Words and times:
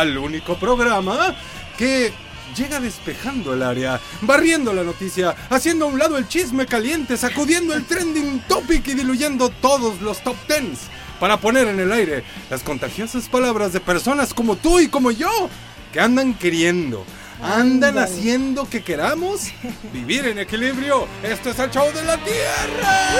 Al 0.00 0.16
único 0.16 0.56
programa 0.56 1.36
que 1.76 2.10
llega 2.56 2.80
despejando 2.80 3.52
el 3.52 3.62
área, 3.62 4.00
barriendo 4.22 4.72
la 4.72 4.82
noticia, 4.82 5.36
haciendo 5.50 5.84
a 5.84 5.88
un 5.88 5.98
lado 5.98 6.16
el 6.16 6.26
chisme 6.26 6.64
caliente, 6.66 7.18
sacudiendo 7.18 7.74
el 7.74 7.84
trending 7.84 8.40
topic 8.48 8.88
y 8.88 8.94
diluyendo 8.94 9.50
todos 9.50 10.00
los 10.00 10.22
top 10.22 10.36
tens 10.46 10.80
para 11.20 11.36
poner 11.36 11.68
en 11.68 11.78
el 11.80 11.92
aire 11.92 12.24
las 12.48 12.62
contagiosas 12.62 13.28
palabras 13.28 13.74
de 13.74 13.80
personas 13.80 14.32
como 14.32 14.56
tú 14.56 14.80
y 14.80 14.88
como 14.88 15.10
yo 15.10 15.50
que 15.92 16.00
andan 16.00 16.32
queriendo. 16.34 17.04
Andan 17.42 17.98
haciendo 17.98 18.68
que 18.68 18.82
queramos 18.82 19.48
vivir 19.92 20.26
en 20.26 20.38
equilibrio. 20.38 21.06
Esto 21.22 21.50
es 21.50 21.58
el 21.58 21.70
show 21.70 21.90
de 21.92 22.04
la 22.04 22.16
Tierra. 22.18 23.10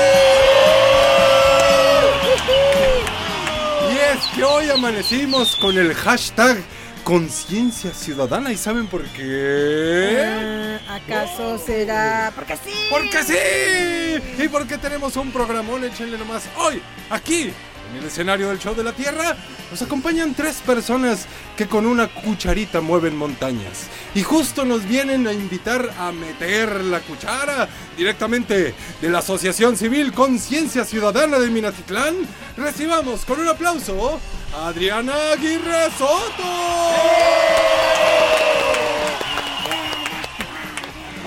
Y 3.88 3.96
es 3.96 4.26
que 4.34 4.44
hoy 4.44 4.68
amanecimos 4.68 5.56
con 5.56 5.78
el 5.78 5.94
hashtag 5.94 6.58
conciencia 7.04 7.92
ciudadana. 7.92 8.52
¿Y 8.52 8.56
saben 8.56 8.86
por 8.86 9.02
qué? 9.04 10.78
Ah, 10.88 10.96
¿Acaso 10.96 11.58
será? 11.58 12.32
Porque 12.34 12.56
sí. 12.56 12.72
¡Porque 12.90 13.22
sí! 13.24 14.42
Y 14.42 14.48
porque 14.48 14.76
tenemos 14.78 15.16
un 15.16 15.32
programón, 15.32 15.84
échenle 15.84 16.18
nomás. 16.18 16.44
Hoy, 16.56 16.82
aquí, 17.08 17.52
en 17.90 17.98
el 17.98 18.04
escenario 18.04 18.48
del 18.48 18.58
show 18.58 18.74
de 18.74 18.84
la 18.84 18.92
Tierra, 18.92 19.36
nos 19.70 19.82
acompañan 19.82 20.34
tres 20.34 20.56
personas 20.64 21.26
que 21.56 21.66
con 21.66 21.86
una 21.86 22.08
cucharita 22.08 22.80
mueven 22.80 23.16
montañas. 23.16 23.88
Y 24.14 24.22
justo 24.22 24.64
nos 24.64 24.84
vienen 24.86 25.26
a 25.26 25.32
invitar 25.32 25.90
a 25.98 26.12
meter 26.12 26.84
la 26.84 27.00
cuchara 27.00 27.68
directamente 27.96 28.74
de 29.00 29.08
la 29.08 29.18
Asociación 29.18 29.76
Civil 29.76 30.12
Conciencia 30.12 30.84
Ciudadana 30.84 31.38
de 31.38 31.50
Minatitlán. 31.50 32.16
Recibamos 32.56 33.24
con 33.24 33.40
un 33.40 33.48
aplauso 33.48 34.20
a 34.54 34.68
Adriana 34.68 35.32
Aguirre 35.32 35.90
Soto. 35.98 36.50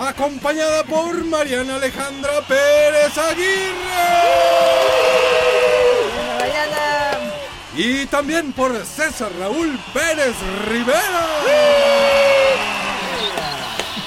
acompañada 0.07 0.83
por 0.83 1.23
Mariana 1.23 1.75
Alejandra 1.75 2.41
Pérez 2.47 3.17
Aguirre. 3.17 3.63
Y 7.75 8.05
también 8.05 8.51
por 8.53 8.75
César 8.85 9.31
Raúl 9.39 9.79
Pérez 9.93 10.35
Rivera, 10.67 11.27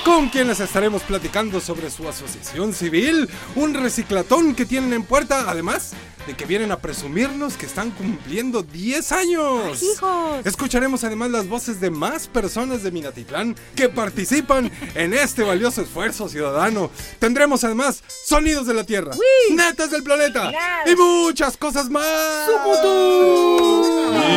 con 0.07 0.29
quienes 0.29 0.61
estaremos 0.61 1.03
platicando 1.03 1.61
sobre 1.61 1.91
su 1.91 2.09
asociación 2.09 2.73
civil, 2.73 3.29
un 3.57 3.75
reciclatón 3.75 4.55
que 4.55 4.65
tienen 4.65 4.93
en 4.93 5.03
puerta, 5.03 5.47
además 5.49 5.95
de 6.29 6.35
que 6.35 6.47
vienen 6.47 6.71
a 6.71 6.79
presumirnos 6.79 7.57
que 7.57 7.67
están 7.67 7.91
cumpliendo 7.91 8.63
10 8.63 9.11
años. 9.11 9.83
hijos! 9.83 10.47
Escucharemos 10.47 11.03
además 11.03 11.31
las 11.33 11.49
voces 11.49 11.81
de 11.81 11.91
más 11.91 12.29
personas 12.29 12.85
de 12.85 12.93
Minatitlán 12.93 13.57
que 13.75 13.89
participan 13.89 14.71
en 14.95 15.13
este 15.13 15.43
valioso 15.43 15.83
esfuerzo 15.83 16.29
ciudadano. 16.29 16.89
Tendremos 17.19 17.65
además 17.65 18.05
sonidos 18.25 18.69
de 18.69 18.75
la 18.75 18.85
tierra, 18.85 19.11
netas 19.51 19.91
del 19.91 20.05
planeta 20.05 20.53
y 20.87 20.95
muchas 20.95 21.57
cosas 21.57 21.91
más. 21.91 22.07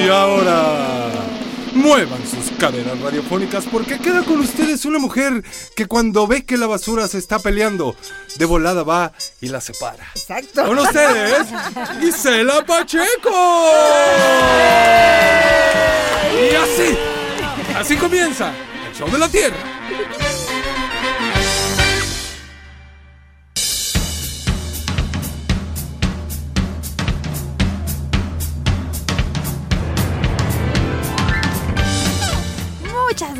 Y 0.03 0.09
ahora, 0.09 1.11
muevan 1.73 2.19
sus 2.27 2.57
caderas 2.57 2.99
radiofónicas 2.99 3.65
porque 3.65 3.99
queda 3.99 4.23
con 4.23 4.39
ustedes 4.39 4.85
una 4.85 4.99
mujer 4.99 5.43
que 5.75 5.85
cuando 5.87 6.27
ve 6.27 6.45
que 6.45 6.57
la 6.57 6.67
basura 6.67 7.07
se 7.07 7.17
está 7.17 7.39
peleando, 7.39 7.95
de 8.37 8.45
volada 8.45 8.83
va 8.83 9.13
y 9.41 9.47
la 9.47 9.61
separa. 9.61 10.07
Exacto. 10.15 10.65
Con 10.65 10.79
ustedes, 10.79 11.47
Gisela 12.01 12.65
Pacheco. 12.65 13.69
Y 16.33 16.55
así, 16.55 16.97
así 17.75 17.95
comienza 17.97 18.53
el 18.87 18.95
show 18.95 19.09
de 19.09 19.17
la 19.17 19.29
tierra. 19.29 19.78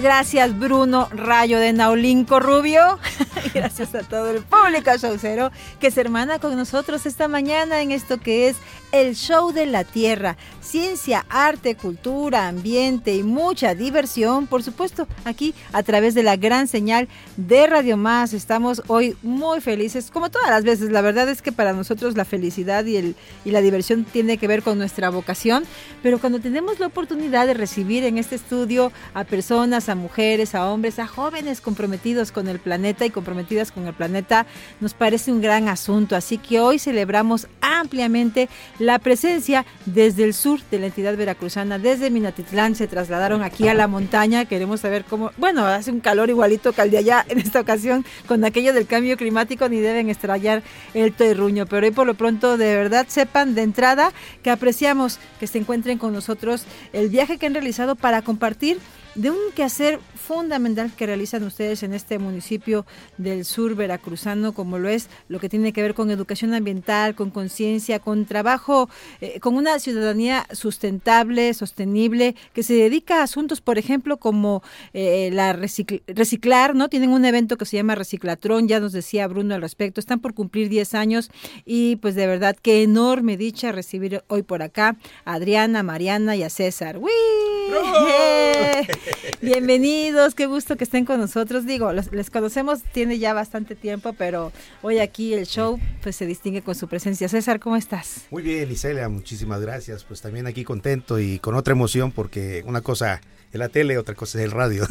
Gracias, 0.02 0.58
Bruno 0.58 1.10
Rayo 1.12 1.60
de 1.60 1.74
Naulinco 1.74 2.40
Rubio. 2.40 3.00
gracias 3.54 3.94
a 3.96 4.00
todo 4.00 4.30
el 4.30 4.42
público 4.44 4.92
showcero 4.98 5.52
que 5.80 5.92
se 5.92 6.02
hermana 6.02 6.40
con 6.40 6.56
nosotros 6.56 7.06
esta 7.06 7.28
mañana 7.28 7.82
en 7.82 7.92
esto 7.92 8.18
que 8.18 8.48
es 8.48 8.56
el 8.92 9.16
show 9.16 9.52
de 9.52 9.66
la 9.66 9.84
tierra. 9.84 10.38
Ciencia, 10.62 11.26
arte, 11.30 11.76
cultura, 11.76 12.48
ambiente 12.48 13.16
y 13.16 13.24
mucha 13.24 13.76
diversión, 13.76 14.48
por 14.48 14.64
supuesto, 14.64 15.08
aquí 15.26 15.54
a 15.74 15.84
través 15.84 16.16
de 16.16 16.24
la 16.24 16.38
gran 16.38 16.68
señal 16.68 17.08
de 17.38 17.68
Radio 17.68 17.98
Más. 17.98 18.34
Estamos 18.34 18.82
hoy 18.88 19.18
muy 19.22 19.62
felices, 19.62 20.10
como 20.12 20.30
todas 20.30 20.50
las 20.50 20.64
veces. 20.64 20.92
La 20.92 21.02
verdad 21.02 21.30
es 21.30 21.42
que 21.42 21.52
para 21.52 21.74
nosotros 21.74 22.16
la 22.16 22.26
felicidad 22.26 22.86
y, 22.86 22.98
el, 22.98 23.16
y 23.46 23.52
la 23.52 23.62
diversión 23.62 24.06
tiene 24.06 24.38
que 24.38 24.48
ver 24.48 24.64
con 24.64 24.78
nuestra 24.78 25.10
vocación, 25.10 25.66
pero 26.02 26.20
cuando 26.20 26.40
tenemos 26.40 26.80
la 26.80 26.88
oportunidad 26.88 27.48
de 27.48 27.54
recibir 27.54 28.04
en 28.04 28.18
este 28.18 28.36
estudio 28.36 28.92
a 29.14 29.24
personas, 29.24 29.89
a 29.90 29.96
mujeres, 29.96 30.56
a 30.56 30.70
hombres, 30.70 31.00
a 31.00 31.08
jóvenes 31.08 31.62
comprometidos 31.62 32.32
con 32.32 32.48
el 32.48 32.60
planeta 32.60 33.06
y 33.06 33.10
comprometidas 33.10 33.72
con 33.72 33.88
el 33.88 33.94
planeta, 33.94 34.46
nos 34.80 34.94
parece 34.94 35.32
un 35.32 35.42
gran 35.42 35.68
asunto. 35.68 36.16
Así 36.16 36.38
que 36.38 36.60
hoy 36.60 36.80
celebramos 36.80 37.48
ampliamente 37.62 38.50
la 38.78 39.00
presencia 39.00 39.66
desde 39.86 40.24
el 40.24 40.34
sur 40.34 40.60
de 40.72 40.80
la 40.80 40.88
entidad 40.88 41.16
veracruzana, 41.18 41.80
desde 41.80 42.10
Minatitlán, 42.10 42.76
se 42.76 42.88
trasladaron 42.88 43.44
aquí 43.44 43.68
a 43.68 43.74
la 43.74 43.88
montaña. 43.88 44.46
Queremos 44.46 44.82
saber 44.82 45.06
cómo, 45.06 45.32
bueno, 45.38 45.66
hace 45.66 45.92
un 45.92 46.00
calor 46.00 46.30
igualito 46.30 46.74
que 46.74 46.82
al 46.82 46.92
de 46.92 47.00
allá 47.00 47.26
en 47.30 47.40
esta 47.40 47.60
ocasión, 47.60 48.06
con 48.28 48.46
aquello 48.46 48.74
del 48.74 48.88
cambio 48.88 49.18
climático, 49.18 49.70
ni 49.70 49.80
deben 49.80 50.10
extrañar 50.10 50.64
el 50.94 51.14
terruño. 51.14 51.66
Pero 51.66 51.88
hoy 51.88 51.92
por 51.92 52.08
lo 52.08 52.14
pronto, 52.14 52.58
de 52.58 52.76
verdad, 52.76 53.06
sepan 53.10 53.56
de 53.56 53.64
entrada 53.64 54.12
que 54.44 54.52
apreciamos 54.52 55.20
que 55.40 55.48
se 55.48 55.58
encuentren 55.58 55.98
con 55.98 56.14
nosotros 56.14 56.66
el 56.94 57.10
viaje 57.10 57.38
que 57.38 57.46
han 57.46 57.54
realizado 57.54 57.96
para 57.96 58.22
compartir 58.22 58.80
de 59.16 59.32
un 59.32 59.52
quehacer 59.56 60.00
fundamental 60.30 60.92
que 60.96 61.08
realizan 61.08 61.42
ustedes 61.42 61.82
en 61.82 61.92
este 61.92 62.20
municipio 62.20 62.86
del 63.18 63.46
sur 63.46 63.74
veracruzano, 63.74 64.54
como 64.54 64.78
lo 64.78 64.88
es 64.88 65.10
lo 65.28 65.40
que 65.40 65.50
tiene 65.50 65.74
que 65.74 65.82
ver 65.82 65.96
con 65.96 66.12
educación 66.12 66.54
ambiental, 66.54 67.16
con 67.16 67.32
conciencia, 67.32 67.98
con 67.98 68.26
trabajo, 68.26 68.92
eh, 69.22 69.40
con 69.40 69.56
una 69.58 69.80
ciudadanía 69.80 70.46
sustentable, 70.52 71.52
sostenible, 71.56 72.36
que 72.54 72.62
se 72.62 72.76
dedica 72.76 73.22
a 73.22 73.24
asuntos, 73.24 73.60
por 73.60 73.80
ejemplo, 73.80 74.18
como 74.18 74.62
eh, 74.94 75.32
la 75.34 75.56
recicl- 75.56 76.04
reciclar, 76.06 76.76
¿no? 76.76 76.90
Tienen 76.90 77.10
un 77.10 77.26
evento 77.26 77.58
que 77.58 77.66
se 77.66 77.78
llama 77.78 77.96
Reciclatrón, 77.96 78.68
ya 78.68 78.80
nos 78.80 78.92
decía 78.92 79.28
Bruno 79.28 79.56
al 79.56 79.62
respecto, 79.64 80.00
están 80.00 80.20
por 80.20 80.36
cumplir 80.36 80.70
10 80.70 80.94
años 80.94 81.32
y 81.66 81.96
pues 81.96 82.14
de 82.14 82.28
verdad 82.28 82.56
qué 82.62 82.84
enorme 82.84 83.36
dicha 83.36 83.72
recibir 83.72 84.24
hoy 84.28 84.44
por 84.44 84.62
acá 84.62 84.96
a 85.26 85.34
Adriana, 85.34 85.80
a 85.80 85.84
Mariana 85.84 86.36
y 86.36 86.44
a 86.44 86.52
César. 86.52 87.00
¡Uy! 87.00 87.10
Bienvenidos, 90.20 90.36
qué 90.36 90.48
gusto 90.48 90.76
que 90.76 90.84
estén 90.84 91.06
con 91.06 91.18
nosotros. 91.22 91.66
Digo, 91.66 91.94
los- 91.94 92.12
les 92.12 92.30
conocemos, 92.30 92.84
tiene 92.92 93.20
ya 93.20 93.34
bastante 93.34 93.74
tiempo, 93.74 94.12
pero 94.12 94.52
hoy 94.82 95.00
aquí 95.00 95.34
el 95.34 95.46
show 95.46 95.80
pues 96.04 96.18
se 96.18 96.26
distingue 96.26 96.62
con 96.62 96.76
su 96.76 96.90
presencia. 96.90 97.30
César, 97.30 97.62
¿cómo 97.62 97.78
estás? 97.78 98.26
Muy 98.30 98.44
bien, 98.44 98.68
Licelia, 98.68 99.08
muchísimas 99.08 99.62
gracias. 99.62 100.04
Pues 100.04 100.22
también 100.22 100.46
aquí 100.46 100.66
contento 100.66 101.20
y 101.22 101.40
con 101.40 101.56
otra 101.56 101.72
emoción 101.72 102.12
porque 102.12 102.66
una 102.68 102.82
cosa 102.82 103.22
en 103.52 103.60
la 103.60 103.70
tele, 103.70 103.98
otra 103.98 104.16
cosa 104.16 104.38
es 104.40 104.46
el 104.46 104.52
radio. 104.52 104.86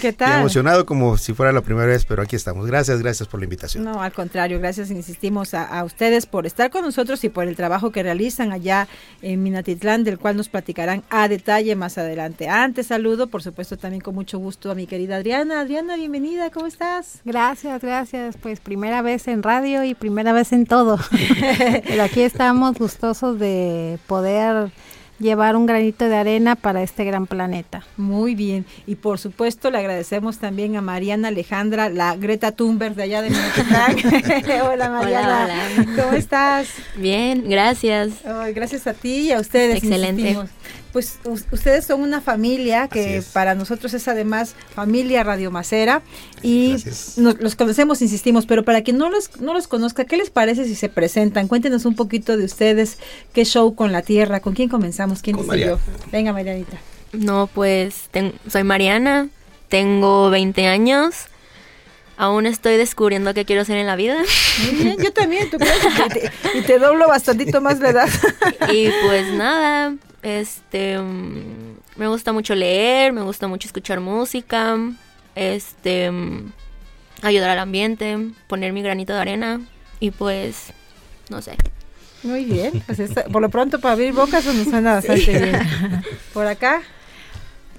¿Qué 0.00 0.08
Y 0.08 0.12
tal? 0.12 0.40
emocionado 0.40 0.86
como 0.86 1.16
si 1.18 1.34
fuera 1.34 1.52
la 1.52 1.60
primera 1.60 1.86
vez, 1.86 2.04
pero 2.06 2.22
aquí 2.22 2.34
estamos. 2.36 2.66
Gracias, 2.66 3.00
gracias 3.02 3.28
por 3.28 3.40
la 3.40 3.44
invitación. 3.44 3.84
No, 3.84 4.02
al 4.02 4.12
contrario, 4.12 4.58
gracias, 4.58 4.90
insistimos 4.90 5.52
a, 5.54 5.64
a 5.64 5.84
ustedes 5.84 6.26
por 6.26 6.46
estar 6.46 6.70
con 6.70 6.82
nosotros 6.82 7.22
y 7.24 7.28
por 7.28 7.46
el 7.46 7.56
trabajo 7.56 7.90
que 7.92 8.02
realizan 8.02 8.52
allá 8.52 8.88
en 9.22 9.42
Minatitlán, 9.42 10.04
del 10.04 10.18
cual 10.18 10.36
nos 10.36 10.48
platicarán 10.48 11.02
a 11.10 11.28
detalle 11.28 11.76
más 11.76 11.98
adelante. 11.98 12.48
Antes 12.48 12.86
saludo, 12.86 13.26
por 13.26 13.42
supuesto, 13.42 13.76
también 13.76 14.00
con 14.00 14.14
mucho 14.14 14.38
gusto 14.38 14.70
a 14.70 14.74
mi 14.74 14.86
querida 14.86 15.16
Adriana. 15.16 15.60
Adriana, 15.60 15.96
bienvenida, 15.96 16.50
¿cómo 16.50 16.66
estás? 16.66 17.20
Gracias, 17.24 17.82
gracias. 17.82 18.36
Pues 18.38 18.60
primera 18.60 19.02
vez 19.02 19.28
en 19.28 19.42
radio 19.42 19.84
y 19.84 19.94
primera 19.94 20.32
vez 20.32 20.52
en 20.52 20.64
todo. 20.66 20.98
Pero 21.86 22.02
aquí 22.02 22.22
estamos 22.22 22.78
gustosos 22.78 23.38
de 23.38 23.98
poder 24.06 24.70
llevar 25.18 25.56
un 25.56 25.66
granito 25.66 26.08
de 26.08 26.16
arena 26.16 26.56
para 26.56 26.82
este 26.82 27.04
gran 27.04 27.26
planeta. 27.26 27.84
Muy 27.96 28.34
bien, 28.34 28.64
y 28.86 28.94
por 28.96 29.18
supuesto 29.18 29.70
le 29.70 29.78
agradecemos 29.78 30.38
también 30.38 30.76
a 30.76 30.80
Mariana 30.80 31.28
Alejandra, 31.28 31.88
la 31.88 32.16
Greta 32.16 32.52
Thunberg 32.52 32.94
de 32.94 33.02
allá 33.04 33.22
de 33.22 33.30
Minatitlán. 33.30 33.96
hola 34.64 34.90
Mariana, 34.90 35.44
Hola, 35.44 35.58
hola. 35.76 36.02
¿cómo 36.02 36.16
estás? 36.16 36.68
Bien, 36.96 37.44
gracias. 37.48 38.10
Gracias 38.54 38.86
a 38.86 38.94
ti 38.94 39.28
y 39.28 39.32
a 39.32 39.40
ustedes. 39.40 39.76
Excelente. 39.82 40.20
insistimos. 40.22 40.50
Pues 40.98 41.20
us- 41.22 41.44
ustedes 41.52 41.84
son 41.84 42.00
una 42.00 42.20
familia 42.20 42.88
que 42.88 43.22
para 43.32 43.54
nosotros 43.54 43.94
es 43.94 44.08
además 44.08 44.56
familia 44.74 45.22
radiomacera 45.22 46.02
y 46.42 46.72
nos- 47.16 47.38
los 47.38 47.54
conocemos, 47.54 48.02
insistimos, 48.02 48.46
pero 48.46 48.64
para 48.64 48.82
quien 48.82 48.98
no 48.98 49.08
los, 49.08 49.30
no 49.40 49.54
los 49.54 49.68
conozca, 49.68 50.06
¿qué 50.06 50.16
les 50.16 50.30
parece 50.30 50.64
si 50.64 50.74
se 50.74 50.88
presentan? 50.88 51.46
Cuéntenos 51.46 51.84
un 51.84 51.94
poquito 51.94 52.36
de 52.36 52.44
ustedes, 52.44 52.98
qué 53.32 53.44
show 53.44 53.76
con 53.76 53.92
la 53.92 54.02
Tierra, 54.02 54.40
¿con 54.40 54.54
quién 54.54 54.68
comenzamos? 54.68 55.22
¿Quién? 55.22 55.36
Mariana. 55.46 55.78
Venga, 56.10 56.32
Marianita. 56.32 56.78
No, 57.12 57.46
pues 57.46 58.08
ten- 58.10 58.32
soy 58.50 58.64
Mariana, 58.64 59.28
tengo 59.68 60.30
20 60.30 60.66
años, 60.66 61.14
aún 62.18 62.44
estoy 62.46 62.76
descubriendo 62.76 63.32
qué 63.32 63.44
quiero 63.46 63.62
hacer 63.62 63.78
en 63.78 63.86
la 63.86 63.96
vida 63.96 64.16
Muy 64.64 64.74
bien, 64.84 64.96
yo 65.02 65.12
también, 65.12 65.48
¿tú 65.50 65.56
crees? 65.56 65.78
Y 66.06 66.08
te, 66.10 66.58
y 66.58 66.62
te 66.62 66.78
doblo 66.78 67.08
bastantito 67.08 67.60
más 67.62 67.78
la 67.80 67.88
edad. 67.90 68.08
y 68.72 68.90
pues 69.06 69.32
nada, 69.32 69.94
este 70.22 70.98
mm, 70.98 71.76
me 71.96 72.08
gusta 72.08 72.32
mucho 72.32 72.54
leer, 72.54 73.12
me 73.12 73.22
gusta 73.22 73.46
mucho 73.48 73.66
escuchar 73.68 74.00
música, 74.00 74.76
este 75.36 76.10
mm, 76.10 76.52
ayudar 77.22 77.50
al 77.50 77.58
ambiente, 77.60 78.18
poner 78.48 78.72
mi 78.72 78.82
granito 78.82 79.14
de 79.14 79.20
arena 79.20 79.60
y 80.00 80.10
pues 80.10 80.72
no 81.30 81.40
sé. 81.40 81.56
Muy 82.24 82.44
bien, 82.44 82.82
pues 82.86 82.98
esta- 82.98 83.24
por 83.26 83.40
lo 83.42 83.48
pronto 83.48 83.80
para 83.80 83.92
abrir 83.92 84.12
bocas 84.12 84.44
eso 84.44 84.52
nos 84.52 84.66
suena 84.68 84.94
bastante 84.94 85.40
bien. 85.40 86.02
Por 86.34 86.46
acá, 86.48 86.82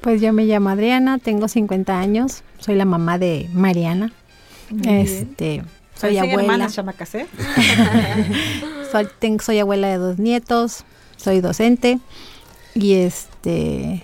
Pues 0.02 0.22
yo 0.22 0.32
me 0.32 0.46
llamo 0.46 0.70
Adriana, 0.70 1.18
tengo 1.18 1.50
50 1.50 2.00
años, 2.00 2.44
soy 2.60 2.76
la 2.76 2.86
mamá 2.86 3.18
de 3.20 3.50
Mariana. 3.54 4.14
Muy 4.70 4.82
bien. 4.82 5.00
Este, 5.00 5.64
soy 5.96 6.12
abuela. 6.32 6.48
Soy, 8.92 9.08
ten- 9.20 9.40
soy 9.40 9.60
abuela 9.60 9.88
de 9.88 9.98
dos 9.98 10.18
nietos, 10.18 10.84
soy 11.16 11.42
docente 11.42 12.00
y 12.74 12.94
este 12.94 14.04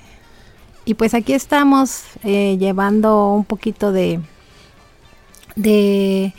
y 0.85 0.93
pues 0.93 1.15
aquí 1.15 1.33
estamos 1.33 2.03
eh, 2.23 2.57
llevando 2.59 3.31
un 3.33 3.45
poquito 3.45 3.91
de 3.91 4.19
de 5.55 6.33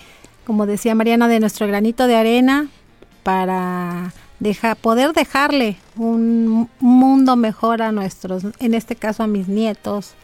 como 0.46 0.66
decía 0.66 0.94
Mariana 0.94 1.26
de 1.28 1.40
nuestro 1.40 1.66
granito 1.66 2.06
de 2.06 2.14
arena 2.16 2.68
para 3.22 4.12
deja- 4.38 4.74
poder 4.76 5.12
dejarle 5.12 5.76
un 5.96 6.68
mundo 6.78 7.34
mejor 7.36 7.82
a 7.82 7.90
nuestros 7.92 8.44
en 8.60 8.74
este 8.74 8.94
caso 8.94 9.22
a 9.24 9.26
mis 9.26 9.48
nietos 9.48 10.14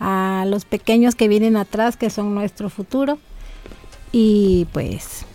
a 0.00 0.44
los 0.48 0.64
pequeños 0.64 1.14
que 1.14 1.28
vienen 1.28 1.56
atrás 1.56 1.96
que 1.96 2.10
son 2.10 2.34
nuestro 2.34 2.70
futuro 2.70 3.18
y 4.10 4.66
pues 4.72 5.26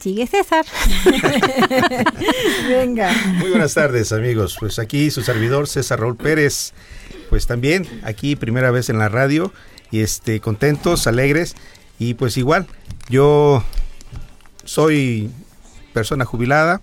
sigue 0.00 0.26
César 0.26 0.64
Venga. 2.68 3.12
Muy 3.38 3.50
buenas 3.50 3.74
tardes, 3.74 4.12
amigos. 4.12 4.56
Pues 4.58 4.78
aquí 4.78 5.10
su 5.10 5.22
servidor 5.22 5.68
César 5.68 6.00
Raúl 6.00 6.16
Pérez. 6.16 6.72
Pues 7.28 7.46
también 7.46 7.86
aquí 8.04 8.36
primera 8.36 8.70
vez 8.70 8.88
en 8.88 8.98
la 8.98 9.08
radio 9.08 9.52
y 9.90 10.00
este 10.00 10.40
contentos, 10.40 11.06
alegres 11.06 11.54
y 11.98 12.14
pues 12.14 12.36
igual 12.36 12.66
yo 13.08 13.62
soy 14.64 15.30
persona 15.92 16.24
jubilada, 16.24 16.82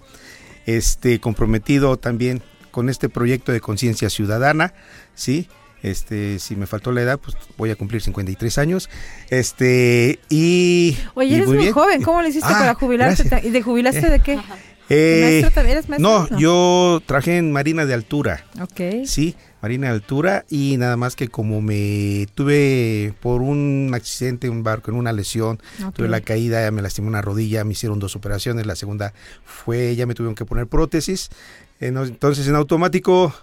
este 0.65 1.19
comprometido 1.19 1.97
también 1.97 2.41
con 2.71 2.89
este 2.89 3.09
proyecto 3.09 3.51
de 3.51 3.61
conciencia 3.61 4.09
ciudadana, 4.09 4.73
¿sí? 5.15 5.47
Este, 5.83 6.39
si 6.39 6.55
me 6.55 6.65
faltó 6.65 6.91
la 6.91 7.01
edad, 7.01 7.19
pues 7.19 7.35
voy 7.57 7.69
a 7.69 7.75
cumplir 7.75 8.01
53 8.01 8.57
años. 8.57 8.89
Este, 9.29 10.19
y 10.29 10.97
Oye, 11.13 11.29
y 11.29 11.35
eres 11.35 11.47
muy, 11.47 11.57
bien. 11.57 11.73
joven, 11.73 12.01
¿cómo 12.01 12.21
le 12.21 12.29
hiciste 12.29 12.47
Ah, 12.51 12.57
para 12.59 12.73
jubilarte? 12.73 13.23
gracias. 13.23 13.45
¿Y 13.45 13.49
de 13.51 13.61
jubilaste 13.61 14.07
Eh, 14.07 14.09
de 14.09 14.19
qué? 14.21 14.39
Eh, 14.89 15.21
¿Maestro 15.23 15.51
también? 15.51 15.77
¿Eres 15.77 15.89
maestro? 15.89 16.27
no, 16.29 16.37
yo 16.39 17.01
trabajé 17.05 17.37
en 17.37 17.51
Marina 17.51 17.85
de 17.85 17.93
Altura. 17.93 18.45
Ok. 18.61 19.05
Sí, 19.05 19.35
Marina 19.61 19.87
de 19.87 19.93
Altura 19.93 20.45
y 20.49 20.75
nada 20.77 20.97
más 20.97 21.15
que 21.15 21.29
como 21.29 21.61
me 21.61 22.27
tuve 22.35 23.13
por 23.21 23.41
un 23.41 23.91
accidente 23.93 24.47
en 24.47 24.53
un 24.53 24.63
barco, 24.63 24.91
en 24.91 24.97
una 24.97 25.13
lesión, 25.13 25.59
tuve 25.95 26.09
la 26.09 26.19
caída, 26.21 26.69
me 26.71 26.81
lastimé 26.81 27.07
una 27.07 27.21
rodilla, 27.21 27.63
me 27.63 27.71
hicieron 27.71 27.99
dos 27.99 28.15
operaciones, 28.17 28.65
la 28.65 28.75
segunda 28.75 29.13
fue, 29.45 29.95
ya 29.95 30.05
me 30.05 30.15
tuvieron 30.15 30.35
que 30.35 30.45
poner 30.45 30.67
prótesis, 30.67 31.29
Eh, 31.79 31.87
entonces 31.87 32.45
en 32.47 32.55
automático, 32.55 33.33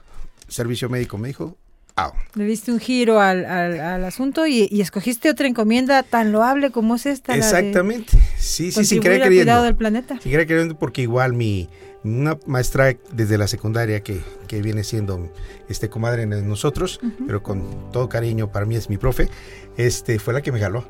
servicio 0.48 0.88
médico 0.90 1.16
me 1.18 1.28
dijo, 1.28 1.56
"Au". 1.96 2.12
Le 2.34 2.44
diste 2.44 2.72
un 2.72 2.78
giro 2.80 3.20
al, 3.20 3.44
al- 3.44 3.80
al 3.80 4.04
asunto 4.04 4.46
y, 4.46 4.68
y 4.70 4.80
escogiste 4.80 5.30
otra 5.30 5.46
encomienda 5.48 6.02
tan 6.02 6.32
loable 6.32 6.70
como 6.70 6.94
es 6.96 7.06
esta. 7.06 7.34
Exactamente, 7.36 8.12
sí, 8.38 8.72
sí, 8.72 8.84
sin 8.84 9.00
querer 9.00 9.26
cuidado 9.26 9.64
del 9.64 9.74
planeta. 9.76 10.18
Sin 10.20 10.32
querer 10.32 10.74
porque 10.76 11.02
igual 11.02 11.32
mi 11.32 11.68
una 12.02 12.38
maestra 12.46 12.96
desde 13.12 13.36
la 13.36 13.46
secundaria 13.46 14.02
que, 14.02 14.22
que 14.46 14.62
viene 14.62 14.84
siendo 14.84 15.30
este 15.68 15.90
comadre 15.90 16.24
de 16.24 16.40
nosotros, 16.42 16.98
pero 17.26 17.42
con 17.42 17.90
todo 17.92 18.08
cariño 18.08 18.50
para 18.50 18.64
mí 18.64 18.74
es 18.74 18.88
mi 18.88 18.96
profe, 18.96 19.28
este 19.76 20.18
fue 20.18 20.32
la 20.32 20.40
que 20.40 20.50
me 20.50 20.58
jaló. 20.60 20.86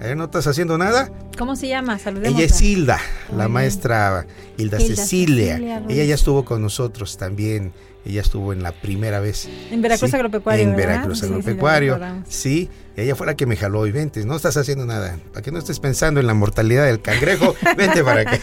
¿Eh, 0.00 0.14
¿No 0.14 0.24
estás 0.24 0.46
haciendo 0.46 0.78
nada? 0.78 1.10
¿Cómo 1.36 1.54
se 1.56 1.68
llama? 1.68 1.98
Saludemos. 1.98 2.38
Ella 2.38 2.46
es 2.46 2.62
Hilda, 2.62 2.98
la 3.36 3.48
maestra 3.48 4.24
Hilda, 4.56 4.80
Hilda 4.80 4.96
Cecilia. 4.96 5.56
Ella 5.88 6.04
ya 6.04 6.14
estuvo 6.14 6.44
con 6.46 6.62
nosotros 6.62 7.18
también. 7.18 7.72
Ella 8.08 8.22
estuvo 8.22 8.52
en 8.54 8.62
la 8.62 8.72
primera 8.72 9.20
vez. 9.20 9.48
En 9.70 9.82
Veracruz 9.82 10.10
Sí, 10.10 10.16
Agropecuario. 10.16 10.64
En 10.64 10.70
¿verdad? 10.74 10.88
Veracruz 10.94 11.18
Sí, 11.20 11.26
sí, 11.26 11.32
Agropecuario. 11.32 11.92
recordamos. 11.94 12.28
Sí, 12.28 12.70
ella 13.02 13.14
fue 13.14 13.26
la 13.26 13.36
que 13.36 13.46
me 13.46 13.56
jaló 13.56 13.86
y 13.86 13.92
vente, 13.92 14.24
no 14.24 14.34
estás 14.34 14.56
haciendo 14.56 14.84
nada. 14.84 15.18
Para 15.32 15.42
que 15.42 15.52
no 15.52 15.58
estés 15.58 15.78
pensando 15.78 16.18
en 16.18 16.26
la 16.26 16.34
mortalidad 16.34 16.86
del 16.86 17.00
cangrejo, 17.00 17.54
vente 17.76 18.02
para 18.02 18.22
acá. 18.22 18.40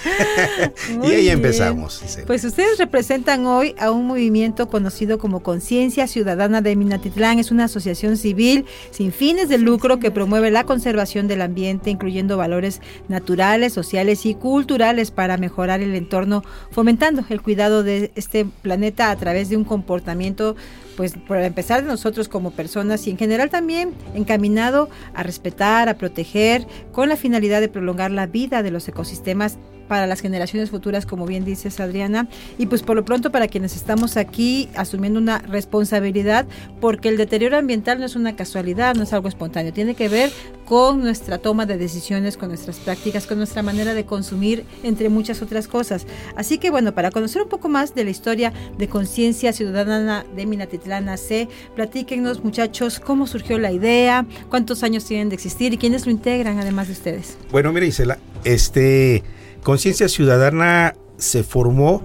Y 0.90 1.08
ahí 1.08 1.22
bien. 1.24 1.38
empezamos. 1.38 2.02
Pues 2.26 2.44
ustedes 2.46 2.78
representan 2.78 3.46
hoy 3.46 3.76
a 3.78 3.92
un 3.92 4.08
movimiento 4.08 4.70
conocido 4.70 5.18
como 5.18 5.42
Conciencia 5.42 6.08
Ciudadana 6.08 6.62
de 6.62 6.76
Minatitlán. 6.76 7.40
Es 7.40 7.52
una 7.52 7.66
asociación 7.66 8.16
civil 8.16 8.66
sin 8.92 9.12
fines 9.12 9.50
de 9.50 9.58
lucro 9.58 10.00
que 10.00 10.10
promueve 10.12 10.52
la 10.52 10.64
conservación 10.64 11.28
del 11.28 11.42
ambiente, 11.42 11.90
incluyendo 11.90 12.38
valores 12.38 12.82
naturales, 13.10 13.74
sociales 13.74 14.26
y 14.26 14.36
culturales 14.36 15.12
para 15.12 15.38
mejorar 15.38 15.82
el 15.82 15.94
entorno, 15.96 16.44
fomentando 16.72 17.26
el 17.30 17.42
cuidado 17.42 17.84
de 17.84 18.12
este 18.16 18.46
planeta 18.62 19.12
a 19.12 19.16
través 19.18 19.50
de 19.50 19.58
un 19.58 19.66
comportamiento 19.66 20.56
pues 20.96 21.14
por 21.28 21.38
empezar 21.38 21.84
de 21.84 21.88
nosotros 21.88 22.28
como 22.30 22.52
personas 22.52 23.06
y 23.08 23.12
en 23.12 23.18
general 23.18 23.50
también 23.50 23.94
encaminado 24.14 24.90
a 25.14 25.24
respetar, 25.24 25.90
a 25.90 25.98
proteger, 25.98 26.68
con 26.92 27.10
la 27.10 27.16
finalidad 27.16 27.62
de 27.62 27.70
prolongar 27.70 28.12
la 28.12 28.28
vida 28.28 28.64
de 28.64 28.72
los 28.72 28.88
ecosistemas 28.88 29.58
para 29.88 30.08
las 30.08 30.22
generaciones 30.22 30.70
futuras, 30.70 31.06
como 31.06 31.26
bien 31.26 31.46
dices 31.46 31.80
Adriana, 31.80 32.28
y 32.58 32.66
pues 32.66 32.84
por 32.84 32.96
lo 32.96 33.06
pronto 33.06 33.32
para 33.32 33.48
quienes 33.48 33.76
estamos 33.76 34.18
aquí 34.18 34.70
asumiendo 34.76 35.20
una 35.20 35.40
responsabilidad, 35.40 36.46
porque 36.82 37.10
el 37.10 37.18
deterioro 37.18 37.58
ambiental 37.58 38.00
no 38.00 38.06
es 38.06 38.16
una 38.16 38.36
casualidad, 38.36 38.96
no 38.96 39.04
es 39.04 39.14
algo 39.14 39.28
espontáneo, 39.28 39.74
tiene 39.74 39.96
que 39.96 40.10
ver 40.10 40.32
con 40.66 41.02
nuestra 41.02 41.38
toma 41.38 41.66
de 41.66 41.78
decisiones, 41.78 42.38
con 42.38 42.50
nuestras 42.50 42.78
prácticas, 42.78 43.28
con 43.28 43.38
nuestra 43.38 43.62
manera 43.62 43.94
de 43.94 44.06
consumir, 44.06 44.66
entre 44.84 45.10
muchas 45.10 45.42
otras 45.42 45.68
cosas. 45.68 46.08
Así 46.36 46.58
que 46.58 46.72
bueno, 46.72 46.94
para 46.94 47.12
conocer 47.12 47.42
un 47.44 47.50
poco 47.50 47.70
más 47.70 47.94
de 47.94 48.04
la 48.04 48.10
historia 48.10 48.52
de 48.78 48.88
conciencia 48.88 49.54
ciudadana 49.54 50.26
de 50.36 50.46
Minatitlán 50.46 51.10
AC, 51.10 51.48
platíquenos 51.76 52.44
muchachos 52.44 53.00
cómo 53.00 53.28
surgió 53.28 53.60
la 53.60 53.72
idea, 53.72 54.26
cuántos 54.50 54.84
años 54.84 55.06
tienen 55.06 55.30
de 55.30 55.36
existir 55.36 55.74
y 55.74 55.78
quiénes 55.78 56.06
lo 56.06 56.12
integran 56.12 56.60
además 56.60 56.88
de 56.88 56.94
ustedes. 56.94 57.38
Bueno, 57.52 57.72
mira 57.72 57.86
Isela, 57.86 58.18
este 58.44 59.24
Conciencia 59.66 60.08
Ciudadana 60.08 60.94
se 61.18 61.42
formó 61.42 62.04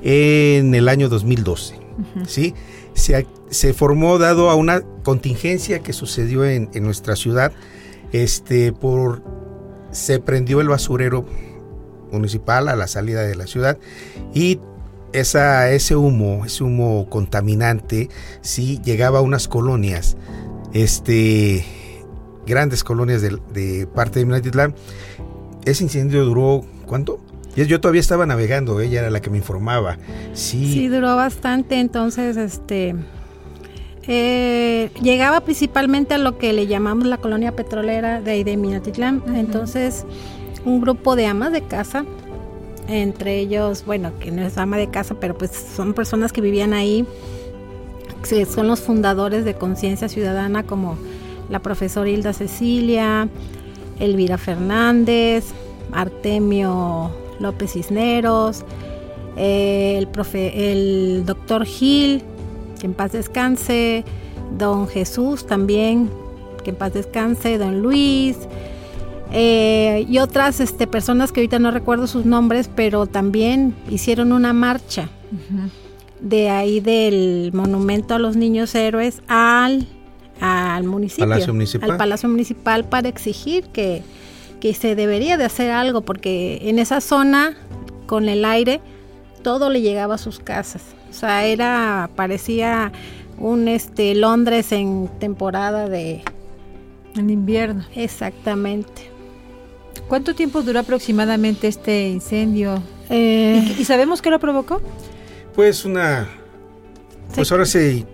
en 0.00 0.76
el 0.76 0.88
año 0.88 1.08
2012, 1.08 1.74
¿sí? 2.28 2.54
Se, 2.94 3.74
formó 3.74 4.18
dado 4.18 4.48
a 4.48 4.54
una 4.54 4.82
contingencia 5.02 5.80
que 5.80 5.92
sucedió 5.92 6.44
en, 6.44 6.70
en 6.72 6.84
nuestra 6.84 7.16
ciudad, 7.16 7.50
este, 8.12 8.72
por, 8.72 9.24
se 9.90 10.20
prendió 10.20 10.60
el 10.60 10.68
basurero 10.68 11.26
municipal 12.12 12.68
a 12.68 12.76
la 12.76 12.86
salida 12.86 13.22
de 13.22 13.34
la 13.34 13.48
ciudad 13.48 13.76
y 14.32 14.60
esa, 15.12 15.68
ese 15.72 15.96
humo, 15.96 16.44
ese 16.46 16.62
humo 16.62 17.08
contaminante, 17.10 18.08
sí 18.40 18.80
llegaba 18.84 19.18
a 19.18 19.22
unas 19.22 19.48
colonias, 19.48 20.16
este, 20.74 21.64
grandes 22.46 22.84
colonias 22.84 23.20
de, 23.20 23.36
de 23.52 23.88
parte 23.88 24.20
de 24.20 24.26
Minatitlán. 24.26 24.76
Ese 25.64 25.82
incendio 25.82 26.24
duró, 26.24 26.64
¿cuánto? 26.90 27.20
Yo- 27.54 27.64
Yo 27.64 27.80
todavía 27.80 28.00
estaba 28.00 28.26
navegando, 28.26 28.80
ella 28.80 28.98
era 29.00 29.10
la 29.10 29.20
que 29.22 29.30
me 29.30 29.38
informaba. 29.38 29.96
Sí, 30.34 30.72
Sí, 30.72 30.88
duró 30.88 31.14
bastante, 31.14 31.78
entonces, 31.78 32.36
este, 32.36 32.96
eh, 34.08 34.90
llegaba 35.02 35.40
principalmente 35.40 36.14
a 36.14 36.18
lo 36.18 36.36
que 36.38 36.52
le 36.52 36.66
llamamos 36.66 37.06
la 37.06 37.18
colonia 37.18 37.52
petrolera 37.54 38.20
de 38.20 38.30
ahí 38.32 38.44
de 38.44 38.56
Minatitlán. 38.56 39.22
Entonces, 39.36 40.04
un 40.64 40.80
grupo 40.80 41.14
de 41.16 41.26
amas 41.26 41.52
de 41.52 41.62
casa, 41.62 42.04
entre 42.88 43.38
ellos, 43.38 43.84
bueno, 43.86 44.10
que 44.18 44.30
no 44.32 44.42
es 44.42 44.58
ama 44.58 44.76
de 44.76 44.88
casa, 44.88 45.14
pero 45.20 45.36
pues 45.38 45.52
son 45.76 45.94
personas 45.94 46.32
que 46.32 46.40
vivían 46.40 46.72
ahí, 46.72 47.06
que 48.28 48.44
son 48.46 48.66
los 48.66 48.80
fundadores 48.80 49.44
de 49.44 49.54
Conciencia 49.54 50.08
Ciudadana, 50.08 50.64
como 50.64 50.96
la 51.48 51.60
profesora 51.60 52.08
Hilda 52.10 52.32
Cecilia, 52.32 53.28
Elvira 53.98 54.38
Fernández, 54.38 55.44
Artemio 55.92 57.10
López 57.38 57.72
Cisneros, 57.72 58.64
eh, 59.36 59.96
el, 59.98 60.08
profe, 60.08 60.72
el 60.72 61.24
doctor 61.26 61.64
Gil, 61.64 62.22
que 62.78 62.86
en 62.86 62.94
paz 62.94 63.12
descanse, 63.12 64.04
don 64.58 64.88
Jesús 64.88 65.46
también, 65.46 66.10
que 66.64 66.70
en 66.70 66.76
paz 66.76 66.92
descanse, 66.92 67.58
don 67.58 67.80
Luis, 67.80 68.36
eh, 69.32 70.06
y 70.08 70.18
otras 70.18 70.60
este, 70.60 70.86
personas 70.86 71.30
que 71.30 71.40
ahorita 71.40 71.58
no 71.58 71.70
recuerdo 71.70 72.06
sus 72.06 72.26
nombres, 72.26 72.68
pero 72.74 73.06
también 73.06 73.74
hicieron 73.88 74.32
una 74.32 74.52
marcha 74.52 75.08
de 76.20 76.50
ahí 76.50 76.80
del 76.80 77.50
monumento 77.54 78.14
a 78.14 78.18
los 78.18 78.36
niños 78.36 78.74
héroes 78.74 79.22
al, 79.28 79.86
al 80.40 80.84
municipio, 80.84 81.28
Palacio 81.28 81.54
Municipal. 81.54 81.90
al 81.92 81.96
Palacio 81.96 82.28
Municipal 82.28 82.84
para 82.84 83.08
exigir 83.08 83.64
que, 83.66 84.02
que 84.60 84.74
se 84.74 84.94
debería 84.94 85.36
de 85.38 85.44
hacer 85.44 85.70
algo, 85.70 86.02
porque 86.02 86.58
en 86.68 86.78
esa 86.78 87.00
zona, 87.00 87.56
con 88.06 88.28
el 88.28 88.44
aire, 88.44 88.80
todo 89.42 89.70
le 89.70 89.80
llegaba 89.80 90.16
a 90.16 90.18
sus 90.18 90.38
casas. 90.38 90.82
O 91.10 91.12
sea, 91.14 91.44
era, 91.46 92.10
parecía 92.14 92.92
un 93.38 93.68
este 93.68 94.14
Londres 94.14 94.70
en 94.72 95.08
temporada 95.18 95.88
de 95.88 96.22
En 97.16 97.30
invierno. 97.30 97.84
exactamente. 97.94 99.10
¿Cuánto 100.08 100.34
tiempo 100.34 100.62
duró 100.62 100.80
aproximadamente 100.80 101.68
este 101.68 102.08
incendio? 102.08 102.82
Eh, 103.08 103.74
¿Y, 103.78 103.82
y 103.82 103.84
sabemos 103.84 104.20
qué 104.22 104.30
lo 104.30 104.38
provocó? 104.38 104.80
pues 105.54 105.84
una... 105.84 106.28
Pues 107.34 107.48
Sí. 107.48 107.54
ahora 107.54 107.64
sí, 107.66 108.06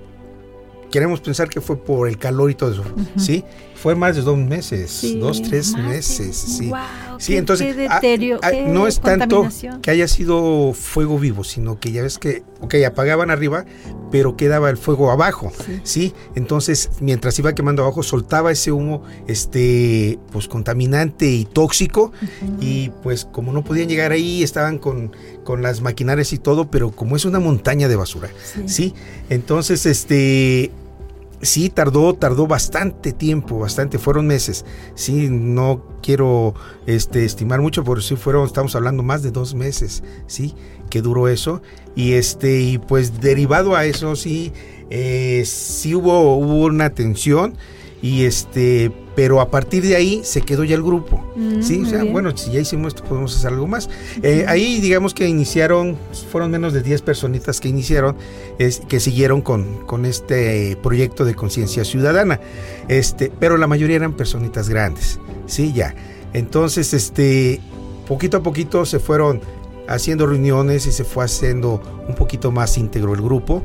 queremos 0.90 1.20
pensar 1.20 1.48
que 1.48 1.60
fue 1.60 1.76
por 1.76 2.08
el 2.08 2.18
calor 2.18 2.50
y 2.50 2.54
todo 2.54 2.72
eso, 2.72 2.84
¿sí? 3.16 3.44
Fue 3.82 3.94
más 3.94 4.16
de 4.16 4.22
dos 4.22 4.38
meses, 4.38 4.90
Sí, 4.90 5.18
dos, 5.18 5.42
tres 5.42 5.74
de- 5.74 5.82
meses, 5.82 6.36
sí. 6.36 6.68
Guau, 6.68 6.84
Sí, 7.18 7.32
qué- 7.32 7.38
entonces 7.38 7.76
qué 7.76 7.86
ah, 7.88 8.00
ah, 8.42 8.50
no 8.68 8.86
es 8.86 9.00
tanto 9.00 9.48
que 9.82 9.90
haya 9.90 10.08
sido 10.08 10.72
fuego 10.72 11.18
vivo, 11.18 11.44
sino 11.44 11.78
que 11.78 11.92
ya 11.92 12.02
ves 12.02 12.18
que, 12.18 12.42
ok, 12.60 12.74
apagaban 12.86 13.30
arriba, 13.30 13.64
pero 14.10 14.36
quedaba 14.36 14.70
el 14.70 14.76
fuego 14.76 15.10
abajo, 15.10 15.52
sí. 15.82 16.12
Entonces, 16.34 16.90
mientras 17.00 17.38
iba 17.38 17.54
quemando 17.54 17.82
abajo, 17.82 18.02
soltaba 18.02 18.50
ese 18.50 18.72
humo, 18.72 19.02
este, 19.26 20.18
pues 20.32 20.48
contaminante 20.48 21.26
y 21.26 21.44
tóxico, 21.44 22.12
y 22.60 22.90
pues 23.02 23.24
como 23.24 23.52
no 23.52 23.62
podían 23.64 23.88
llegar 23.88 24.12
ahí, 24.12 24.42
estaban 24.42 24.78
con, 24.78 25.12
con 25.44 25.62
las 25.62 25.80
maquinarias 25.80 26.32
y 26.32 26.38
todo, 26.38 26.70
pero 26.70 26.90
como 26.90 27.16
es 27.16 27.24
una 27.24 27.40
montaña 27.40 27.88
de 27.88 27.96
basura, 27.96 28.30
sí. 28.66 28.94
Entonces, 29.30 29.86
este, 29.86 30.70
sí 31.42 31.70
tardó, 31.70 32.14
tardó 32.14 32.46
bastante 32.46 33.12
tiempo, 33.12 33.58
bastante, 33.58 33.98
fueron 33.98 34.26
meses. 34.26 34.64
Sí, 34.94 35.28
no 35.30 35.84
quiero 36.02 36.54
este, 36.86 37.24
estimar 37.24 37.60
mucho, 37.60 37.84
pero 37.84 38.00
sí 38.00 38.16
fueron, 38.16 38.46
estamos 38.46 38.74
hablando 38.74 39.02
más 39.02 39.22
de 39.22 39.30
dos 39.30 39.54
meses, 39.54 40.02
sí, 40.26 40.54
que 40.90 41.02
duró 41.02 41.28
eso. 41.28 41.62
Y 41.94 42.12
este, 42.12 42.60
y 42.60 42.78
pues 42.78 43.20
derivado 43.20 43.74
a 43.76 43.84
eso, 43.84 44.16
sí, 44.16 44.52
eh, 44.90 45.42
sí 45.46 45.94
hubo, 45.94 46.36
hubo 46.36 46.64
una 46.66 46.90
tensión. 46.90 47.56
Y 48.02 48.24
este, 48.24 48.92
pero 49.16 49.40
a 49.40 49.50
partir 49.50 49.82
de 49.82 49.96
ahí 49.96 50.20
se 50.22 50.42
quedó 50.42 50.62
ya 50.62 50.76
el 50.76 50.82
grupo. 50.82 51.24
Mm, 51.34 51.62
sí, 51.62 51.82
o 51.82 51.86
sea, 51.86 52.02
bien. 52.02 52.12
bueno, 52.12 52.36
si 52.36 52.52
ya 52.52 52.60
hicimos 52.60 52.94
esto, 52.94 53.02
podemos 53.04 53.34
hacer 53.34 53.50
algo 53.50 53.66
más. 53.66 53.88
Eh, 54.22 54.44
ahí 54.46 54.80
digamos 54.80 55.14
que 55.14 55.26
iniciaron, 55.26 55.96
fueron 56.30 56.50
menos 56.52 56.72
de 56.74 56.82
10 56.82 57.02
personitas 57.02 57.60
que 57.60 57.68
iniciaron, 57.68 58.14
es, 58.58 58.80
que 58.86 59.00
siguieron 59.00 59.40
con, 59.40 59.84
con 59.86 60.04
este 60.04 60.76
proyecto 60.82 61.24
de 61.24 61.34
conciencia 61.34 61.84
ciudadana. 61.84 62.40
Este, 62.88 63.32
pero 63.40 63.56
la 63.56 63.66
mayoría 63.66 63.96
eran 63.96 64.12
personitas 64.12 64.68
grandes, 64.68 65.18
sí, 65.46 65.72
ya. 65.72 65.94
Entonces, 66.34 66.92
este, 66.92 67.60
poquito 68.06 68.36
a 68.36 68.42
poquito 68.42 68.84
se 68.84 68.98
fueron 68.98 69.40
haciendo 69.88 70.26
reuniones 70.26 70.86
y 70.86 70.92
se 70.92 71.04
fue 71.04 71.24
haciendo 71.24 71.80
un 72.06 72.14
poquito 72.14 72.52
más 72.52 72.76
íntegro 72.76 73.14
el 73.14 73.22
grupo. 73.22 73.62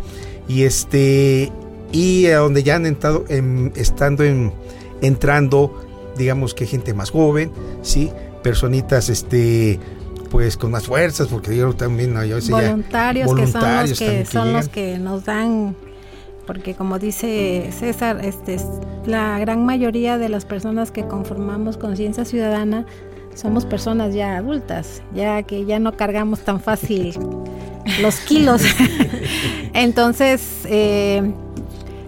Y 0.47 0.63
este, 0.63 1.51
y 1.91 2.27
a 2.27 2.37
donde 2.37 2.63
ya 2.63 2.75
han 2.77 2.85
entrado, 2.85 3.25
en- 3.27 3.73
estando 3.75 4.23
en, 4.23 4.53
entrando, 5.01 5.73
digamos 6.17 6.53
que 6.53 6.65
gente 6.65 6.93
más 6.93 7.09
joven, 7.11 7.51
sí, 7.81 8.11
personitas, 8.43 9.09
este, 9.09 9.79
pues 10.29 10.57
con 10.57 10.71
más 10.71 10.85
fuerzas, 10.87 11.27
porque 11.27 11.55
yo 11.57 11.73
también, 11.73 12.13
no, 12.13 12.23
yo 12.23 12.39
ya- 12.39 12.49
voluntarios, 12.69 13.27
voluntarios 13.27 13.99
que 13.99 14.05
son 14.05 14.13
los 14.13 14.17
que 14.17 14.23
que 14.23 14.31
son 14.31 14.53
los 14.53 14.69
que 14.69 14.97
nos 14.99 15.25
dan 15.25 15.75
porque 16.47 16.73
como 16.73 16.99
dice 16.99 17.69
César 17.71 18.25
este 18.25 18.55
es- 18.55 18.65
la 19.05 19.37
gran 19.39 19.65
mayoría 19.65 20.17
de 20.17 20.27
las 20.27 20.43
personas 20.45 20.89
que 20.91 21.05
conformamos 21.05 21.77
conciencia 21.77 22.25
ciudadana 22.25 22.85
somos 23.35 23.65
personas 23.65 24.13
ya 24.15 24.37
adultas 24.37 25.01
ya 25.13 25.43
que 25.43 25.65
ya 25.65 25.79
no 25.79 25.95
cargamos 25.95 26.39
tan 26.41 26.59
fácil 26.59 27.13
los 28.01 28.15
kilos. 28.21 28.61
Entonces 29.73 30.41
eh, 30.65 31.31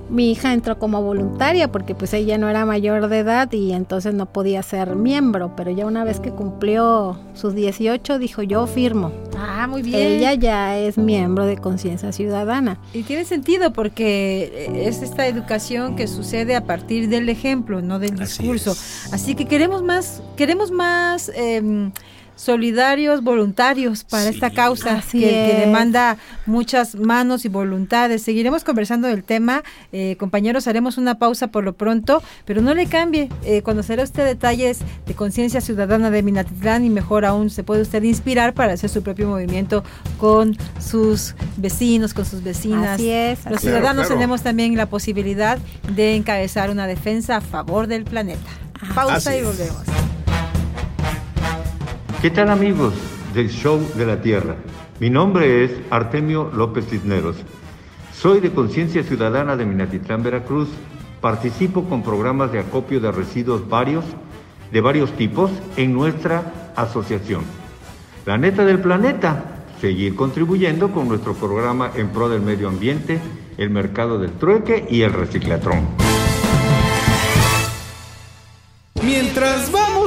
mi 0.09 0.31
hija 0.31 0.53
entró 0.53 0.77
como 0.77 1.01
voluntaria 1.01 1.71
porque 1.71 1.95
pues 1.95 2.13
ella 2.13 2.37
no 2.37 2.49
era 2.49 2.65
mayor 2.65 3.07
de 3.07 3.19
edad 3.19 3.51
y 3.51 3.73
entonces 3.73 4.13
no 4.13 4.25
podía 4.25 4.61
ser 4.63 4.95
miembro, 4.95 5.55
pero 5.55 5.71
ya 5.71 5.85
una 5.85 6.03
vez 6.03 6.19
que 6.19 6.31
cumplió 6.31 7.17
sus 7.33 7.55
18 7.55 8.19
dijo 8.19 8.43
yo 8.43 8.67
firmo. 8.67 9.11
Ah, 9.37 9.67
muy 9.67 9.81
bien. 9.81 9.99
Ella 9.99 10.33
ya 10.33 10.77
es 10.77 10.97
miembro 10.97 11.45
de 11.45 11.57
Conciencia 11.57 12.11
Ciudadana. 12.11 12.79
Y 12.93 13.03
tiene 13.03 13.25
sentido 13.25 13.73
porque 13.73 14.51
eh, 14.53 14.87
es 14.87 15.01
esta 15.01 15.27
educación 15.27 15.95
que 15.95 16.07
sucede 16.07 16.55
a 16.55 16.65
partir 16.65 17.09
del 17.09 17.29
ejemplo, 17.29 17.81
no 17.81 17.99
del 17.99 18.15
discurso. 18.15 18.71
Así 19.11 19.35
que 19.35 19.45
queremos 19.45 19.83
más, 19.83 20.21
queremos 20.35 20.71
más 20.71 21.31
em, 21.35 21.91
solidarios, 22.35 23.23
voluntarios 23.23 24.03
para 24.03 24.23
Sí, 24.23 24.29
esta 24.29 24.49
causa 24.51 24.95
así 24.97 25.19
que, 25.19 25.55
demanda 25.65 26.17
muchas 26.45 26.95
manos 26.95 27.45
y 27.45 27.49
voluntades. 27.49 28.21
Seguiremos 28.21 28.63
conversando 28.63 29.07
del 29.07 29.23
tema, 29.23 29.63
eh, 29.91 30.15
compañeros. 30.17 30.67
Haremos 30.67 30.97
una 30.97 31.19
pausa 31.19 31.47
por 31.47 31.63
lo 31.63 31.73
pronto, 31.73 32.21
pero 32.45 32.61
no 32.61 32.73
le 32.73 32.87
cambie. 32.87 33.29
Eh, 33.43 33.61
conocerá 33.61 34.03
usted 34.03 34.25
detalles 34.25 34.79
de 35.05 35.13
conciencia 35.13 35.61
ciudadana 35.61 36.09
de 36.09 36.23
Minatitlán 36.23 36.85
y 36.85 36.89
mejor 36.89 37.25
aún 37.25 37.49
se 37.49 37.63
puede 37.63 37.81
usted 37.81 38.03
inspirar 38.03 38.53
para 38.53 38.73
hacer 38.73 38.89
su 38.89 39.03
propio 39.03 39.27
movimiento 39.27 39.83
con 40.17 40.57
sus 40.79 41.35
vecinos, 41.57 42.13
con 42.13 42.25
sus 42.25 42.43
vecinas. 42.43 42.95
Así 42.95 43.09
es. 43.09 43.39
Los 43.39 43.45
Claro, 43.45 43.59
ciudadanos 43.59 44.05
claro. 44.07 44.15
tenemos 44.15 44.41
también 44.41 44.75
la 44.75 44.87
posibilidad 44.87 45.57
de 45.95 46.15
encabezar 46.15 46.69
una 46.69 46.87
defensa 46.87 47.37
a 47.37 47.41
favor 47.41 47.87
del 47.87 48.03
planeta. 48.03 48.39
Pausa 48.95 49.15
Así 49.15 49.29
y 49.37 49.39
es. 49.39 50.22
¿Qué 52.23 52.31
tal 52.31 52.49
amigos 52.51 52.93
del 53.33 53.49
Show 53.49 53.85
de 53.97 54.05
la 54.05 54.21
Tierra? 54.21 54.55
Mi 55.01 55.09
nombre 55.09 55.65
es 55.65 55.71
Artemio 55.89 56.49
López 56.55 56.87
Cisneros. 56.87 57.35
Soy 58.13 58.39
de 58.39 58.53
Conciencia 58.53 59.03
Ciudadana 59.03 59.57
de 59.57 59.65
Minatitlán, 59.65 60.23
Veracruz. 60.23 60.69
Participo 61.19 61.83
con 61.83 62.01
programas 62.01 62.53
de 62.53 62.59
acopio 62.59 63.01
de 63.01 63.11
residuos 63.11 63.67
varios, 63.67 64.05
de 64.71 64.79
varios 64.79 65.11
tipos, 65.17 65.51
en 65.75 65.91
nuestra 65.91 66.71
asociación. 66.77 67.43
La 68.25 68.37
neta 68.37 68.63
del 68.63 68.79
planeta, 68.79 69.65
seguir 69.81 70.15
contribuyendo 70.15 70.93
con 70.93 71.09
nuestro 71.09 71.33
programa 71.33 71.91
en 71.93 72.07
pro 72.07 72.29
del 72.29 72.41
medio 72.41 72.69
ambiente, 72.69 73.19
el 73.57 73.69
mercado 73.69 74.17
del 74.17 74.31
trueque 74.31 74.87
y 74.89 75.01
el 75.01 75.11
reciclatrón. 75.11 76.02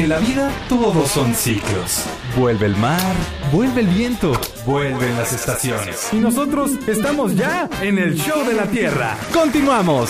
En 0.00 0.08
la 0.08 0.18
vida 0.18 0.50
todos 0.66 1.10
son 1.10 1.34
ciclos. 1.34 2.04
Vuelve 2.34 2.64
el 2.64 2.74
mar, 2.74 3.14
vuelve 3.52 3.82
el 3.82 3.86
viento, 3.86 4.32
vuelven 4.64 5.14
las 5.18 5.34
estaciones. 5.34 6.08
Y 6.10 6.16
nosotros 6.16 6.70
estamos 6.86 7.36
ya 7.36 7.68
en 7.82 7.98
el 7.98 8.14
show 8.16 8.42
de 8.46 8.54
la 8.54 8.64
Tierra. 8.64 9.18
Continuamos. 9.30 10.08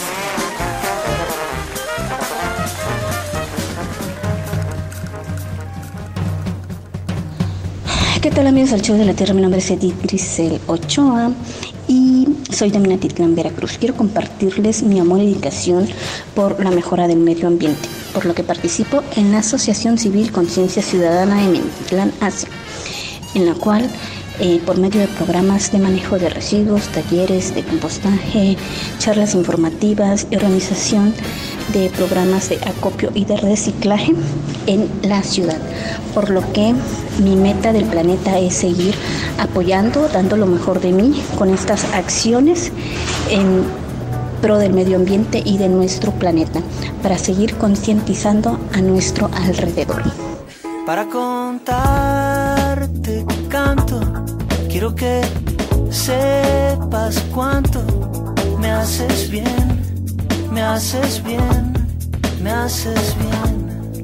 ¿Qué 8.23 8.31
tal 8.31 8.47
amigos 8.47 8.71
del 8.71 8.83
show 8.83 8.97
de 8.97 9.07
la 9.07 9.15
Tierra? 9.15 9.35
Mi 9.35 9.43
nombre 9.43 9.59
es 9.59 9.69
Edith 9.73 10.01
Grisel 10.05 10.61
Ochoa 10.69 11.33
y 11.89 12.29
soy 12.53 12.71
de 12.71 12.79
Minatitlán, 12.79 13.35
Veracruz. 13.35 13.77
Quiero 13.79 13.97
compartirles 13.97 14.85
mi 14.85 15.01
amor 15.01 15.19
y 15.19 15.27
dedicación 15.27 15.89
por 16.37 16.63
la 16.63 16.71
mejora 16.71 17.09
del 17.09 17.19
medio 17.19 17.49
ambiente, 17.49 17.89
por 18.13 18.27
lo 18.27 18.35
que 18.35 18.43
participo 18.43 19.03
en 19.17 19.33
la 19.33 19.39
Asociación 19.39 19.99
Civil 19.99 20.33
Conciencia 20.33 20.83
Ciudadana 20.83 21.41
de 21.43 21.49
Minatitlán 21.49 22.13
Asia, 22.21 22.49
en 23.35 23.47
la 23.47 23.55
cual 23.55 23.89
eh, 24.43 24.59
por 24.65 24.79
medio 24.79 25.03
de 25.03 25.07
programas 25.07 25.71
de 25.71 25.79
manejo 25.79 26.19
de 26.19 26.31
residuos, 26.31 26.89
talleres 26.89 27.55
de 27.55 27.63
compostaje, 27.63 28.57
charlas 28.99 29.35
informativas 29.35 30.27
y 30.31 30.37
organización 30.37 31.13
de 31.75 31.91
programas 31.91 32.49
de 32.49 32.57
acopio 32.57 33.11
y 33.15 33.27
de 33.27 33.37
reciclaje 33.37 34.15
en 34.67 34.89
la 35.03 35.23
ciudad. 35.23 35.59
Por 36.15 36.31
lo 36.31 36.41
que 36.55 36.75
mi 37.23 37.37
meta 37.37 37.75
del 37.75 37.85
planeta 37.85 38.39
es 38.39 38.55
seguir 38.55 38.95
apoyando, 39.39 40.09
dando 40.09 40.39
lo 40.39 40.47
mejor 40.47 40.81
de 40.81 40.93
mí 40.93 41.23
con 41.37 41.53
estas 41.53 41.85
acciones 41.93 42.73
en 43.31 43.65
pro 44.41 44.59
del 44.59 44.73
medio 44.73 44.97
ambiente 44.97 45.43
y 45.45 45.59
de 45.59 45.69
nuestro 45.69 46.13
planeta, 46.13 46.61
para 47.03 47.19
seguir 47.19 47.57
concientizando 47.57 48.59
a 48.73 48.81
nuestro 48.81 49.31
alrededor. 49.35 50.03
Para 50.87 51.07
contarte 51.09 52.51
canto, 53.49 54.01
quiero 54.69 54.95
que 54.95 55.21
sepas 55.91 57.21
cuánto 57.35 57.81
me 58.59 58.71
haces 58.71 59.31
bien, 59.31 59.81
me 60.53 60.63
haces 60.63 61.23
bien, 61.23 61.73
me 62.43 62.51
haces 62.51 63.15
bien. 63.19 63.60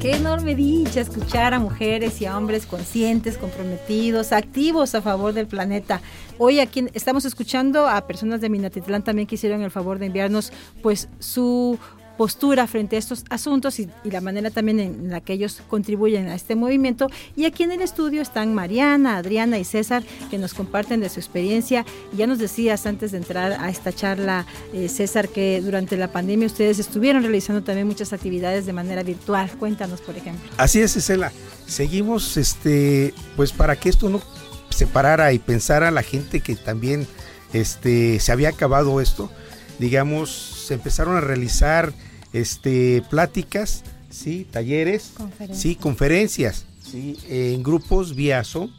Enorme 0.09 0.55
dicha 0.55 1.01
escuchar 1.01 1.53
a 1.53 1.59
mujeres 1.59 2.21
y 2.21 2.27
a 2.27 2.39
hombres 2.39 2.65
conscientes, 2.65 3.37
comprometidos, 3.37 4.31
activos 4.31 4.95
a 4.95 5.03
favor 5.03 5.33
del 5.33 5.49
planeta. 5.49 6.01
Hoy 6.39 6.61
aquí 6.61 6.87
estamos 6.95 7.25
escuchando 7.25 7.89
a 7.89 8.07
personas 8.07 8.41
de 8.41 8.49
Minatitlán 8.49 9.03
también 9.03 9.27
que 9.27 9.35
hicieron 9.35 9.63
el 9.63 9.73
favor 9.73 9.99
de 9.99 10.07
enviarnos 10.07 10.53
pues 10.81 11.09
su 11.19 11.81
postura 12.17 12.67
frente 12.67 12.97
a 12.97 12.99
estos 12.99 13.25
asuntos 13.31 13.79
y, 13.81 13.89
la 14.05 14.21
manera 14.21 14.51
también 14.51 14.81
en 14.81 15.11
la 15.11 15.21
que 15.21 15.33
ellos 15.33 15.61
contribuyen 15.69 16.29
a 16.29 16.35
este 16.35 16.55
movimiento. 16.55 17.09
Y 17.37 17.45
aquí 17.45 17.65
en 17.65 17.73
el 17.73 17.83
estudio 17.83 18.23
están 18.23 18.55
Mariana, 18.55 19.17
Adriana 19.17 19.59
y 19.59 19.65
César, 19.65 20.03
que 20.31 20.39
nos 20.39 20.55
comparten 20.55 21.01
de 21.01 21.09
su 21.09 21.21
experiencia. 21.21 21.85
Ya 22.17 22.27
nos 22.27 22.39
decías 22.39 22.87
antes 22.87 23.13
de 23.13 23.19
entrar 23.19 23.53
a 23.53 23.69
esta 23.69 23.93
charla, 23.93 24.47
eh, 24.73 24.89
César, 24.89 25.29
que 25.29 25.61
durante 25.61 25.97
la 25.97 26.13
pandemia 26.13 26.47
ustedes 26.47 26.79
estuvieron 26.79 27.23
realizando 27.23 27.63
también 27.63 27.87
muchas 27.87 28.13
actividades 28.13 28.67
de 28.67 28.73
manera 28.73 29.03
virtual. 29.03 29.51
Cuéntanos, 29.59 30.01
por 30.01 30.17
ejemplo. 30.17 30.51
Así 30.57 30.81
es, 30.81 30.93
César. 30.93 31.33
Seguimos, 31.67 32.37
este, 32.37 33.13
pues 33.35 33.53
para 33.53 33.77
que 33.77 33.89
esto 33.89 34.09
no 34.09 34.23
se 34.71 34.87
parara 34.87 35.33
y 35.33 35.39
pensara 35.39 35.91
la 35.91 36.03
gente 36.03 36.41
que 36.41 36.55
también 36.55 37.07
este, 37.53 38.21
se 38.21 38.33
había 38.33 38.51
acabado 38.51 39.01
esto, 39.01 39.31
digamos, 39.79 40.31
se 40.67 40.75
empezaron 40.75 41.17
a 41.17 41.21
realizar 41.21 41.93
este, 42.41 43.03
pláticas, 43.09 43.83
¿sí? 44.11 44.47
talleres, 44.51 45.13
conferencias. 45.17 45.61
¿sí? 45.61 45.75
conferencias 45.77 46.67
¿sí? 46.81 47.17
en 47.29 47.63
grupos 47.63 48.15
vía 48.15 48.45
Zoom. 48.45 48.71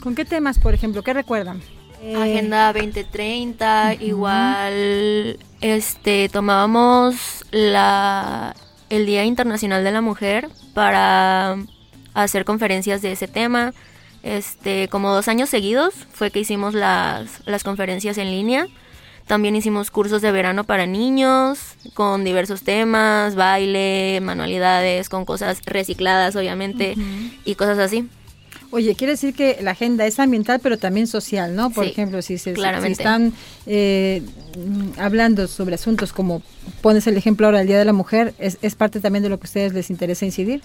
¿Con 0.00 0.14
qué 0.14 0.24
temas, 0.24 0.58
por 0.58 0.74
ejemplo? 0.74 1.02
¿Qué 1.02 1.12
recuerdan? 1.12 1.60
Eh, 2.00 2.14
Agenda 2.14 2.72
2030, 2.72 3.66
uh 3.66 4.00
-huh. 4.00 4.06
igual 4.06 5.38
este 5.60 6.28
tomábamos 6.28 7.44
la 7.50 8.54
el 8.88 9.04
Día 9.04 9.24
Internacional 9.24 9.82
de 9.82 9.90
la 9.90 10.00
Mujer 10.00 10.48
para 10.72 11.56
hacer 12.14 12.44
conferencias 12.44 13.02
de 13.02 13.12
ese 13.12 13.26
tema. 13.28 13.74
Este, 14.22 14.88
como 14.88 15.12
dos 15.12 15.28
años 15.28 15.48
seguidos 15.48 15.94
fue 16.12 16.30
que 16.30 16.40
hicimos 16.40 16.74
las, 16.74 17.40
las 17.46 17.64
conferencias 17.64 18.18
en 18.18 18.30
línea. 18.30 18.68
También 19.28 19.54
hicimos 19.54 19.90
cursos 19.90 20.22
de 20.22 20.32
verano 20.32 20.64
para 20.64 20.86
niños 20.86 21.58
con 21.92 22.24
diversos 22.24 22.62
temas, 22.62 23.34
baile, 23.34 24.20
manualidades, 24.22 25.10
con 25.10 25.26
cosas 25.26 25.60
recicladas 25.66 26.34
obviamente 26.34 26.94
uh 26.96 27.00
-huh. 27.00 27.32
y 27.44 27.54
cosas 27.54 27.78
así. 27.78 28.08
Oye, 28.70 28.94
quiere 28.94 29.12
decir 29.12 29.34
que 29.34 29.58
la 29.62 29.70
agenda 29.72 30.06
es 30.06 30.18
ambiental, 30.18 30.60
pero 30.62 30.78
también 30.78 31.06
social, 31.06 31.54
¿no? 31.54 31.70
Por 31.70 31.84
sí, 31.84 31.90
ejemplo, 31.90 32.20
si 32.20 32.36
se 32.36 32.54
si 32.54 32.92
están 32.92 33.32
eh, 33.66 34.22
hablando 34.98 35.46
sobre 35.46 35.74
asuntos 35.74 36.12
como 36.12 36.42
pones 36.82 37.06
el 37.06 37.16
ejemplo 37.16 37.46
ahora 37.46 37.58
del 37.58 37.68
Día 37.68 37.78
de 37.78 37.86
la 37.86 37.94
Mujer, 37.94 38.34
¿es, 38.38 38.58
¿es 38.60 38.74
parte 38.74 39.00
también 39.00 39.22
de 39.22 39.30
lo 39.30 39.38
que 39.38 39.44
a 39.44 39.48
ustedes 39.48 39.72
les 39.72 39.88
interesa 39.88 40.26
incidir? 40.26 40.62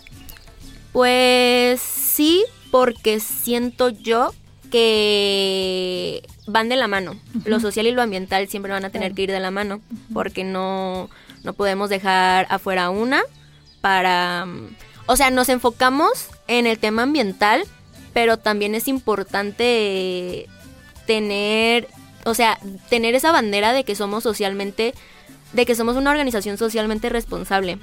Pues 0.92 1.80
sí, 1.82 2.44
porque 2.72 3.22
siento 3.22 3.90
yo 3.90 4.34
que 4.74 6.28
van 6.48 6.68
de 6.68 6.76
la 6.76 6.88
mano. 6.88 7.12
Uh 7.12 7.38
-huh. 7.38 7.46
Lo 7.46 7.60
social 7.60 7.86
y 7.86 7.92
lo 7.92 8.02
ambiental 8.02 8.48
siempre 8.48 8.72
van 8.72 8.84
a 8.84 8.90
tener 8.90 9.10
claro. 9.10 9.16
que 9.16 9.22
ir 9.22 9.32
de 9.32 9.40
la 9.40 9.52
mano, 9.52 9.82
porque 10.12 10.44
no, 10.44 11.12
no 11.44 11.54
podemos 11.54 11.92
dejar 11.92 12.48
afuera 12.50 12.90
una 12.90 13.22
para... 13.82 14.48
O 15.06 15.16
sea, 15.16 15.30
nos 15.30 15.50
enfocamos 15.50 16.30
en 16.48 16.66
el 16.66 16.80
tema 16.80 17.04
ambiental, 17.04 17.66
pero 18.14 18.38
también 18.38 18.74
es 18.74 18.88
importante 18.88 20.50
tener, 21.06 21.88
o 22.26 22.34
sea, 22.34 22.58
tener 22.90 23.14
esa 23.14 23.32
bandera 23.32 23.74
de 23.74 23.84
que 23.84 23.94
somos 23.94 24.24
socialmente, 24.24 24.96
de 25.52 25.66
que 25.68 25.76
somos 25.76 25.98
una 25.98 26.10
organización 26.10 26.58
socialmente 26.58 27.10
responsable. 27.10 27.78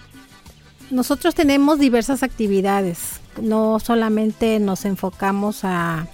Nosotros 0.91 1.37
tenemos 1.37 1.79
diversas 1.79 2.25
actividades, 2.25 3.21
no 3.41 3.79
solamente 3.79 4.59
nos 4.59 4.85
enfocamos 4.87 5.61
a 5.63 6.09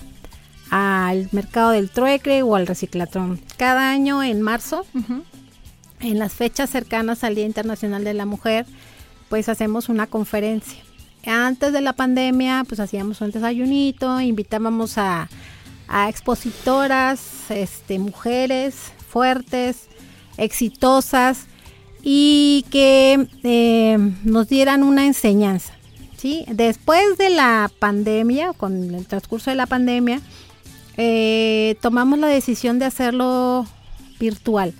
al 0.70 1.28
mercado 1.32 1.70
del 1.70 1.90
trueque 1.90 2.42
o 2.42 2.56
al 2.56 2.66
reciclatrón. 2.66 3.40
Cada 3.56 3.90
año 3.90 4.22
en 4.22 4.42
marzo, 4.42 4.84
uh 4.94 4.98
-huh. 4.98 5.22
en 6.00 6.18
las 6.18 6.32
fechas 6.34 6.70
cercanas 6.70 7.24
al 7.24 7.34
Día 7.34 7.46
Internacional 7.46 8.04
de 8.04 8.14
la 8.14 8.26
Mujer, 8.26 8.66
pues 9.28 9.48
hacemos 9.48 9.88
una 9.88 10.06
conferencia 10.06 10.86
antes 11.26 11.72
de 11.72 11.80
la 11.80 11.92
pandemia, 11.92 12.64
pues 12.66 12.80
hacíamos 12.80 13.20
un 13.20 13.30
desayunito, 13.30 14.20
invitábamos 14.20 14.96
a, 14.98 15.28
a 15.88 16.08
expositoras, 16.08 17.50
este, 17.50 17.98
mujeres 17.98 18.92
fuertes, 19.08 19.88
exitosas 20.36 21.46
y 22.02 22.64
que 22.70 23.28
eh, 23.42 23.98
nos 24.24 24.48
dieran 24.48 24.82
una 24.82 25.06
enseñanza. 25.06 25.72
¿sí? 26.16 26.44
Después 26.48 27.18
de 27.18 27.30
la 27.30 27.70
pandemia, 27.78 28.52
con 28.52 28.94
el 28.94 29.06
transcurso 29.06 29.50
de 29.50 29.56
la 29.56 29.66
pandemia, 29.66 30.20
eh, 30.96 31.76
tomamos 31.80 32.18
la 32.18 32.28
decisión 32.28 32.78
de 32.78 32.86
hacerlo 32.86 33.66
virtual 34.18 34.72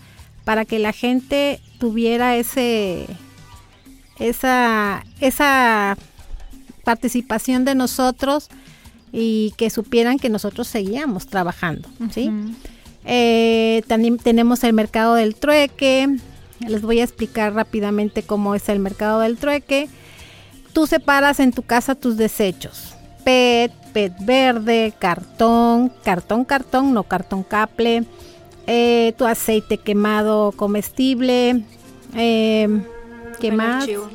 para 0.44 0.64
que 0.64 0.79
la 0.79 0.92
gente 0.92 1.61
tuviera 1.79 2.37
ese 2.37 3.07
esa 4.18 5.05
esa 5.20 5.96
participación 6.85 7.64
de 7.64 7.74
nosotros 7.74 8.48
y 9.12 9.52
que 9.57 9.70
supieran 9.70 10.18
que 10.18 10.29
nosotros 10.29 10.68
seguíamos 10.68 11.26
trabajando, 11.26 11.88
¿sí? 12.11 12.29
Uh 12.29 12.33
-huh. 12.33 12.55
eh, 13.05 13.83
también 13.87 14.18
tenemos 14.18 14.62
el 14.64 14.72
mercado 14.72 15.14
del 15.14 15.35
trueque, 15.35 16.16
les 16.61 16.83
voy 16.83 17.00
a 17.00 17.05
explicar 17.05 17.52
rápidamente 17.55 18.22
cómo 18.22 18.55
es 18.55 18.68
el 18.68 18.79
mercado 18.79 19.20
del 19.20 19.37
trueque. 19.37 19.88
Tú 20.72 20.87
separas 20.87 21.40
en 21.40 21.52
tu 21.52 21.62
casa 21.62 21.94
tus 21.94 22.16
desechos, 22.16 22.94
PET, 23.24 23.72
PET 23.96 24.12
verde, 24.20 24.92
cartón, 24.98 25.90
cartón, 26.04 26.44
cartón, 26.44 26.92
no 26.92 27.04
cartón 27.04 27.42
caple, 27.42 28.04
eh, 28.66 29.14
tu 29.16 29.24
aceite 29.24 29.78
quemado 29.78 30.52
comestible, 30.52 31.64
eh, 32.14 32.68
¿qué 33.40 33.52
más? 33.52 33.85
Archivo 33.85 34.11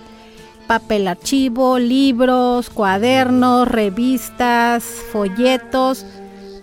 papel 0.68 1.08
archivo, 1.08 1.80
libros, 1.80 2.70
cuadernos, 2.70 3.68
revistas, 3.68 4.84
folletos, 5.12 6.06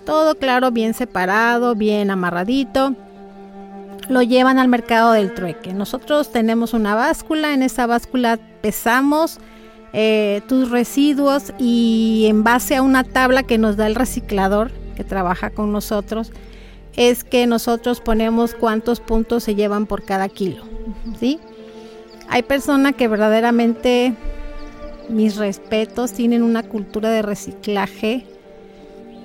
todo 0.07 0.37
claro, 0.37 0.70
bien 0.70 0.94
separado, 0.94 1.74
bien 1.74 2.12
amarradito. 2.12 2.94
Lo 4.09 4.22
llevan 4.22 4.61
al 4.61 4.68
mercado 4.68 5.11
del 5.11 5.35
trueque. 5.35 5.74
Nosotros 5.74 6.31
tenemos 6.31 6.72
una 6.72 6.94
báscula, 6.94 7.52
en 7.52 7.64
esa 7.64 7.87
báscula 7.88 8.38
pesamos 8.62 9.40
eh, 9.92 10.42
tus 10.48 10.70
residuos 10.70 11.53
y 11.59 12.27
en 12.29 12.44
base 12.44 12.77
a 12.77 12.83
una 12.83 13.05
tabla 13.05 13.42
que 13.42 13.59
nos 13.59 13.77
da 13.77 13.87
el 13.87 13.94
reciclador 13.94 14.70
que 14.96 15.05
trabaja 15.05 15.51
con 15.51 15.72
nosotros, 15.72 16.33
es 16.96 17.22
que 17.24 17.46
nosotros 17.46 18.01
ponemos 18.01 18.55
cuántos 18.55 19.01
puntos 19.01 19.44
se 19.44 19.55
llevan 19.55 19.87
por 19.87 20.05
cada 20.05 20.29
kilo, 20.29 20.64
¿sí? 21.20 21.38
hay 22.29 22.42
personas 22.42 22.94
que 22.94 23.09
verdaderamente 23.09 24.14
mis 25.09 25.37
respetos, 25.37 26.12
tienen 26.12 26.42
una 26.42 26.62
cultura 26.62 27.09
de 27.11 27.22
reciclaje 27.22 28.27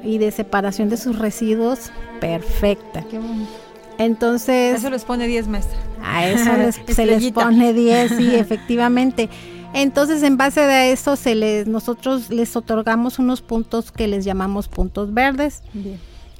y 0.03 0.17
de 0.17 0.31
separación 0.31 0.87
de 0.89 0.95
sus 0.97 1.19
residuos 1.19 1.91
perfecta. 2.21 3.03
Qué 3.11 3.19
bonito. 3.19 3.49
Entonces, 3.97 4.77
Eso 4.77 4.89
les 4.89 5.03
pone 5.03 5.27
10, 5.27 5.47
maestra. 5.49 5.77
a 6.03 6.25
eso 6.27 6.53
les- 6.57 6.79
se 6.95 7.05
les 7.05 7.31
pone 7.31 7.73
10, 7.73 8.11
sí, 8.17 8.33
efectivamente. 8.35 9.29
Entonces, 9.73 10.21
en 10.23 10.37
base 10.37 10.61
a 10.61 10.87
eso, 10.87 11.15
se 11.15 11.35
les, 11.35 11.67
nosotros 11.67 12.29
les 12.29 12.55
otorgamos 12.55 13.19
unos 13.19 13.41
puntos 13.41 13.91
que 13.91 14.07
les 14.07 14.23
llamamos 14.23 14.67
puntos 14.67 15.13
verdes. 15.13 15.63
Bien. 15.73 15.99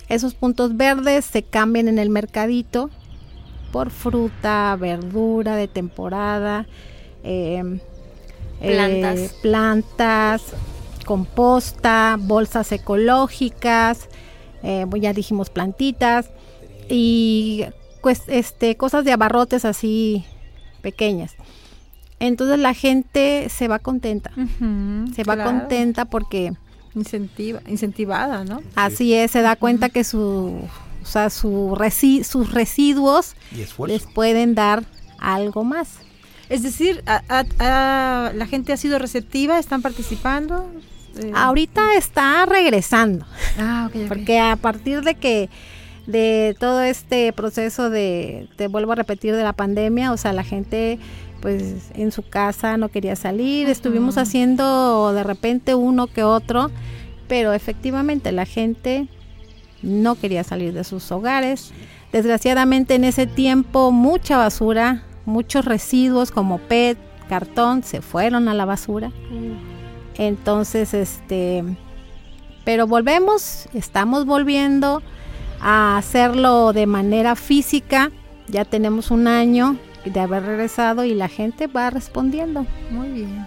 Esos 0.10 0.36
puntos 0.36 0.78
verdes 0.78 1.26
se 1.26 1.44
cambian 1.44 1.88
en 1.88 1.98
el 1.98 2.10
mercadito 2.10 2.90
por 3.72 3.90
fruta, 3.90 4.76
verdura 4.80 5.56
de 5.56 5.68
temporada, 5.68 6.68
eh, 7.24 7.80
Plantas. 8.60 9.20
eh, 9.20 9.32
plantas, 9.42 10.42
composta, 11.06 12.18
bolsas 12.20 12.72
ecológicas, 12.72 14.10
eh, 14.62 14.86
ya 15.00 15.14
dijimos 15.14 15.50
plantitas 15.50 16.30
y 16.88 17.66
pues, 18.02 18.22
este, 18.28 18.78
cosas 18.78 19.04
de 19.06 19.12
abarrotes 19.12 19.66
así 19.66 20.24
pequeñas. 20.82 21.36
Entonces 22.28 22.58
la 22.60 22.74
gente 22.74 23.48
se 23.50 23.68
va 23.68 23.80
contenta, 23.80 24.32
se 25.16 25.24
va 25.24 25.36
claro. 25.36 25.44
contenta 25.52 26.06
porque 26.06 26.54
Incentiva, 26.96 27.60
incentivada, 27.68 28.44
¿no? 28.46 28.62
Así 28.76 29.14
es, 29.16 29.32
se 29.32 29.42
da 29.42 29.56
cuenta 29.56 29.90
que 29.90 30.04
su, 30.04 30.60
o 31.02 31.06
sea, 31.06 31.30
su 31.32 31.76
resi- 31.76 32.24
sus 32.24 32.54
residuos 32.54 33.36
les 33.88 34.04
pueden 34.06 34.54
dar 34.54 34.84
algo 35.20 35.64
más. 35.64 35.90
Es 36.50 36.62
decir, 36.62 37.04
a- 37.08 37.24
a- 37.30 38.28
a- 38.28 38.34
la 38.34 38.46
gente 38.46 38.74
ha 38.74 38.78
sido 38.78 39.00
receptiva, 39.00 39.58
están 39.58 39.82
participando. 39.82 40.70
Eh, 41.18 41.32
Ahorita 41.36 41.96
está 41.98 42.46
regresando, 42.46 43.26
ah, 43.60 43.90
porque 44.08 44.40
a 44.40 44.56
partir 44.56 45.02
de 45.02 45.16
que 45.16 45.50
de 46.06 46.56
todo 46.60 46.82
este 46.82 47.34
proceso 47.34 47.90
de, 47.90 48.50
te 48.56 48.68
vuelvo 48.68 48.92
a 48.92 48.96
repetir, 48.96 49.36
de 49.36 49.42
la 49.44 49.54
pandemia, 49.54 50.12
o 50.12 50.18
sea, 50.18 50.32
la 50.34 50.44
gente 50.44 51.00
pues 51.44 51.92
en 51.94 52.14
su 52.14 52.24
casa 52.24 52.78
no 52.78 52.88
quería 52.88 53.18
salir, 53.18 53.68
estuvimos 53.68 54.18
haciendo 54.18 55.12
de 55.12 55.24
repente 55.24 55.76
uno 55.76 56.08
que 56.08 56.24
otro, 56.24 56.72
pero 57.28 57.52
efectivamente 57.52 58.32
la 58.32 58.46
gente 58.46 59.10
no 59.82 60.16
quería 60.16 60.46
salir 60.46 60.72
de 60.72 60.86
sus 60.86 61.12
hogares. 61.12 61.74
Desgraciadamente 62.14 62.96
en 62.96 63.04
ese 63.04 63.28
tiempo 63.28 63.92
mucha 63.92 64.38
basura, 64.38 65.04
muchos 65.26 65.66
residuos 65.66 66.32
como 66.32 66.60
PET, 66.60 66.98
cartón 67.28 67.84
se 67.84 68.02
fueron 68.02 68.48
a 68.48 68.54
la 68.54 68.64
basura. 68.64 69.12
Entonces, 70.18 70.94
este, 70.94 71.66
pero 72.64 72.88
volvemos, 72.88 73.68
estamos 73.74 74.26
volviendo 74.26 75.02
a 75.60 75.98
hacerlo 75.98 76.72
de 76.72 76.88
manera 76.88 77.36
física. 77.36 78.12
Ya 78.48 78.64
tenemos 78.64 79.12
un 79.12 79.28
año 79.28 79.78
de 80.06 80.20
haber 80.20 80.44
regresado 80.44 81.04
y 81.06 81.14
la 81.14 81.30
gente 81.30 81.68
va 81.68 81.90
respondiendo. 81.90 82.66
Muy 82.90 83.10
bien. 83.10 83.46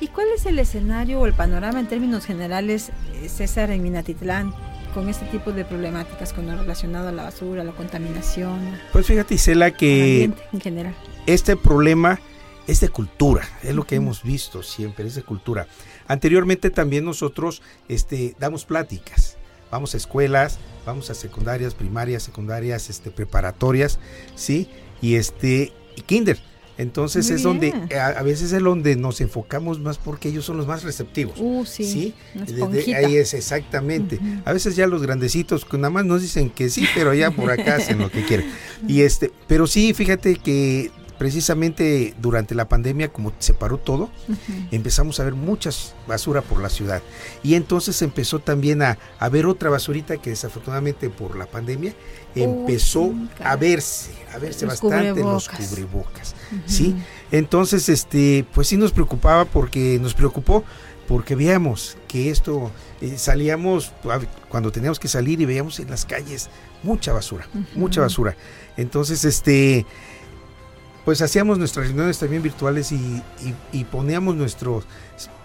¿Y 0.00 0.08
cuál 0.08 0.26
es 0.34 0.44
el 0.46 0.58
escenario 0.58 1.20
o 1.20 1.26
el 1.26 1.32
panorama 1.34 1.80
en 1.80 1.86
términos 1.86 2.26
generales, 2.26 2.90
eh, 3.22 3.28
César, 3.28 3.70
en 3.70 3.82
Minatitlán, 3.82 4.52
con 4.92 5.08
este 5.08 5.24
tipo 5.26 5.52
de 5.52 5.64
problemáticas 5.64 6.32
con 6.32 6.46
lo 6.46 6.56
relacionado 6.56 7.08
a 7.08 7.12
la 7.12 7.24
basura, 7.24 7.64
la 7.64 7.72
contaminación, 7.72 8.60
Pues 8.92 9.06
fíjate, 9.06 9.34
Isela, 9.34 9.72
que 9.72 10.24
ambiente 10.24 10.42
en 10.52 10.60
general? 10.60 10.94
este 11.26 11.56
problema 11.56 12.20
es 12.66 12.80
de 12.80 12.88
cultura, 12.88 13.42
es 13.62 13.74
lo 13.74 13.84
que 13.84 13.96
hemos 13.96 14.22
visto 14.22 14.62
siempre, 14.62 15.06
es 15.06 15.14
de 15.14 15.22
cultura. 15.22 15.66
Anteriormente 16.06 16.70
también 16.70 17.04
nosotros 17.04 17.62
este, 17.88 18.36
damos 18.38 18.64
pláticas, 18.64 19.36
vamos 19.70 19.94
a 19.94 19.96
escuelas, 19.96 20.58
vamos 20.86 21.10
a 21.10 21.14
secundarias, 21.14 21.74
primarias, 21.74 22.22
secundarias, 22.22 22.88
este, 22.88 23.10
preparatorias, 23.10 23.98
¿sí? 24.34 24.68
Y 25.02 25.16
este, 25.16 25.72
y 25.96 26.02
kinder. 26.02 26.38
Entonces 26.76 27.26
Muy 27.28 27.36
es 27.36 27.42
donde, 27.42 27.70
bien. 27.70 27.88
a, 28.00 28.06
a 28.08 28.22
veces 28.22 28.52
es 28.52 28.60
donde 28.62 28.96
nos 28.96 29.20
enfocamos 29.20 29.78
más 29.78 29.98
porque 29.98 30.28
ellos 30.30 30.44
son 30.44 30.56
los 30.56 30.66
más 30.66 30.82
receptivos. 30.82 31.36
Uh, 31.38 31.64
sí. 31.64 32.14
Desde 32.34 32.96
ahí 32.96 33.16
es 33.16 33.32
exactamente. 33.32 34.18
A 34.44 34.52
veces 34.52 34.74
ya 34.74 34.88
los 34.88 35.02
grandecitos 35.02 35.64
que 35.64 35.76
nada 35.76 35.90
más 35.90 36.04
nos 36.04 36.22
dicen 36.22 36.50
que 36.50 36.70
sí, 36.70 36.86
pero 36.94 37.14
ya 37.14 37.30
por 37.30 37.52
acá 37.52 37.76
hacen 37.76 37.98
lo 37.98 38.10
que 38.10 38.24
quieren. 38.24 38.50
Y 38.88 39.02
este, 39.02 39.30
pero 39.46 39.68
sí, 39.68 39.94
fíjate 39.94 40.34
que 40.36 40.90
precisamente 41.18 42.14
durante 42.20 42.54
la 42.54 42.68
pandemia, 42.68 43.12
como 43.12 43.32
se 43.38 43.54
paró 43.54 43.78
todo, 43.78 44.10
empezamos 44.70 45.20
a 45.20 45.24
ver 45.24 45.34
muchas 45.34 45.94
basura 46.06 46.42
por 46.42 46.60
la 46.60 46.68
ciudad. 46.68 47.02
Y 47.42 47.54
entonces 47.54 48.00
empezó 48.02 48.38
también 48.38 48.82
a, 48.82 48.98
a 49.18 49.28
ver 49.28 49.46
otra 49.46 49.70
basurita 49.70 50.16
que 50.16 50.30
desafortunadamente 50.30 51.10
por 51.10 51.36
la 51.36 51.46
pandemia 51.46 51.94
empezó 52.34 53.12
a 53.40 53.56
verse, 53.56 54.10
a 54.32 54.38
verse 54.38 54.66
Los 54.66 54.80
bastante 54.80 55.20
en 55.20 55.26
los 55.26 55.48
cubrebocas. 55.48 56.34
¿sí? 56.66 56.96
Entonces, 57.30 57.88
este, 57.88 58.44
pues 58.52 58.68
sí 58.68 58.76
nos 58.76 58.92
preocupaba 58.92 59.44
porque 59.44 59.98
nos 60.00 60.14
preocupó 60.14 60.64
porque 61.06 61.34
veíamos 61.34 61.96
que 62.08 62.30
esto 62.30 62.70
eh, 63.00 63.18
salíamos 63.18 63.92
cuando 64.48 64.72
teníamos 64.72 64.98
que 64.98 65.08
salir 65.08 65.40
y 65.40 65.44
veíamos 65.44 65.78
en 65.80 65.90
las 65.90 66.06
calles 66.06 66.48
mucha 66.82 67.12
basura, 67.12 67.48
mucha 67.74 68.00
basura. 68.00 68.36
Entonces, 68.76 69.24
este, 69.24 69.86
pues 71.04 71.20
hacíamos 71.22 71.58
nuestras 71.58 71.86
reuniones 71.86 72.18
también 72.18 72.42
virtuales 72.42 72.90
y, 72.92 72.96
y- 72.96 73.22
y 73.72 73.84
poníamos 73.84 74.36
nuestros 74.36 74.84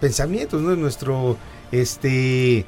pensamientos, 0.00 0.62
¿no? 0.62 0.74
nuestro, 0.76 1.36
este, 1.70 2.64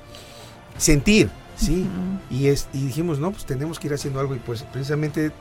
sentir, 0.77 1.31
sí. 1.57 1.87
Y, 2.31 2.49
es, 2.49 2.69
y 2.73 2.87
dijimos, 2.87 3.19
no, 3.19 3.31
pues 3.33 3.45
tenemos 3.47 3.79
que 3.79 3.87
ir 3.89 3.95
haciendo 3.95 4.21
algo. 4.21 4.35
Y 4.35 4.39
pues 4.39 4.63
precisamente 4.65 5.33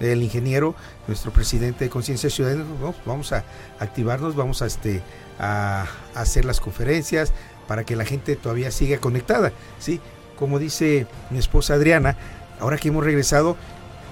el 0.00 0.22
ingeniero, 0.22 0.74
nuestro 1.06 1.32
presidente 1.32 1.84
de 1.84 1.90
Conciencia 1.90 2.30
Ciudadana, 2.30 2.64
no, 2.64 2.92
pues 2.92 3.04
vamos 3.06 3.32
a 3.32 3.44
activarnos, 3.80 4.36
vamos 4.36 4.62
a, 4.62 4.66
este, 4.66 5.02
a, 5.38 5.86
a 6.14 6.20
hacer 6.20 6.44
las 6.44 6.60
conferencias 6.60 7.32
para 7.66 7.84
que 7.84 7.96
la 7.96 8.04
gente 8.04 8.36
todavía 8.36 8.70
siga 8.70 8.98
conectada. 8.98 9.52
¿sí? 9.78 10.00
Como 10.38 10.58
dice 10.58 11.06
mi 11.30 11.38
esposa 11.38 11.74
Adriana, 11.74 12.16
ahora 12.60 12.76
que 12.78 12.88
hemos 12.88 13.04
regresado, 13.04 13.56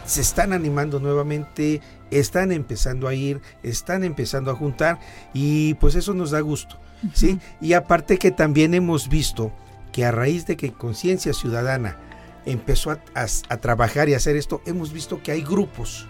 se 0.06 0.20
están 0.20 0.52
animando 0.52 1.00
nuevamente, 1.00 1.80
están 2.10 2.52
empezando 2.52 3.08
a 3.08 3.14
ir, 3.14 3.40
están 3.62 4.04
empezando 4.04 4.50
a 4.50 4.54
juntar 4.54 4.98
y 5.34 5.74
pues 5.74 5.94
eso 5.94 6.14
nos 6.14 6.30
da 6.30 6.40
gusto. 6.40 6.78
¿sí? 7.12 7.38
Y 7.60 7.74
aparte 7.74 8.16
que 8.18 8.30
también 8.30 8.74
hemos 8.74 9.08
visto 9.08 9.52
que 9.92 10.04
a 10.04 10.12
raíz 10.12 10.46
de 10.46 10.56
que 10.56 10.72
Conciencia 10.72 11.32
Ciudadana 11.32 11.98
empezó 12.44 12.90
a, 12.90 13.00
a- 13.14 13.26
a 13.48 13.56
trabajar 13.58 14.08
y 14.08 14.14
hacer 14.14 14.36
esto, 14.36 14.62
hemos 14.66 14.92
visto 14.92 15.22
que 15.22 15.32
hay 15.32 15.42
grupos 15.42 16.06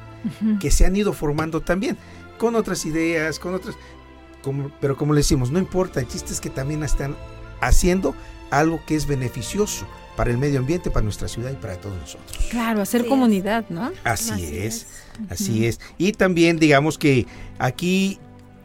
que 0.60 0.70
se 0.72 0.84
han 0.84 0.96
ido 0.96 1.12
formando 1.12 1.60
también, 1.60 1.96
con 2.38 2.56
otras 2.56 2.84
ideas, 2.84 3.38
con 3.38 3.54
otras... 3.54 3.76
como- 4.42 4.70
pero 4.80 4.96
como 4.96 5.12
le 5.14 5.20
decimos, 5.20 5.50
no 5.50 5.58
importa, 5.58 6.00
el 6.00 6.08
chiste 6.08 6.32
es 6.32 6.40
que 6.40 6.50
también 6.50 6.82
están 6.82 7.16
haciendo 7.60 8.14
algo 8.50 8.80
que 8.86 8.96
es 8.96 9.06
beneficioso 9.06 9.86
para 10.16 10.30
el 10.30 10.38
medio 10.38 10.58
ambiente, 10.58 10.90
para 10.90 11.04
nuestra 11.04 11.28
ciudad 11.28 11.50
y 11.52 11.56
para 11.56 11.76
todos 11.80 11.96
nosotros. 11.98 12.36
Claro, 12.50 12.80
hacer 12.80 13.02
Así 13.02 13.10
comunidad, 13.10 13.64
¿no? 13.68 13.92
Así, 14.04 14.30
Así 14.32 14.58
es, 14.58 14.74
es. 14.74 14.86
así 15.30 15.66
es. 15.66 15.80
Y 15.98 16.12
también 16.12 16.58
digamos 16.58 16.98
que 16.98 17.26
aquí 17.58 18.18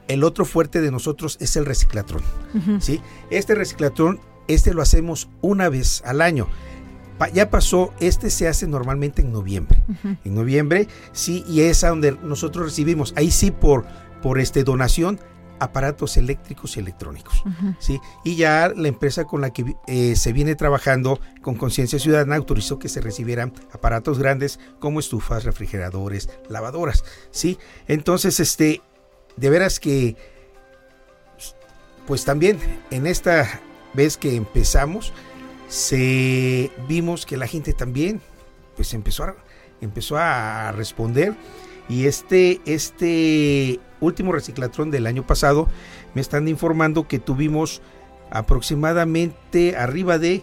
el 0.08 0.24
otro 0.24 0.46
fuerte 0.46 0.82
de 0.82 0.92
nosotros 0.92 1.38
es 1.40 1.56
el 1.56 1.66
reciclatrón. 1.66 2.22
¿sí? 2.80 3.02
Este 3.30 3.56
reciclatrón, 3.56 4.20
este 4.48 4.74
lo 4.74 4.82
hacemos 4.82 5.30
una 5.42 5.70
vez 5.70 6.02
al 6.06 6.22
año. 6.22 6.48
Pa- 7.18 7.30
ya 7.30 7.50
pasó, 7.50 7.94
este 8.00 8.30
se 8.30 8.48
hace 8.48 8.68
normalmente 8.68 9.22
en 9.22 9.32
noviembre. 9.32 9.82
En 10.26 10.34
noviembre, 10.36 10.88
sí, 11.14 11.44
y 11.48 11.62
es 11.62 11.84
a 11.84 11.90
donde 11.90 12.18
nosotros 12.24 12.66
recibimos, 12.66 13.14
ahí 13.16 13.30
sí 13.32 13.52
por, 13.52 13.86
por 14.22 14.40
este 14.40 14.64
donación, 14.64 15.20
aparatos 15.62 16.18
eléctricos 16.18 16.76
y 16.76 16.80
electrónicos. 16.80 17.44
¿sí? 17.78 18.02
Y 18.24 18.36
ya 18.36 18.74
la 18.76 18.88
empresa 18.88 19.26
con 19.26 19.42
la 19.42 19.52
que 19.52 19.76
eh, 19.86 20.16
se 20.16 20.34
viene 20.34 20.56
trabajando 20.56 21.20
con 21.44 21.56
Conciencia 21.56 22.00
Ciudadana 22.00 22.36
autorizó 22.36 22.80
que 22.80 22.90
se 22.90 23.00
recibieran 23.00 23.54
aparatos 23.72 24.18
grandes 24.18 24.60
como 24.80 25.00
estufas, 25.00 25.44
refrigeradores, 25.44 26.30
lavadoras. 26.50 27.04
¿sí? 27.30 27.60
Entonces, 27.88 28.40
este, 28.40 28.82
de 29.38 29.50
veras 29.52 29.80
que, 29.80 30.18
pues 32.08 32.26
también 32.26 32.58
en 32.90 33.06
esta 33.06 33.62
vez 33.94 34.18
que 34.18 34.36
empezamos, 34.36 35.14
se 35.68 36.72
vimos 36.88 37.28
que 37.28 37.38
la 37.38 37.46
gente 37.46 37.74
también, 37.74 38.20
pues 38.76 38.96
empezó 38.96 39.26
a, 39.26 39.36
empezó 39.80 40.18
a 40.18 40.72
responder. 40.72 41.36
Y 41.88 42.08
este, 42.08 42.62
este 42.66 43.80
último 44.02 44.34
reciclatrón 44.34 44.92
del 44.92 45.08
año 45.08 45.26
pasado, 45.26 45.70
me 46.14 46.22
están 46.22 46.48
informando 46.48 47.08
que 47.08 47.20
tuvimos 47.20 47.82
aproximadamente 48.30 49.76
arriba 49.78 50.18
de 50.18 50.42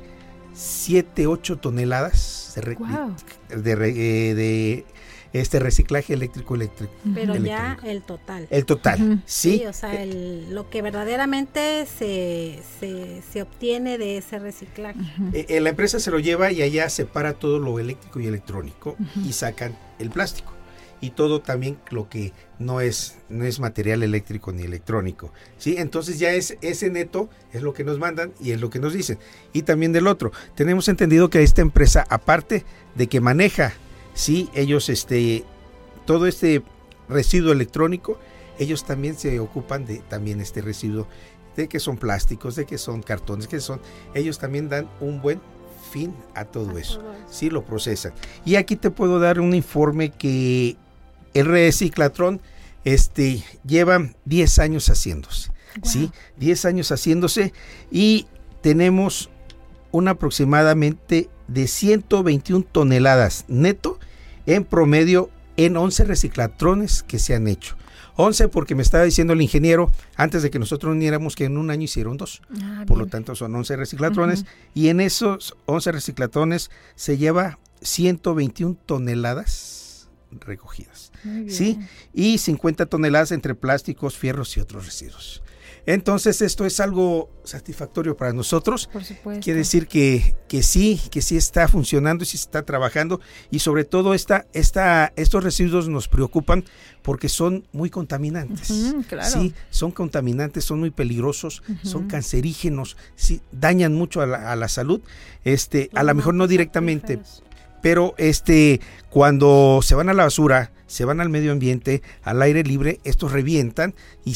7, 0.54 1.26
8 1.26 1.58
toneladas 1.58 2.52
de, 2.56 2.60
re- 2.62 2.74
Guau. 2.74 3.14
de, 3.54 3.74
re- 3.74 3.90
eh, 4.30 4.34
de, 4.34 4.86
este 5.34 5.58
reciclaje 5.58 6.14
eléctrico 6.14 6.54
eléctrico. 6.54 6.92
Pero 7.14 7.36
ya 7.36 7.78
el 7.84 8.02
total. 8.02 8.46
el 8.50 8.64
total, 8.64 9.22
sí. 9.26 9.62
o 9.66 9.72
sea, 9.74 10.02
el- 10.02 10.54
lo 10.54 10.70
que 10.70 10.80
verdaderamente 10.82 11.86
se, 11.86 12.60
se, 12.80 13.22
se 13.30 13.42
obtiene 13.42 13.98
de 13.98 14.16
ese 14.16 14.38
reciclaje. 14.38 14.98
Eh, 15.34 15.60
la 15.60 15.68
empresa 15.70 16.00
se 16.00 16.10
lo 16.10 16.18
lleva 16.18 16.50
y 16.50 16.62
allá 16.62 16.88
separa 16.88 17.34
todo 17.34 17.58
lo 17.58 17.78
eléctrico 17.78 18.20
y 18.20 18.26
electrónico 18.26 18.96
y 19.26 19.32
sacan 19.34 19.78
el 19.98 20.10
plástico 20.10 20.52
y 21.00 21.10
todo 21.10 21.40
también 21.40 21.78
lo 21.90 22.08
que 22.08 22.32
no 22.58 22.80
es 22.80 23.18
no 23.28 23.44
es 23.44 23.60
material 23.60 24.02
eléctrico 24.02 24.52
ni 24.52 24.62
electrónico 24.62 25.32
sí 25.56 25.76
entonces 25.78 26.18
ya 26.18 26.32
es 26.32 26.56
ese 26.60 26.90
neto 26.90 27.28
es 27.52 27.62
lo 27.62 27.72
que 27.72 27.84
nos 27.84 27.98
mandan 27.98 28.32
y 28.40 28.50
es 28.52 28.60
lo 28.60 28.70
que 28.70 28.78
nos 28.78 28.92
dicen. 28.92 29.18
Y 29.52 29.62
también 29.62 29.92
del 29.92 30.06
otro 30.06 30.32
tenemos 30.54 30.88
entendido 30.88 31.30
que 31.30 31.42
esta 31.42 31.62
empresa 31.62 32.04
aparte 32.08 32.64
de 32.94 33.06
que 33.06 33.20
maneja 33.20 33.72
sí 34.14 34.48
ellos 34.54 34.88
este 34.88 35.44
todo 36.06 36.26
este 36.26 36.62
residuo 37.08 37.52
electrónico 37.52 38.18
ellos 38.58 38.84
también 38.84 39.16
se 39.16 39.38
ocupan 39.38 39.86
de 39.86 39.98
también 39.98 40.40
este 40.40 40.62
residuo 40.62 41.06
de 41.56 41.68
que 41.68 41.80
son 41.80 41.96
plásticos 41.96 42.56
de 42.56 42.66
que 42.66 42.78
son 42.78 43.02
cartones 43.02 43.46
que 43.46 43.60
son 43.60 43.80
ellos 44.14 44.38
también 44.38 44.68
dan 44.68 44.88
un 45.00 45.20
buen 45.20 45.40
fin 45.88 46.14
a 46.34 46.44
todo 46.44 46.78
eso. 46.78 47.02
sí 47.28 47.50
lo 47.50 47.64
procesan. 47.64 48.12
Y 48.44 48.56
aquí 48.56 48.76
te 48.76 48.90
puedo 48.90 49.18
dar 49.18 49.40
un 49.40 49.54
informe 49.54 50.10
que 50.10 50.76
el 51.34 51.46
reciclatrón 51.46 52.40
este 52.84 53.42
lleva 53.66 54.10
10 54.24 54.58
años 54.60 54.88
haciéndose 54.88 55.50
sí 55.82 56.10
10 56.38 56.64
años 56.64 56.90
haciéndose 56.90 57.52
y 57.90 58.26
tenemos 58.62 59.30
un 59.90 60.08
aproximadamente 60.08 61.28
de 61.46 61.66
121 61.66 62.64
toneladas 62.70 63.44
neto 63.48 63.98
en 64.46 64.64
promedio 64.64 65.30
en 65.56 65.76
11 65.76 66.04
reciclatrones 66.04 67.02
que 67.02 67.18
se 67.18 67.34
han 67.34 67.48
hecho. 67.48 67.76
11 68.16 68.48
porque 68.48 68.74
me 68.74 68.82
estaba 68.82 69.04
diciendo 69.04 69.32
el 69.32 69.42
ingeniero 69.42 69.92
antes 70.16 70.42
de 70.42 70.50
que 70.50 70.58
nosotros 70.58 70.92
uniéramos 70.92 71.36
que 71.36 71.44
en 71.44 71.56
un 71.56 71.70
año 71.70 71.84
hicieron 71.84 72.16
dos. 72.16 72.42
Ah, 72.60 72.84
por 72.86 72.98
lo 72.98 73.06
tanto 73.06 73.34
son 73.34 73.54
11 73.54 73.76
reciclatrones. 73.76 74.44
Y 74.74 74.88
en 74.88 75.00
esos 75.00 75.56
11 75.66 75.92
reciclatrones 75.92 76.70
se 76.96 77.16
lleva 77.16 77.58
121 77.80 78.76
toneladas 78.86 79.77
recogidas. 80.30 81.12
¿Sí? 81.48 81.78
Y 82.12 82.38
50 82.38 82.86
toneladas 82.86 83.32
entre 83.32 83.54
plásticos, 83.54 84.16
fierros 84.16 84.56
y 84.56 84.60
otros 84.60 84.86
residuos. 84.86 85.42
Entonces 85.88 86.42
esto 86.42 86.66
es 86.66 86.80
algo 86.80 87.30
satisfactorio 87.44 88.14
para 88.14 88.34
nosotros. 88.34 88.90
Por 88.92 89.04
supuesto. 89.04 89.42
Quiere 89.42 89.60
decir 89.60 89.86
que, 89.86 90.36
que 90.46 90.62
sí, 90.62 91.00
que 91.10 91.22
sí 91.22 91.34
está 91.38 91.66
funcionando 91.66 92.24
y 92.24 92.26
sí 92.26 92.36
está 92.36 92.62
trabajando 92.62 93.22
y 93.50 93.60
sobre 93.60 93.84
todo 93.84 94.12
esta, 94.12 94.46
esta, 94.52 95.14
estos 95.16 95.42
residuos 95.42 95.88
nos 95.88 96.06
preocupan 96.06 96.64
porque 97.00 97.30
son 97.30 97.66
muy 97.72 97.88
contaminantes. 97.88 98.94
Claro. 99.08 99.30
Sí, 99.30 99.54
son 99.70 99.90
contaminantes, 99.90 100.62
son 100.62 100.80
muy 100.80 100.90
peligrosos, 100.90 101.62
son 101.82 102.06
cancerígenos, 102.06 102.98
sí, 103.16 103.40
dañan 103.50 103.94
mucho 103.94 104.20
a 104.20 104.26
la, 104.26 104.52
a 104.52 104.56
la 104.56 104.68
salud. 104.68 105.00
Este, 105.42 105.88
a 105.94 106.02
lo 106.02 106.14
mejor 106.14 106.34
no 106.34 106.46
directamente, 106.46 107.18
pero 107.82 108.14
este, 108.18 108.80
cuando 109.10 109.80
se 109.82 109.94
van 109.94 110.08
a 110.08 110.14
la 110.14 110.24
basura, 110.24 110.72
se 110.86 111.04
van 111.04 111.20
al 111.20 111.28
medio 111.28 111.52
ambiente, 111.52 112.02
al 112.22 112.40
aire 112.42 112.62
libre, 112.62 113.00
estos 113.04 113.32
revientan 113.32 113.94
y 114.24 114.34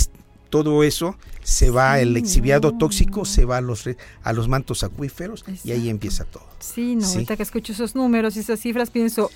todo 0.50 0.82
eso 0.84 1.16
se 1.42 1.70
va, 1.70 1.98
el 1.98 2.16
exhibiado 2.16 2.76
tóxico 2.76 3.24
se 3.24 3.46
va 3.46 3.56
a 3.56 3.60
los, 3.62 3.88
a 4.22 4.32
los 4.34 4.48
mantos 4.48 4.84
acuíferos 4.84 5.44
y 5.64 5.72
ahí 5.72 5.88
empieza 5.88 6.24
todo. 6.24 6.44
Sí, 6.60 6.94
no, 6.94 7.06
Sí. 7.06 7.14
ahorita 7.14 7.36
que 7.38 7.42
escucho 7.42 7.72
esos 7.72 7.94
números 7.94 8.36
y 8.36 8.40
esas 8.40 8.60
cifras 8.60 8.90
pienso, 8.90 9.30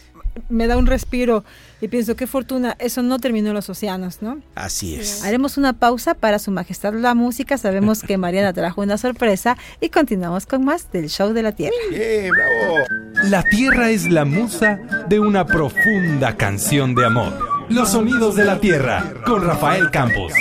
me 0.48 0.66
da 0.66 0.76
un 0.76 0.86
respiro 0.86 1.44
y 1.80 1.88
pienso, 1.88 2.16
qué 2.16 2.26
fortuna, 2.26 2.76
eso 2.78 3.02
no 3.02 3.18
terminó 3.18 3.48
en 3.48 3.54
los 3.54 3.68
océanos, 3.68 4.22
¿no? 4.22 4.40
Así 4.54 4.94
es. 4.94 5.24
Haremos 5.24 5.56
una 5.58 5.74
pausa 5.74 6.14
para 6.14 6.38
su 6.38 6.50
majestad 6.50 6.94
la 6.94 7.14
música, 7.14 7.58
sabemos 7.58 8.02
que 8.02 8.18
Mariana 8.18 8.52
trajo 8.52 8.80
una 8.82 8.98
sorpresa 8.98 9.56
y 9.80 9.90
continuamos 9.90 10.46
con 10.46 10.64
más 10.64 10.90
del 10.92 11.08
show 11.08 11.32
de 11.32 11.42
la 11.42 11.52
Tierra. 11.52 11.76
¡Bien, 11.90 12.30
bravo! 12.30 12.84
La 13.24 13.42
tierra 13.42 13.90
es 13.90 14.10
la 14.10 14.24
musa 14.24 14.78
de 15.08 15.20
una 15.20 15.46
profunda 15.46 16.36
canción 16.36 16.94
de 16.94 17.06
amor. 17.06 17.56
Los 17.68 17.90
sonidos 17.90 18.36
de 18.36 18.44
la 18.44 18.60
tierra 18.60 19.12
con 19.24 19.44
Rafael 19.44 19.90
Campos. 19.90 20.32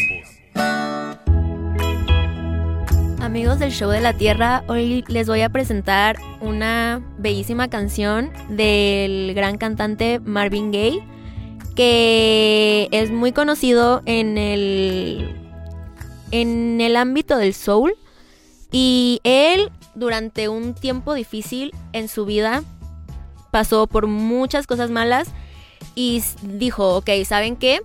Amigos 3.35 3.59
del 3.59 3.73
Show 3.73 3.89
de 3.89 3.99
la 3.99 4.13
Tierra, 4.13 4.63
hoy 4.69 5.03
les 5.09 5.27
voy 5.27 5.41
a 5.41 5.49
presentar 5.49 6.15
una 6.39 7.01
bellísima 7.17 7.69
canción 7.69 8.31
del 8.47 9.33
gran 9.33 9.57
cantante 9.57 10.21
Marvin 10.21 10.71
Gaye, 10.71 11.03
que 11.75 12.87
es 12.91 13.11
muy 13.11 13.33
conocido 13.33 14.01
en 14.05 14.37
el, 14.37 15.35
en 16.31 16.79
el 16.79 16.95
ámbito 16.95 17.35
del 17.35 17.53
soul. 17.53 17.97
Y 18.71 19.19
él, 19.25 19.69
durante 19.95 20.47
un 20.47 20.73
tiempo 20.73 21.13
difícil 21.13 21.73
en 21.91 22.07
su 22.07 22.23
vida, 22.25 22.63
pasó 23.51 23.85
por 23.85 24.07
muchas 24.07 24.65
cosas 24.65 24.91
malas 24.91 25.27
y 25.93 26.23
dijo, 26.41 26.95
ok, 26.95 27.09
¿saben 27.25 27.57
qué? 27.57 27.81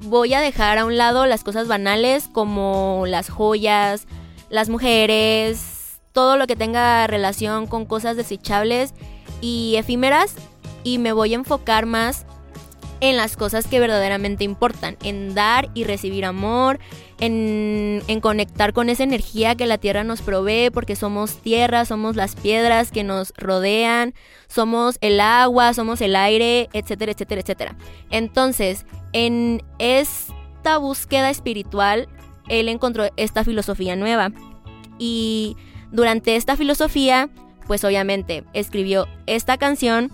Voy 0.00 0.34
a 0.34 0.40
dejar 0.40 0.78
a 0.78 0.84
un 0.84 0.96
lado 0.96 1.26
las 1.26 1.44
cosas 1.44 1.68
banales 1.68 2.28
como 2.32 3.04
las 3.06 3.30
joyas, 3.30 4.08
las 4.52 4.68
mujeres, 4.68 5.98
todo 6.12 6.36
lo 6.36 6.46
que 6.46 6.56
tenga 6.56 7.06
relación 7.06 7.66
con 7.66 7.86
cosas 7.86 8.18
desechables 8.18 8.92
y 9.40 9.76
efímeras 9.78 10.34
y 10.84 10.98
me 10.98 11.14
voy 11.14 11.32
a 11.32 11.36
enfocar 11.36 11.86
más 11.86 12.26
en 13.00 13.16
las 13.16 13.36
cosas 13.38 13.66
que 13.66 13.80
verdaderamente 13.80 14.44
importan, 14.44 14.98
en 15.02 15.34
dar 15.34 15.70
y 15.72 15.84
recibir 15.84 16.26
amor, 16.26 16.80
en, 17.18 18.02
en 18.06 18.20
conectar 18.20 18.74
con 18.74 18.90
esa 18.90 19.04
energía 19.04 19.56
que 19.56 19.66
la 19.66 19.78
tierra 19.78 20.04
nos 20.04 20.20
provee, 20.20 20.70
porque 20.70 20.96
somos 20.96 21.38
tierra, 21.38 21.86
somos 21.86 22.14
las 22.14 22.36
piedras 22.36 22.92
que 22.92 23.04
nos 23.04 23.32
rodean, 23.38 24.12
somos 24.48 24.98
el 25.00 25.18
agua, 25.18 25.72
somos 25.72 26.02
el 26.02 26.14
aire, 26.14 26.68
etcétera, 26.74 27.12
etcétera, 27.12 27.40
etcétera. 27.40 27.76
Entonces, 28.10 28.84
en 29.14 29.64
esta 29.78 30.76
búsqueda 30.76 31.30
espiritual, 31.30 32.06
él 32.48 32.68
encontró 32.68 33.08
esta 33.16 33.44
filosofía 33.44 33.96
nueva. 33.96 34.32
Y 34.98 35.56
durante 35.90 36.36
esta 36.36 36.56
filosofía, 36.56 37.28
pues 37.66 37.84
obviamente 37.84 38.44
escribió 38.52 39.06
esta 39.26 39.56
canción, 39.58 40.10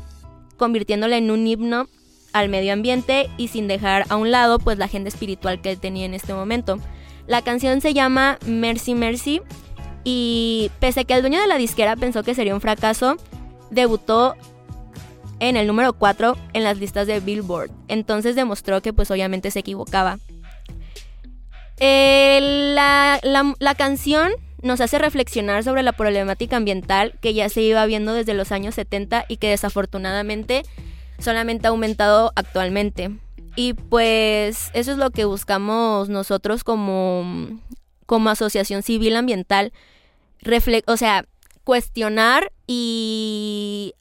convirtiéndola 0.56 1.16
en 1.16 1.30
un 1.30 1.46
himno 1.46 1.88
al 2.32 2.48
medio 2.48 2.72
ambiente 2.72 3.30
y 3.36 3.48
sin 3.48 3.68
dejar 3.68 4.04
a 4.08 4.16
un 4.16 4.30
lado 4.30 4.58
pues 4.58 4.78
la 4.78 4.84
agenda 4.84 5.08
espiritual 5.08 5.60
que 5.60 5.70
él 5.70 5.78
tenía 5.78 6.04
en 6.04 6.14
este 6.14 6.34
momento. 6.34 6.78
La 7.26 7.42
canción 7.42 7.80
se 7.80 7.94
llama 7.94 8.38
Mercy 8.46 8.94
Mercy 8.94 9.40
y 10.04 10.70
pese 10.80 11.00
a 11.00 11.04
que 11.04 11.14
el 11.14 11.20
dueño 11.20 11.40
de 11.40 11.46
la 11.46 11.58
disquera 11.58 11.96
pensó 11.96 12.22
que 12.22 12.34
sería 12.34 12.54
un 12.54 12.60
fracaso, 12.60 13.16
debutó 13.70 14.34
en 15.40 15.56
el 15.56 15.66
número 15.66 15.92
4 15.92 16.36
en 16.52 16.64
las 16.64 16.78
listas 16.78 17.06
de 17.06 17.20
Billboard. 17.20 17.70
Entonces 17.88 18.34
demostró 18.34 18.80
que 18.82 18.92
pues 18.92 19.10
obviamente 19.10 19.50
se 19.50 19.60
equivocaba. 19.60 20.18
Eh, 21.80 22.72
la, 22.74 23.20
la- 23.22 23.74
canción 23.74 24.32
nos 24.62 24.80
hace 24.80 24.98
reflexionar 24.98 25.62
sobre 25.62 25.82
la 25.82 25.92
problemática 25.92 26.56
ambiental 26.56 27.14
que 27.20 27.32
ya 27.34 27.48
se 27.48 27.62
iba 27.62 27.86
viendo 27.86 28.12
desde 28.12 28.34
los 28.34 28.50
años 28.50 28.74
70 28.74 29.24
y 29.28 29.36
que 29.36 29.50
desafortunadamente 29.50 30.64
solamente 31.18 31.66
ha 31.66 31.70
aumentado 31.70 32.32
actualmente. 32.34 33.10
Y 33.54 33.74
pues 33.74 34.70
eso 34.72 34.92
es 34.92 34.98
lo 34.98 35.10
que 35.10 35.24
buscamos 35.24 36.08
nosotros 36.08 36.64
como, 36.64 37.60
como 38.06 38.30
asociación 38.30 38.82
civil 38.82 39.16
ambiental. 39.16 39.72
Refle- 40.42 40.84
o 40.86 40.96
sea, 40.96 41.24
cuestionar 41.64 42.52
y 42.66 43.94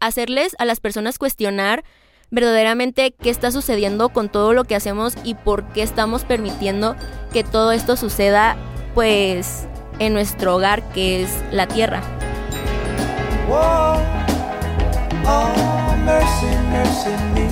hacerles 0.00 0.54
a 0.58 0.64
las 0.64 0.80
personas 0.80 1.18
cuestionar 1.18 1.84
verdaderamente 2.30 3.12
qué 3.12 3.30
está 3.30 3.50
sucediendo 3.50 4.08
con 4.10 4.28
todo 4.28 4.52
lo 4.52 4.64
que 4.64 4.76
hacemos 4.76 5.14
y 5.24 5.34
por 5.34 5.64
qué 5.72 5.82
estamos 5.82 6.24
permitiendo 6.24 6.96
que 7.32 7.44
todo 7.44 7.72
esto 7.72 7.96
suceda 7.96 8.56
pues 8.94 9.66
en 9.98 10.12
nuestro 10.14 10.56
hogar 10.56 10.82
que 10.92 11.22
es 11.22 11.30
la 11.52 11.66
tierra. 11.66 12.02
Oh, 13.52 14.00
me. 17.34 17.48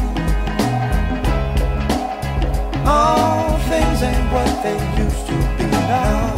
All 2.87 3.59
things 3.69 4.03
what 4.33 4.63
they 4.63 4.79
used 5.03 5.27
to 5.27 5.35
be 5.59 5.67
now. 5.67 6.37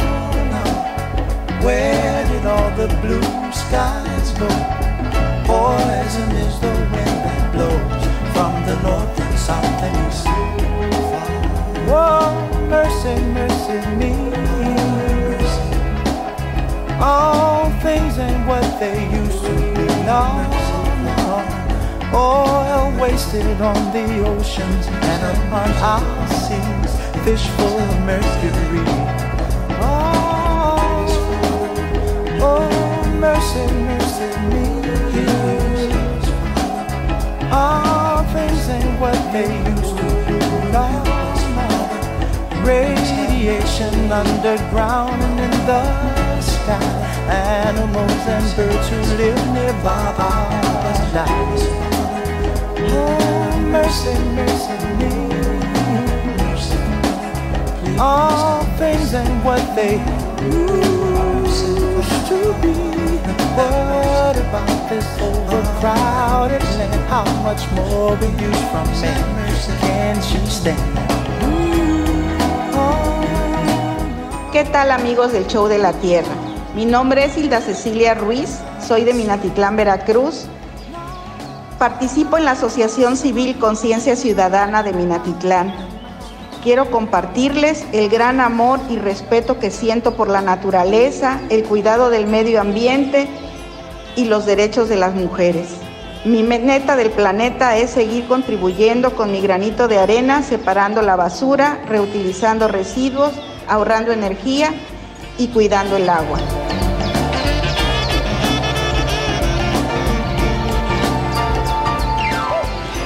Where 1.63 2.27
did 2.27 2.45
all 2.45 2.71
the 2.75 2.87
blue 3.01 3.51
skies 3.51 4.31
go? 4.39 4.81
From 8.41 8.65
the 8.65 8.75
north 8.81 9.19
and 9.19 9.37
south 9.37 9.83
and 9.85 9.95
east. 10.07 10.25
Oh, 11.93 12.33
mercy, 12.73 13.15
mercy 13.37 13.79
me. 13.99 14.13
All 16.99 17.69
things 17.85 18.17
ain't 18.17 18.43
what 18.47 18.65
they 18.79 18.97
used 19.21 19.41
to 19.45 19.53
be. 19.75 19.85
No, 20.09 20.23
no. 21.05 21.35
Oil 22.15 22.87
wasted 22.99 23.61
on 23.61 23.79
the 23.95 24.07
oceans 24.33 24.87
and 25.11 25.21
upon 25.37 25.69
our 25.91 26.27
seas, 26.43 26.91
fish 27.23 27.45
full 27.55 27.77
of 27.85 27.93
mercury. 28.09 28.85
Oh, 29.85 30.81
oh, 32.49 33.17
mercy, 33.19 33.65
mercy 33.85 34.29
me. 34.49 34.61
All 38.21 38.27
things 38.33 38.69
ain't 38.69 38.99
what 38.99 39.17
they 39.33 39.49
used 39.71 39.97
to 39.97 40.03
be. 40.27 40.37
Radiation 42.63 44.11
underground 44.11 45.23
and 45.23 45.39
in 45.39 45.49
the 45.65 46.39
sky. 46.39 46.83
Animals 47.27 48.23
and 48.35 48.55
birds 48.55 48.87
who 48.89 48.99
live 49.17 49.43
nearby 49.55 50.13
are 50.19 51.13
dying. 51.15 51.65
Oh, 52.93 53.57
mercy, 53.71 54.13
mercy 54.37 54.77
me. 54.99 55.13
Mercy. 56.37 56.81
All 57.97 58.63
things 58.77 59.15
ain't 59.15 59.43
what 59.43 59.63
they 59.75 59.97
used 60.45 61.65
to 62.27 62.37
be. 62.61 63.00
¿Qué 74.51 74.65
tal 74.65 74.91
amigos 74.91 75.31
del 75.31 75.47
Show 75.47 75.67
de 75.67 75.77
la 75.77 75.93
Tierra? 75.93 76.33
Mi 76.75 76.85
nombre 76.85 77.25
es 77.25 77.37
Hilda 77.37 77.61
Cecilia 77.61 78.13
Ruiz, 78.13 78.59
soy 78.85 79.03
de 79.03 79.13
Minatitlán, 79.13 79.75
Veracruz. 79.75 80.45
Participo 81.79 82.37
en 82.37 82.45
la 82.45 82.51
Asociación 82.51 83.17
Civil 83.17 83.57
Conciencia 83.57 84.15
Ciudadana 84.15 84.83
de 84.83 84.93
Minatitlán. 84.93 85.90
Quiero 86.63 86.91
compartirles 86.91 87.85
el 87.91 88.07
gran 88.07 88.39
amor 88.39 88.79
y 88.87 88.97
respeto 88.97 89.57
que 89.57 89.71
siento 89.71 90.13
por 90.13 90.29
la 90.29 90.41
naturaleza, 90.41 91.41
el 91.49 91.63
cuidado 91.63 92.11
del 92.11 92.27
medio 92.27 92.61
ambiente 92.61 93.27
y 94.15 94.25
los 94.25 94.45
derechos 94.45 94.87
de 94.87 94.95
las 94.95 95.15
mujeres. 95.15 95.69
Mi 96.23 96.43
meta 96.43 96.95
del 96.95 97.09
planeta 97.09 97.77
es 97.77 97.89
seguir 97.89 98.27
contribuyendo 98.27 99.15
con 99.15 99.31
mi 99.31 99.41
granito 99.41 99.87
de 99.87 99.97
arena, 99.97 100.43
separando 100.43 101.01
la 101.01 101.15
basura, 101.15 101.81
reutilizando 101.87 102.67
residuos, 102.67 103.31
ahorrando 103.67 104.11
energía 104.11 104.71
y 105.39 105.47
cuidando 105.47 105.97
el 105.97 106.07
agua. 106.07 106.37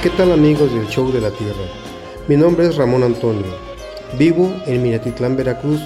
¿Qué 0.02 0.10
tal 0.10 0.30
amigos 0.32 0.74
del 0.74 0.86
Show 0.88 1.10
de 1.10 1.22
la 1.22 1.30
Tierra? 1.30 1.85
Mi 2.28 2.36
nombre 2.36 2.66
es 2.66 2.74
Ramón 2.74 3.04
Antonio. 3.04 3.46
Vivo 4.18 4.52
en 4.66 4.82
Minatitlán, 4.82 5.36
Veracruz. 5.36 5.80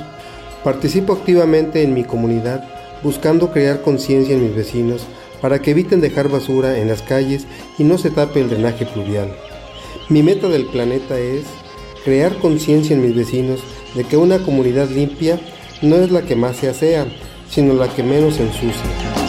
Participo 0.64 1.12
activamente 1.12 1.83
en 1.83 1.92
mi 1.92 2.03
comunidad 2.03 2.64
buscando 3.03 3.50
crear 3.50 3.83
conciencia 3.83 4.35
en 4.35 4.44
mis 4.44 4.55
vecinos 4.55 5.07
para 5.42 5.61
que 5.61 5.72
eviten 5.72 6.00
dejar 6.00 6.31
basura 6.31 6.79
en 6.79 6.88
las 6.88 7.03
calles 7.03 7.46
y 7.79 7.85
no 7.85 7.98
se 7.98 8.11
tape 8.11 8.40
el 8.40 8.48
drenaje 8.48 8.87
pluvial. 8.87 9.31
Mi 10.09 10.22
meta 10.22 10.48
del 10.48 10.64
planeta 10.64 11.18
es 11.18 11.44
crear 12.07 12.35
conciencia 12.38 12.96
en 12.96 13.03
mis 13.03 13.14
vecinos 13.14 13.61
de 13.94 14.05
que 14.05 14.16
una 14.16 14.38
comunidad 14.38 14.88
limpia 14.88 15.38
no 15.83 15.96
es 15.96 16.11
la 16.11 16.22
que 16.22 16.37
más 16.37 16.57
se 16.57 16.70
asea, 16.70 17.07
sino 17.50 17.74
la 17.74 17.88
que 17.88 18.03
menos 18.03 18.40
ensucia. 18.40 19.19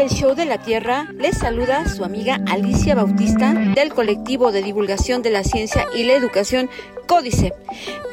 Del 0.00 0.08
Show 0.08 0.34
de 0.34 0.46
la 0.46 0.56
Tierra, 0.56 1.08
les 1.18 1.36
saluda 1.36 1.86
su 1.86 2.04
amiga 2.04 2.40
Alicia 2.48 2.94
Bautista 2.94 3.52
del 3.52 3.92
colectivo 3.92 4.50
de 4.50 4.62
divulgación 4.62 5.20
de 5.20 5.28
la 5.28 5.44
ciencia 5.44 5.84
y 5.94 6.04
la 6.04 6.14
educación 6.14 6.70
Códice, 7.06 7.52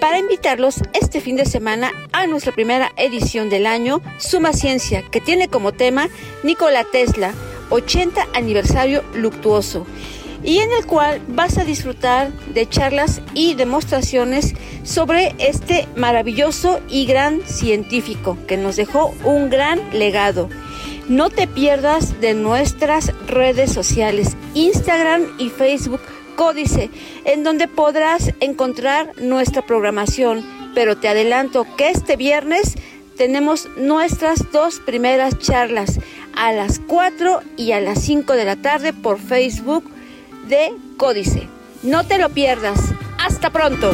para 0.01 0.19
invitarlos 0.19 0.81
este 0.91 1.21
fin 1.21 1.37
de 1.37 1.45
semana 1.45 1.93
a 2.11 2.27
nuestra 2.27 2.51
primera 2.51 2.91
edición 2.97 3.49
del 3.49 3.65
año 3.65 4.01
Suma 4.17 4.51
Ciencia, 4.51 5.01
que 5.01 5.21
tiene 5.21 5.47
como 5.47 5.71
tema 5.71 6.09
Nikola 6.43 6.83
Tesla, 6.83 7.33
80 7.69 8.27
aniversario 8.33 9.01
luctuoso 9.13 9.87
y 10.43 10.59
en 10.59 10.71
el 10.73 10.85
cual 10.85 11.21
vas 11.29 11.57
a 11.57 11.63
disfrutar 11.63 12.33
de 12.53 12.67
charlas 12.67 13.21
y 13.33 13.55
demostraciones 13.55 14.55
sobre 14.83 15.35
este 15.37 15.87
maravilloso 15.95 16.81
y 16.89 17.05
gran 17.05 17.41
científico 17.45 18.37
que 18.45 18.57
nos 18.57 18.75
dejó 18.75 19.15
un 19.23 19.49
gran 19.49 19.79
legado. 19.97 20.49
No 21.09 21.29
te 21.29 21.47
pierdas 21.47 22.19
de 22.19 22.33
nuestras 22.33 23.13
redes 23.27 23.71
sociales, 23.71 24.35
Instagram 24.53 25.23
y 25.37 25.49
Facebook 25.49 26.01
Códice, 26.35 26.89
en 27.23 27.45
donde 27.45 27.69
podrás 27.69 28.33
encontrar 28.41 29.13
nuestra 29.21 29.61
programación. 29.61 30.45
Pero 30.75 30.97
te 30.97 31.07
adelanto 31.07 31.65
que 31.77 31.89
este 31.91 32.17
viernes 32.17 32.75
tenemos 33.15 33.69
nuestras 33.77 34.51
dos 34.51 34.81
primeras 34.81 35.39
charlas 35.39 35.99
a 36.35 36.51
las 36.51 36.79
4 36.79 37.39
y 37.55 37.71
a 37.71 37.79
las 37.79 38.01
5 38.01 38.33
de 38.33 38.45
la 38.45 38.57
tarde 38.57 38.91
por 38.91 39.17
Facebook 39.17 39.89
de 40.49 40.73
Códice. 40.97 41.47
No 41.83 42.05
te 42.05 42.17
lo 42.17 42.29
pierdas. 42.29 42.79
Hasta 43.17 43.49
pronto. 43.49 43.93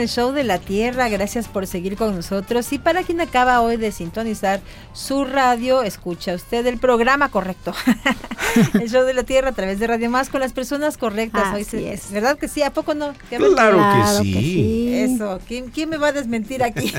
El 0.00 0.08
show 0.08 0.32
de 0.32 0.42
la 0.44 0.58
Tierra, 0.58 1.08
gracias 1.08 1.46
por 1.48 1.66
seguir 1.66 1.96
con 1.96 2.16
nosotros 2.16 2.72
y 2.72 2.78
para 2.78 3.02
quien 3.02 3.20
acaba 3.20 3.60
hoy 3.60 3.76
de 3.76 3.92
sintonizar 3.92 4.60
su 4.92 5.24
radio, 5.24 5.82
escucha 5.82 6.34
usted 6.34 6.66
el 6.66 6.78
programa 6.78 7.28
correcto, 7.28 7.72
el 8.80 8.88
show 8.90 9.04
de 9.04 9.14
la 9.14 9.22
Tierra 9.22 9.50
a 9.50 9.52
través 9.52 9.78
de 9.78 9.86
Radio 9.86 10.10
Más 10.10 10.28
con 10.28 10.40
las 10.40 10.52
personas 10.52 10.96
correctas. 10.98 11.54
Hoy 11.54 11.64
se- 11.64 11.92
es. 11.92 12.10
¿Verdad 12.10 12.36
que 12.38 12.48
sí? 12.48 12.62
¿A 12.62 12.72
poco 12.72 12.94
no? 12.94 13.12
¿Qué 13.28 13.36
Claro 13.36 13.78
que 13.78 14.22
sí. 14.24 14.32
que 14.32 14.40
sí. 14.40 14.94
Eso, 15.14 15.40
¿quién, 15.46 15.68
quién 15.70 15.88
me 15.90 15.96
va 15.96 16.08
a 16.08 16.12
desmentir 16.12 16.62
aquí? 16.62 16.92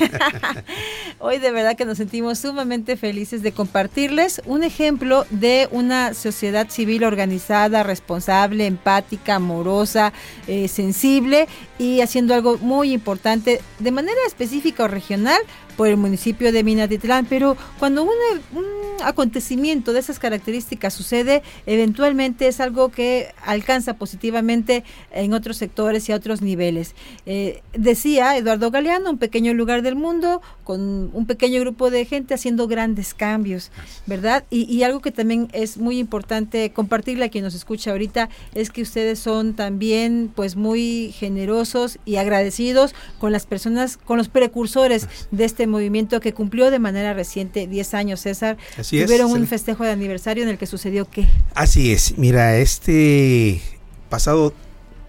Hoy 1.20 1.38
de 1.40 1.52
verdad 1.52 1.76
que 1.76 1.86
nos 1.86 1.98
sentimos 1.98 2.40
sumamente 2.40 2.98
felices 2.98 3.42
de 3.44 3.52
compartirles 3.52 4.42
un 4.46 4.64
ejemplo 4.64 5.26
de 5.30 5.68
una 5.72 6.14
sociedad 6.14 6.68
civil 6.70 7.04
organizada, 7.04 7.84
responsable, 7.84 8.66
empática, 8.66 9.36
amorosa, 9.36 10.14
eh, 10.48 10.68
sensible 10.68 11.48
y 11.78 12.02
haciendo 12.02 12.34
algo 12.34 12.58
muy 12.58 12.91
importante 12.92 13.62
de 13.80 13.92
manera 13.92 14.20
específica 14.28 14.84
o 14.84 14.88
regional 14.88 15.40
por 15.82 15.88
el 15.88 15.98
municipio 15.98 16.52
de 16.52 16.64
Minatitlán. 16.64 17.26
Pero 17.28 17.58
cuando 17.80 18.04
una- 18.04 18.14
un 18.54 18.66
acontecimiento 19.04 19.94
de 19.94 20.00
esas 20.00 20.20
características 20.20 20.94
sucede, 20.94 21.42
eventualmente 21.66 22.48
es 22.48 22.60
algo 22.60 22.90
que 22.90 23.30
alcanza 23.44 23.96
positivamente 23.96 24.84
en 25.12 25.34
otros 25.34 25.58
sectores 25.58 26.08
y 26.08 26.12
a 26.12 26.18
otros 26.18 26.44
niveles. 26.44 26.94
Eh, 27.26 27.64
decía 27.74 28.38
Eduardo 28.38 28.70
Galeano, 28.70 29.10
un 29.10 29.18
pequeño 29.18 29.56
lugar 29.56 29.82
del 29.82 29.96
mundo 29.96 30.44
con 30.64 31.10
un 31.14 31.26
pequeño 31.26 31.60
grupo 31.62 31.90
de 31.90 32.06
gente 32.06 32.36
haciendo 32.36 32.68
grandes 32.68 33.16
cambios, 33.16 33.72
¿verdad? 34.06 34.44
Y, 34.52 34.72
y 34.72 34.84
algo 34.84 35.00
que 35.02 35.12
también 35.12 35.48
es 35.52 35.80
muy 35.80 35.98
importante 35.98 36.72
compartirle 36.72 37.26
a 37.26 37.30
quien 37.30 37.44
nos 37.44 37.56
escucha 37.56 37.90
ahorita 37.90 38.30
es 38.54 38.70
que 38.70 38.84
ustedes 38.84 39.18
son 39.18 39.56
también 39.56 40.32
pues 40.36 40.56
muy 40.56 41.12
generosos 41.18 41.98
y 42.06 42.18
agradecidos 42.18 42.94
con 43.18 43.32
las 43.32 43.48
personas, 43.48 43.98
con 43.98 44.20
los 44.20 44.30
precursores 44.30 45.08
de 45.32 45.44
este 45.46 45.66
movimiento 45.72 46.20
que 46.20 46.34
cumplió 46.34 46.70
de 46.70 46.78
manera 46.80 47.14
reciente 47.14 47.66
10 47.68 47.94
años, 47.96 48.20
César. 48.22 48.58
Así 48.78 49.00
es, 49.00 49.06
Tuvieron 49.06 49.32
un 49.32 49.48
festejo 49.48 49.84
de 49.84 49.92
aniversario 49.92 50.44
en 50.44 50.50
el 50.50 50.58
que 50.58 50.68
sucedió 50.68 51.10
qué? 51.10 51.28
Así 51.56 51.92
es, 51.92 52.18
mira, 52.18 52.58
este 52.58 53.62
pasado 54.10 54.54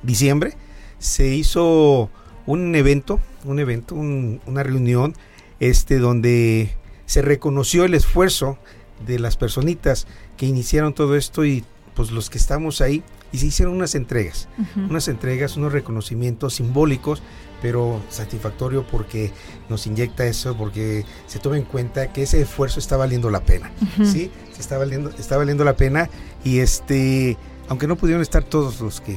diciembre 0.02 0.54
se 0.98 1.34
hizo 1.34 2.10
un 2.46 2.74
evento, 2.74 3.20
un 3.44 3.58
evento, 3.58 3.94
un- 3.94 4.40
una 4.46 4.62
reunión, 4.62 5.14
este, 5.60 5.98
donde 5.98 6.74
se 7.06 7.22
reconoció 7.22 7.84
el 7.84 7.94
esfuerzo 7.94 8.58
de 9.06 9.18
las 9.18 9.36
personitas 9.36 10.06
que 10.36 10.46
iniciaron 10.46 10.94
todo 10.94 11.16
esto 11.16 11.44
y 11.44 11.64
pues 11.94 12.10
los 12.10 12.30
que 12.30 12.38
estamos 12.38 12.80
ahí 12.80 13.02
y 13.32 13.38
se 13.38 13.46
hicieron 13.46 13.74
unas 13.74 13.94
entregas, 13.94 14.48
unas 14.88 15.08
entregas, 15.08 15.56
unos 15.56 15.72
reconocimientos 15.72 16.54
simbólicos, 16.54 17.22
pero 17.62 18.02
satisfactorio 18.10 18.84
porque 18.84 19.32
nos 19.68 19.86
inyecta 19.86 20.26
eso, 20.26 20.56
porque 20.56 21.06
se 21.26 21.38
toma 21.38 21.56
en 21.56 21.64
cuenta 21.64 22.12
que 22.12 22.24
ese 22.24 22.42
esfuerzo 22.42 22.80
está 22.80 22.96
valiendo 22.96 23.30
la 23.30 23.40
pena. 23.40 23.70
¿sí? 23.98 24.30
Se 24.52 24.60
está 24.60 24.76
valiendo, 24.76 25.10
está 25.10 25.36
valiendo 25.36 25.64
la 25.64 25.76
pena 25.76 26.10
y 26.44 26.58
este, 26.58 27.38
aunque 27.68 27.86
no 27.86 27.96
pudieron 27.96 28.20
estar 28.20 28.42
todos 28.42 28.80
los 28.80 29.00
que 29.00 29.16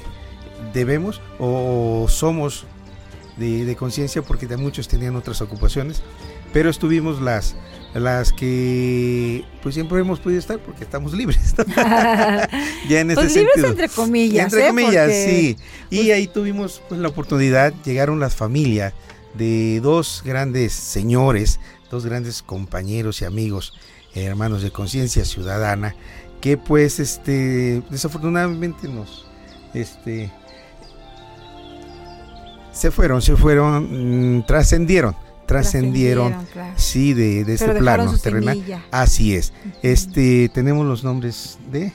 debemos 0.74 1.22
o 1.39 2.06
somos 2.08 2.66
de, 3.38 3.66
de 3.66 3.76
conciencia 3.76 4.22
porque 4.22 4.46
de 4.46 4.58
muchos 4.58 4.88
tenían 4.88 5.16
otras 5.16 5.41
ocupaciones, 5.41 6.04
pero 6.54 6.70
estuvimos 6.70 7.22
las 7.22 7.56
las 7.96 8.34
que 8.34 9.46
pues 9.64 9.74
siempre 9.74 10.00
hemos 10.00 10.20
podido 10.20 10.39
estar 10.39 10.60
porque 10.60 10.84
estamos 10.84 11.14
libres. 11.14 11.56
¿no? 11.58 11.64
ya 12.89 13.00
en 13.00 13.12
ese 13.12 13.22
Pues 13.22 13.36
libres 13.36 13.54
sentido. 13.54 13.68
entre 13.70 13.89
comillas, 13.89 14.43
Entre 14.46 14.66
¿eh? 14.66 14.68
comillas, 14.68 15.06
Porque, 15.06 15.56
sí. 15.89 15.98
Y 15.98 16.12
ahí 16.12 16.28
tuvimos 16.28 16.82
pues 16.89 17.00
la 17.00 17.08
oportunidad, 17.08 17.74
llegaron 17.86 18.20
las 18.20 18.36
familias 18.36 18.93
de 19.34 19.80
dos 19.82 20.22
grandes 20.26 20.74
señores, 20.74 21.60
dos 21.89 22.06
grandes 22.06 22.41
compañeros 22.41 23.22
y 23.22 23.26
amigos, 23.26 23.74
eh, 24.14 24.24
hermanos 24.24 24.62
de 24.62 24.72
conciencia 24.72 25.24
ciudadana, 25.24 25.96
que 26.41 26.58
pues 26.58 27.00
este 27.00 27.82
desafortunadamente 27.89 28.88
nos 28.89 29.26
este 29.74 30.32
se 32.72 32.91
fueron, 32.91 33.22
se 33.22 33.38
fueron, 33.38 34.38
mm, 34.39 34.46
trascendieron, 34.46 35.16
trascendieron, 35.46 36.46
claro. 36.52 36.74
sí, 36.78 37.14
de, 37.14 37.43
de 37.46 37.54
este 37.54 37.76
plano 37.76 38.18
terrenal. 38.18 38.56
semilla. 38.56 38.86
Así 38.91 39.36
es. 39.36 39.54
Este, 39.84 40.50
tenemos 40.50 40.86
los 40.86 41.04
nombres 41.04 41.58
de 41.72 41.88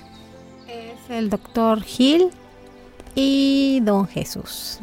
Es 0.67 1.11
el 1.11 1.31
doctor 1.31 1.83
Gil 1.83 2.31
y 3.15 3.81
don 3.83 4.07
Jesús. 4.07 4.79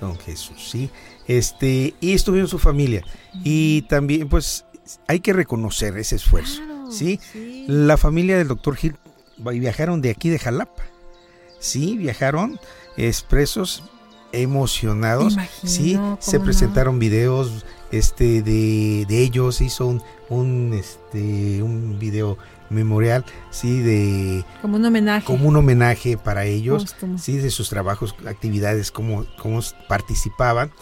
Don 0.00 0.18
Jesús, 0.18 0.68
sí. 0.70 0.90
Este, 1.28 1.94
y 2.00 2.12
estuvieron 2.12 2.48
su 2.48 2.58
familia. 2.58 3.04
Y 3.44 3.82
también, 3.82 4.28
pues, 4.28 4.64
hay 5.06 5.20
que 5.20 5.32
reconocer 5.32 5.96
ese 5.98 6.16
esfuerzo. 6.16 6.60
¿sí? 6.90 7.20
La 7.66 7.96
familia 7.96 8.36
del 8.36 8.48
doctor 8.48 8.76
Gil 8.76 8.96
viajaron 9.38 10.00
de 10.00 10.10
aquí 10.10 10.28
de 10.28 10.38
Jalapa. 10.38 10.82
Sí, 11.58 11.96
viajaron 11.96 12.58
expresos, 12.96 13.84
emocionados. 14.32 15.34
Imagino, 15.34 15.68
sí, 15.68 15.94
¿cómo 15.94 16.18
se 16.20 16.38
no? 16.38 16.44
presentaron 16.44 16.98
videos 16.98 17.64
este 17.92 18.42
de, 18.42 19.04
de 19.06 19.22
ellos, 19.22 19.60
hizo 19.60 19.86
un, 19.86 20.02
un 20.28 20.72
este 20.74 21.62
un 21.62 21.98
video 21.98 22.36
memorial, 22.70 23.24
sí, 23.50 23.80
de 23.80 24.44
Como 24.62 24.76
un 24.76 24.84
homenaje. 24.86 25.26
como 25.26 25.46
un 25.48 25.56
homenaje 25.56 26.16
para 26.16 26.46
ellos, 26.46 26.84
Póstumo. 26.84 27.18
sí, 27.18 27.36
de 27.36 27.50
sus 27.50 27.68
trabajos, 27.68 28.14
actividades, 28.26 28.90
cómo, 28.90 29.26
cómo 29.40 29.60
participaban 29.88 30.72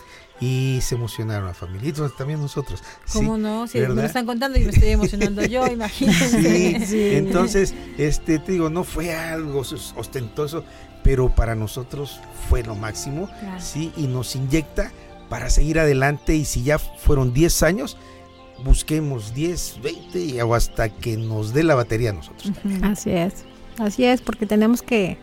y 0.40 0.78
se 0.82 0.94
emocionaron 0.94 1.46
la 1.48 1.52
familia 1.54 1.88
y 1.90 1.92
también 2.16 2.40
nosotros. 2.40 2.80
sí, 3.04 3.18
¿Cómo 3.18 3.36
no? 3.36 3.66
Si 3.66 3.76
me 3.78 3.82
¿verdad? 3.88 3.96
lo 4.02 4.06
están 4.06 4.24
contando 4.24 4.58
y 4.58 4.62
me 4.64 4.70
estoy 4.70 4.88
emocionando 4.90 5.44
yo, 5.44 5.66
imagínense. 5.70 6.86
Sí, 6.86 7.10
entonces, 7.16 7.74
este, 7.98 8.38
te 8.38 8.52
digo, 8.52 8.70
no 8.70 8.84
fue 8.84 9.12
algo 9.14 9.62
ostentoso, 9.96 10.64
pero 11.02 11.28
para 11.34 11.54
nosotros 11.56 12.20
fue 12.48 12.62
lo 12.62 12.74
máximo, 12.76 13.28
Claro. 13.40 13.60
sí, 13.60 13.92
y 13.96 14.06
nos 14.06 14.36
inyecta 14.36 14.92
para 15.30 15.48
seguir 15.48 15.78
adelante 15.78 16.34
y 16.34 16.44
si 16.44 16.62
ya 16.62 16.78
fueron 16.78 17.32
10 17.32 17.62
años, 17.62 17.96
busquemos 18.62 19.32
10, 19.32 19.80
20 19.82 20.18
y 20.18 20.40
o 20.42 20.54
hasta 20.54 20.90
que 20.90 21.16
nos 21.16 21.54
dé 21.54 21.62
la 21.62 21.74
batería 21.74 22.10
a 22.10 22.12
nosotros. 22.12 22.52
Así 22.82 23.10
es, 23.10 23.44
así 23.78 24.04
es, 24.04 24.20
porque 24.20 24.44
tenemos 24.44 24.82
que 24.82 25.16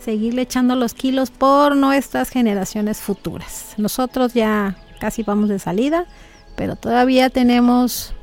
seguirle 0.00 0.42
echando 0.42 0.74
los 0.74 0.94
kilos 0.94 1.30
por 1.30 1.76
nuestras 1.76 2.30
generaciones 2.30 2.98
futuras. 2.98 3.74
Nosotros 3.76 4.34
ya 4.34 4.76
casi 4.98 5.22
vamos 5.22 5.48
de 5.48 5.58
salida, 5.58 6.06
pero 6.56 6.74
todavía 6.74 7.30
tenemos 7.30 8.14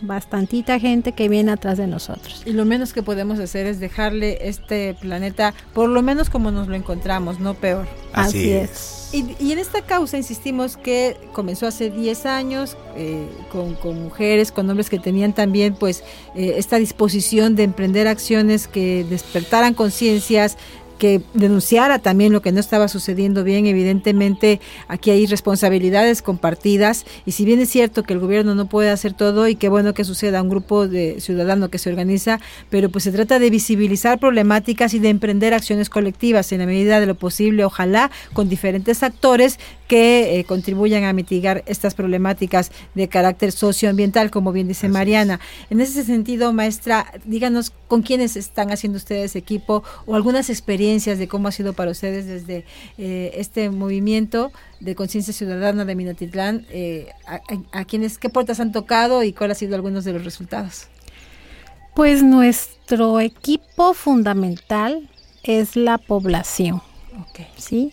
bastantita 0.00 0.78
gente 0.78 1.12
que 1.12 1.28
viene 1.28 1.52
atrás 1.52 1.78
de 1.78 1.86
nosotros. 1.86 2.42
Y 2.44 2.52
lo 2.52 2.64
menos 2.64 2.92
que 2.92 3.02
podemos 3.02 3.38
hacer 3.38 3.66
es 3.66 3.80
dejarle 3.80 4.48
este 4.48 4.94
planeta, 4.94 5.54
por 5.72 5.88
lo 5.88 6.02
menos 6.02 6.30
como 6.30 6.50
nos 6.50 6.68
lo 6.68 6.74
encontramos, 6.74 7.40
no 7.40 7.54
peor. 7.54 7.86
Así 8.12 8.38
Así 8.38 8.52
es. 8.52 9.08
Y, 9.12 9.36
y 9.38 9.52
en 9.52 9.58
esta 9.58 9.82
causa 9.82 10.16
insistimos 10.16 10.76
que 10.76 11.16
comenzó 11.32 11.66
hace 11.66 11.90
10 11.90 12.26
años 12.26 12.76
eh, 12.96 13.26
con, 13.52 13.74
con 13.74 14.02
mujeres, 14.02 14.50
con 14.50 14.68
hombres 14.68 14.90
que 14.90 14.98
tenían 14.98 15.32
también 15.32 15.74
pues 15.74 16.02
eh, 16.34 16.54
esta 16.56 16.76
disposición 16.76 17.54
de 17.54 17.62
emprender 17.62 18.08
acciones 18.08 18.66
que 18.66 19.06
despertaran 19.08 19.74
conciencias, 19.74 20.56
que 20.98 21.22
denunciara 21.34 21.98
también 21.98 22.32
lo 22.32 22.42
que 22.42 22.52
no 22.52 22.60
estaba 22.60 22.88
sucediendo 22.88 23.44
bien. 23.44 23.66
Evidentemente, 23.66 24.60
aquí 24.88 25.10
hay 25.10 25.26
responsabilidades 25.26 26.22
compartidas 26.22 27.04
y 27.24 27.32
si 27.32 27.44
bien 27.44 27.60
es 27.60 27.70
cierto 27.70 28.02
que 28.02 28.14
el 28.14 28.20
gobierno 28.20 28.54
no 28.54 28.66
puede 28.66 28.90
hacer 28.90 29.12
todo 29.12 29.48
y 29.48 29.56
qué 29.56 29.68
bueno 29.68 29.94
que 29.94 30.04
suceda 30.04 30.42
un 30.42 30.48
grupo 30.48 30.88
de 30.88 31.20
ciudadanos 31.20 31.68
que 31.68 31.78
se 31.78 31.90
organiza, 31.90 32.40
pero 32.70 32.88
pues 32.88 33.04
se 33.04 33.12
trata 33.12 33.38
de 33.38 33.50
visibilizar 33.50 34.18
problemáticas 34.18 34.94
y 34.94 34.98
de 34.98 35.10
emprender 35.10 35.54
acciones 35.54 35.90
colectivas 35.90 36.50
en 36.52 36.60
la 36.60 36.66
medida 36.66 37.00
de 37.00 37.06
lo 37.06 37.14
posible, 37.14 37.64
ojalá 37.64 38.10
con 38.32 38.48
diferentes 38.48 39.02
actores 39.02 39.58
que 39.88 40.40
eh, 40.40 40.44
contribuyan 40.44 41.04
a 41.04 41.12
mitigar 41.12 41.62
estas 41.66 41.94
problemáticas 41.94 42.72
de 42.94 43.08
carácter 43.08 43.52
socioambiental, 43.52 44.30
como 44.30 44.52
bien 44.52 44.66
dice 44.66 44.88
Mariana. 44.88 45.38
En 45.70 45.80
ese 45.80 46.04
sentido, 46.04 46.52
maestra, 46.52 47.12
díganos 47.24 47.72
con 47.86 48.02
quiénes 48.02 48.36
están 48.36 48.72
haciendo 48.72 48.96
ustedes 48.96 49.36
equipo 49.36 49.84
o 50.06 50.16
algunas 50.16 50.50
experiencias 50.50 50.85
de 50.86 51.26
cómo 51.28 51.48
ha 51.48 51.52
sido 51.52 51.72
para 51.72 51.90
ustedes 51.90 52.26
desde 52.26 52.64
eh, 52.96 53.32
este 53.34 53.70
movimiento 53.70 54.52
de 54.80 54.94
conciencia 54.94 55.32
ciudadana 55.32 55.84
de 55.84 55.94
Minatitlán, 55.96 56.64
eh, 56.70 57.08
a, 57.26 57.34
a- 57.36 57.80
a 57.80 57.84
quienes, 57.84 58.18
qué 58.18 58.28
puertas 58.28 58.60
han 58.60 58.70
tocado 58.72 59.22
y 59.24 59.32
cuáles 59.32 59.56
han 59.56 59.58
sido 59.60 59.74
algunos 59.74 60.04
de 60.04 60.12
los 60.12 60.24
resultados. 60.24 60.86
Pues 61.94 62.22
nuestro 62.22 63.18
equipo 63.20 63.94
fundamental 63.94 65.08
es 65.42 65.74
la 65.76 65.98
población. 65.98 66.82
¿sí? 67.56 67.90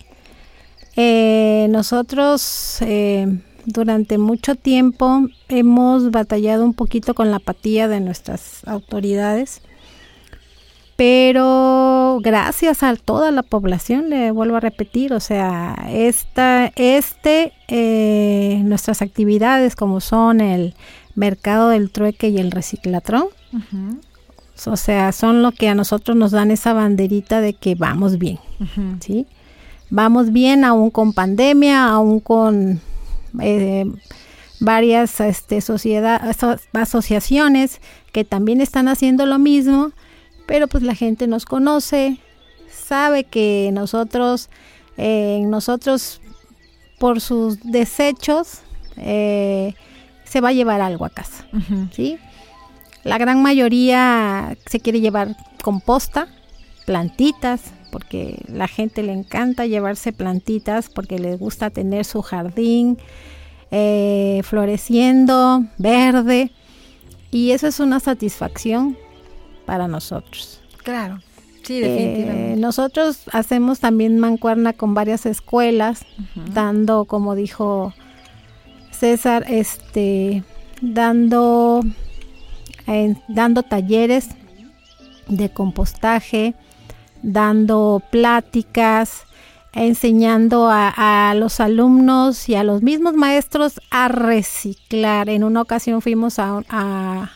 Eh, 0.96 1.68
nosotros 1.70 2.78
eh, 2.82 3.28
durante 3.66 4.18
mucho 4.18 4.56
tiempo 4.56 5.28
hemos 5.50 6.12
batallado 6.12 6.64
un 6.66 6.74
poquito 6.74 7.16
con 7.16 7.32
la 7.32 7.38
apatía 7.38 7.88
de 7.88 8.00
nuestras 8.02 8.62
autoridades, 8.68 9.62
pero 10.96 12.20
gracias 12.22 12.84
a 12.84 12.96
toda 12.96 13.32
la 13.32 13.44
población, 13.44 14.10
le 14.10 14.32
vuelvo 14.32 14.58
a 14.58 14.60
repetir, 14.60 15.14
o 15.14 15.20
sea, 15.20 15.76
esta, 15.90 16.72
este, 16.76 17.52
eh, 17.68 18.62
nuestras 18.64 19.02
actividades 19.02 19.76
como 19.76 20.00
son 20.02 20.40
el 20.42 20.76
mercado 21.16 21.70
del 21.70 21.90
trueque 21.92 22.30
y 22.30 22.38
el 22.38 22.52
reciclatrón, 22.52 23.26
o 24.66 24.78
sea, 24.78 25.12
son 25.12 25.42
lo 25.42 25.52
que 25.52 25.68
a 25.70 25.76
nosotros 25.76 26.16
nos 26.16 26.32
dan 26.32 26.52
esa 26.52 26.74
banderita 26.74 27.42
de 27.42 27.54
que 27.54 27.76
vamos 27.76 28.18
bien, 28.18 28.40
¿sí? 29.00 29.26
Vamos 29.90 30.32
bien 30.32 30.64
aún 30.64 30.90
con 30.90 31.14
pandemia, 31.14 31.88
aún 31.90 32.20
con 32.20 32.80
eh, 33.42 33.86
varias 34.60 35.20
este, 35.20 35.62
sociedad, 35.62 36.22
aso- 36.24 36.60
asociaciones 36.74 37.80
que 38.12 38.24
también 38.24 38.62
están 38.62 38.88
haciendo 38.88 39.26
lo 39.26 39.38
mismo, 39.40 39.92
pero 40.46 40.68
pues 40.68 40.84
la 40.84 40.96
gente 40.96 41.28
nos 41.28 41.46
conoce, 41.46 42.18
sabe 42.70 43.24
que 43.24 43.70
nosotros, 43.74 44.50
eh, 44.98 45.42
nosotros 45.46 46.22
por 47.00 47.22
sus 47.22 47.60
desechos, 47.64 48.62
eh, 48.98 49.74
se 50.24 50.42
va 50.42 50.50
a 50.50 50.54
llevar 50.54 50.82
algo 50.82 51.06
a 51.06 51.10
casa, 51.10 51.46
¿sí? 51.92 52.18
La 53.04 53.18
gran 53.18 53.42
mayoría 53.42 54.58
se 54.66 54.80
quiere 54.80 55.02
llevar 55.02 55.36
composta, 55.62 56.28
plantitas, 56.86 57.74
porque 57.92 58.44
la 58.48 58.68
gente 58.68 59.04
le 59.04 59.14
encanta 59.14 59.68
llevarse 59.68 60.14
plantitas 60.14 60.90
porque 60.90 61.20
le 61.20 61.36
gusta 61.36 61.70
tener 61.70 62.06
su 62.06 62.22
jardín 62.22 62.98
eh, 63.70 64.42
floreciendo, 64.44 65.66
verde. 65.78 66.52
Y 67.30 67.52
eso 67.52 67.68
es 67.68 67.80
una 67.80 68.00
satisfacción 68.00 68.98
para 69.66 69.88
nosotros. 69.88 70.62
Claro, 70.84 71.20
sí, 71.64 71.78
Eh, 71.78 71.88
definitivamente. 71.88 72.60
nosotros 72.60 73.20
hacemos 73.32 73.80
también 73.80 74.20
mancuerna 74.20 74.74
con 74.74 74.94
varias 74.94 75.26
escuelas, 75.26 76.06
dando, 76.54 77.06
como 77.06 77.36
dijo 77.36 77.94
César, 78.92 79.46
este, 79.48 80.44
dando, 80.82 81.82
eh, 82.88 83.16
dando 83.28 83.64
talleres 83.64 84.30
de 85.28 85.50
compostaje, 85.50 86.54
dando 87.22 88.02
pláticas, 88.12 89.24
enseñando 89.76 90.68
a, 90.70 91.30
a 91.30 91.34
los 91.34 91.60
alumnos 91.60 92.48
y 92.50 92.56
a 92.56 92.64
los 92.64 92.84
mismos 92.84 93.14
maestros 93.14 93.80
a 93.90 94.08
reciclar. 94.08 95.30
En 95.30 95.44
una 95.44 95.62
ocasión 95.62 96.02
fuimos 96.02 96.38
a, 96.40 96.62
a, 96.70 97.32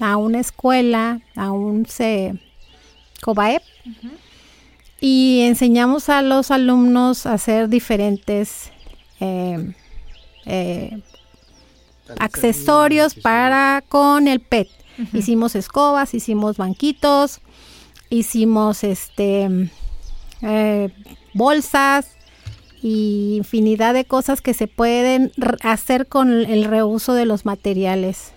a 0.00 0.16
una 0.16 0.40
escuela, 0.40 1.20
a 1.36 1.52
un 1.52 1.86
C- 1.86 2.34
COBAEP, 3.22 3.62
y 5.00 5.42
enseñamos 5.42 6.08
a 6.08 6.22
los 6.22 6.50
alumnos 6.50 7.26
a 7.26 7.34
hacer 7.34 7.68
diferentes 7.68 8.70
eh, 9.20 9.74
eh, 10.46 11.00
accesorios 12.18 13.14
para 13.14 13.82
con 13.88 14.26
el 14.28 14.40
PET. 14.40 14.68
Hicimos 15.14 15.54
escobas, 15.54 16.12
hicimos 16.12 16.56
banquitos, 16.58 17.40
hicimos 18.10 18.84
este 18.84 19.70
eh, 20.42 20.88
bolsas 21.32 22.08
y 22.82 23.36
infinidad 23.36 23.94
de 23.94 24.04
cosas 24.04 24.40
que 24.42 24.52
se 24.52 24.66
pueden 24.66 25.32
hacer 25.62 26.06
con 26.06 26.30
el 26.32 26.64
reuso 26.64 27.14
de 27.14 27.24
los 27.26 27.44
materiales. 27.46 28.32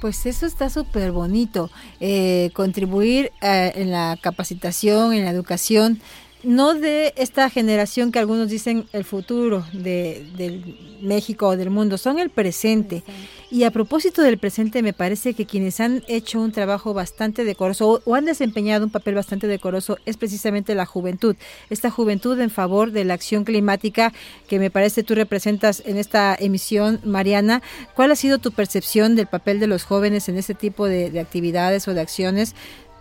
Pues 0.00 0.24
eso 0.24 0.46
está 0.46 0.70
súper 0.70 1.12
bonito, 1.12 1.70
eh, 2.00 2.50
contribuir 2.54 3.32
eh, 3.42 3.72
en 3.74 3.90
la 3.90 4.18
capacitación, 4.20 5.12
en 5.12 5.24
la 5.24 5.30
educación, 5.30 6.00
no 6.42 6.72
de 6.74 7.12
esta 7.16 7.50
generación 7.50 8.12
que 8.12 8.18
algunos 8.18 8.48
dicen 8.48 8.86
el 8.94 9.04
futuro 9.04 9.64
de, 9.74 10.62
México 11.02 11.48
o 11.48 11.56
del 11.56 11.70
mundo, 11.70 11.98
son 11.98 12.18
el 12.18 12.30
presente. 12.30 13.02
Y 13.52 13.64
a 13.64 13.72
propósito 13.72 14.22
del 14.22 14.38
presente, 14.38 14.80
me 14.80 14.92
parece 14.92 15.34
que 15.34 15.44
quienes 15.44 15.80
han 15.80 16.04
hecho 16.06 16.40
un 16.40 16.52
trabajo 16.52 16.94
bastante 16.94 17.44
decoroso 17.44 18.00
o, 18.04 18.14
han 18.14 18.24
desempeñado 18.24 18.84
un 18.84 18.92
papel 18.92 19.16
bastante 19.16 19.48
decoroso 19.48 19.98
es 20.06 20.16
precisamente 20.16 20.76
la 20.76 20.86
juventud. 20.86 21.34
Esta 21.68 21.90
juventud 21.90 22.38
en 22.38 22.50
favor 22.50 22.92
de 22.92 23.04
la 23.04 23.14
acción 23.14 23.42
climática 23.42 24.12
que 24.48 24.60
me 24.60 24.70
parece 24.70 25.02
tú 25.02 25.16
representas 25.16 25.82
en 25.84 25.96
esta 25.96 26.36
emisión, 26.38 27.00
Mariana. 27.04 27.60
¿Cuál 27.96 28.12
ha 28.12 28.16
sido 28.16 28.38
tu 28.38 28.52
percepción 28.52 29.16
del 29.16 29.26
papel 29.26 29.58
de 29.58 29.66
los 29.66 29.82
jóvenes 29.82 30.28
en 30.28 30.38
este 30.38 30.54
tipo 30.54 30.86
de, 30.86 31.10
de 31.10 31.18
actividades 31.18 31.88
o 31.88 31.94
de 31.94 32.02
acciones? 32.02 32.54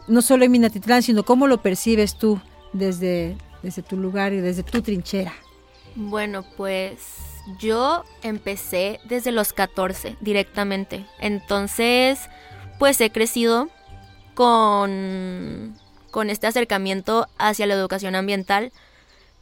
No 0.07 0.23
solo 0.23 0.45
en 0.45 0.51
Minatitlán, 0.51 1.03
sino 1.03 1.23
cómo 1.23 1.45
lo 1.45 1.61
percibes 1.61 2.17
tú 2.17 2.41
desde, 2.73 3.37
desde 3.61 3.83
tu 3.83 3.97
lugar 3.97 4.33
y 4.33 4.37
desde 4.37 4.63
tu 4.63 4.81
trinchera. 4.81 5.33
Bueno, 5.95 6.43
pues 6.57 7.28
yo 7.59 8.03
empecé 8.21 8.99
desde 9.05 9.31
los 9.31 9.53
14 9.53 10.17
directamente. 10.21 11.05
Entonces, 11.19 12.29
pues 12.77 12.99
he 13.01 13.11
crecido 13.11 13.69
con, 14.35 15.75
con 16.11 16.29
este 16.29 16.47
acercamiento 16.47 17.27
hacia 17.37 17.67
la 17.67 17.73
educación 17.73 18.15
ambiental, 18.15 18.71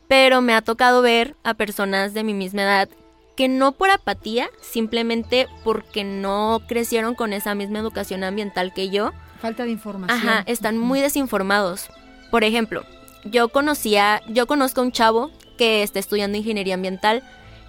pero 0.07 0.41
me 0.41 0.53
ha 0.53 0.61
tocado 0.61 1.01
ver 1.01 1.35
a 1.43 1.53
personas 1.53 2.13
de 2.13 2.23
mi 2.23 2.33
misma 2.33 2.63
edad 2.63 2.89
que 3.35 3.47
no 3.47 3.73
por 3.73 3.91
apatía, 3.91 4.49
simplemente 4.61 5.47
porque 5.63 6.03
no 6.03 6.61
crecieron 6.67 7.13
con 7.13 7.33
esa 7.33 7.53
misma 7.53 7.77
educación 7.79 8.23
ambiental 8.23 8.73
que 8.73 8.89
yo, 8.89 9.11
Falta 9.39 9.65
de 9.65 9.71
información. 9.71 10.17
Ajá, 10.17 10.43
están 10.47 10.77
muy 10.77 10.99
desinformados. 10.99 11.89
Por 12.31 12.43
ejemplo, 12.43 12.83
yo 13.23 13.49
conocía, 13.49 14.21
yo 14.27 14.47
conozco 14.47 14.81
a 14.81 14.83
un 14.83 14.91
chavo 14.91 15.31
que 15.57 15.83
está 15.83 15.99
estudiando 15.99 16.37
ingeniería 16.37 16.73
ambiental 16.73 17.23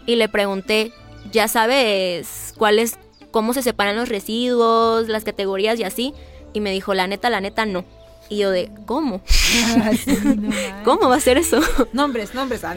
y 0.09 0.16
le 0.16 0.30
pregunté, 0.30 0.90
¿ya 1.32 1.48
sabes 1.48 2.54
cuál 2.56 2.78
es, 2.78 2.98
cómo 3.30 3.52
se 3.52 3.61
separan 3.62 3.94
los 3.94 4.09
residuos, 4.09 5.06
las 5.06 5.22
categorías 5.22 5.78
y 5.78 5.84
así? 5.84 6.14
Y 6.54 6.61
me 6.61 6.72
dijo, 6.72 6.94
la 6.94 7.06
neta, 7.06 7.28
la 7.28 7.42
neta, 7.42 7.66
no. 7.66 7.84
Y 8.30 8.38
yo 8.38 8.50
de, 8.50 8.70
¿cómo? 8.86 9.20
¿Cómo 10.84 11.11
va 11.11 11.16
a 11.16 11.20
ser 11.20 11.36
eso? 11.36 11.61
Nombres, 11.92 12.32
nombres. 12.34 12.64
ah, 12.64 12.74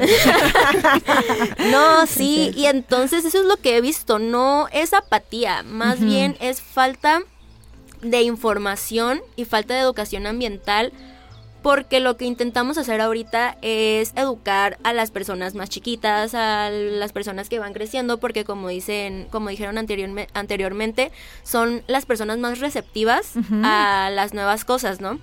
No, 1.71 2.05
sí, 2.05 2.51
y 2.53 2.65
entonces 2.65 3.23
eso 3.23 3.39
es 3.39 3.45
lo 3.45 3.55
que 3.55 3.77
he 3.77 3.81
visto, 3.81 4.19
no 4.19 4.67
es 4.73 4.93
apatía, 4.93 5.63
más 5.63 6.01
bien 6.01 6.35
es 6.41 6.61
falta 6.61 7.21
de 8.01 8.23
información 8.23 9.21
y 9.37 9.45
falta 9.45 9.73
de 9.73 9.79
educación 9.79 10.27
ambiental, 10.27 10.91
porque 11.61 11.99
lo 11.99 12.17
que 12.17 12.25
intentamos 12.25 12.77
hacer 12.79 13.01
ahorita 13.01 13.57
es 13.61 14.13
educar 14.15 14.77
a 14.83 14.93
las 14.93 15.11
personas 15.11 15.53
más 15.53 15.69
chiquitas, 15.69 16.33
a 16.33 16.69
las 16.71 17.11
personas 17.13 17.49
que 17.49 17.59
van 17.59 17.73
creciendo, 17.73 18.17
porque 18.19 18.45
como 18.45 18.69
dicen, 18.69 19.27
como 19.31 19.49
dijeron 19.49 19.75
anteriorme- 19.77 20.27
anteriormente, 20.33 21.11
son 21.43 21.83
las 21.87 22.05
personas 22.05 22.39
más 22.39 22.59
receptivas 22.59 23.33
a 23.63 24.09
las 24.11 24.33
nuevas 24.33 24.65
cosas, 24.65 25.01
¿no? 25.01 25.19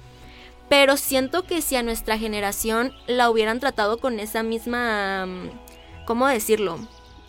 Pero 0.68 0.96
siento 0.96 1.44
que 1.44 1.62
si 1.62 1.76
a 1.76 1.82
nuestra 1.82 2.18
generación 2.18 2.92
la 3.06 3.30
hubieran 3.30 3.58
tratado 3.58 3.98
con 3.98 4.20
esa 4.20 4.42
misma, 4.42 5.26
¿cómo 6.06 6.26
decirlo? 6.28 6.78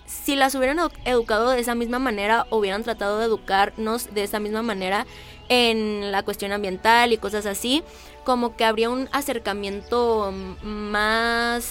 Si 0.06 0.36
las 0.36 0.56
hubieran 0.56 0.78
edu- 0.80 0.92
educado 1.06 1.50
de 1.52 1.60
esa 1.60 1.74
misma 1.76 2.00
manera, 2.00 2.46
hubieran 2.52 2.84
tratado 2.84 3.20
de 3.20 3.26
educarnos 3.26 4.14
de 4.14 4.24
esa 4.24 4.40
misma 4.40 4.62
manera 4.62 5.06
en 5.50 6.12
la 6.12 6.24
cuestión 6.24 6.52
ambiental 6.52 7.12
y 7.12 7.18
cosas 7.18 7.46
así, 7.46 7.84
como 8.24 8.56
que 8.56 8.66
habría 8.66 8.90
un 8.90 9.10
acercamiento 9.12 10.32
más 10.62 11.64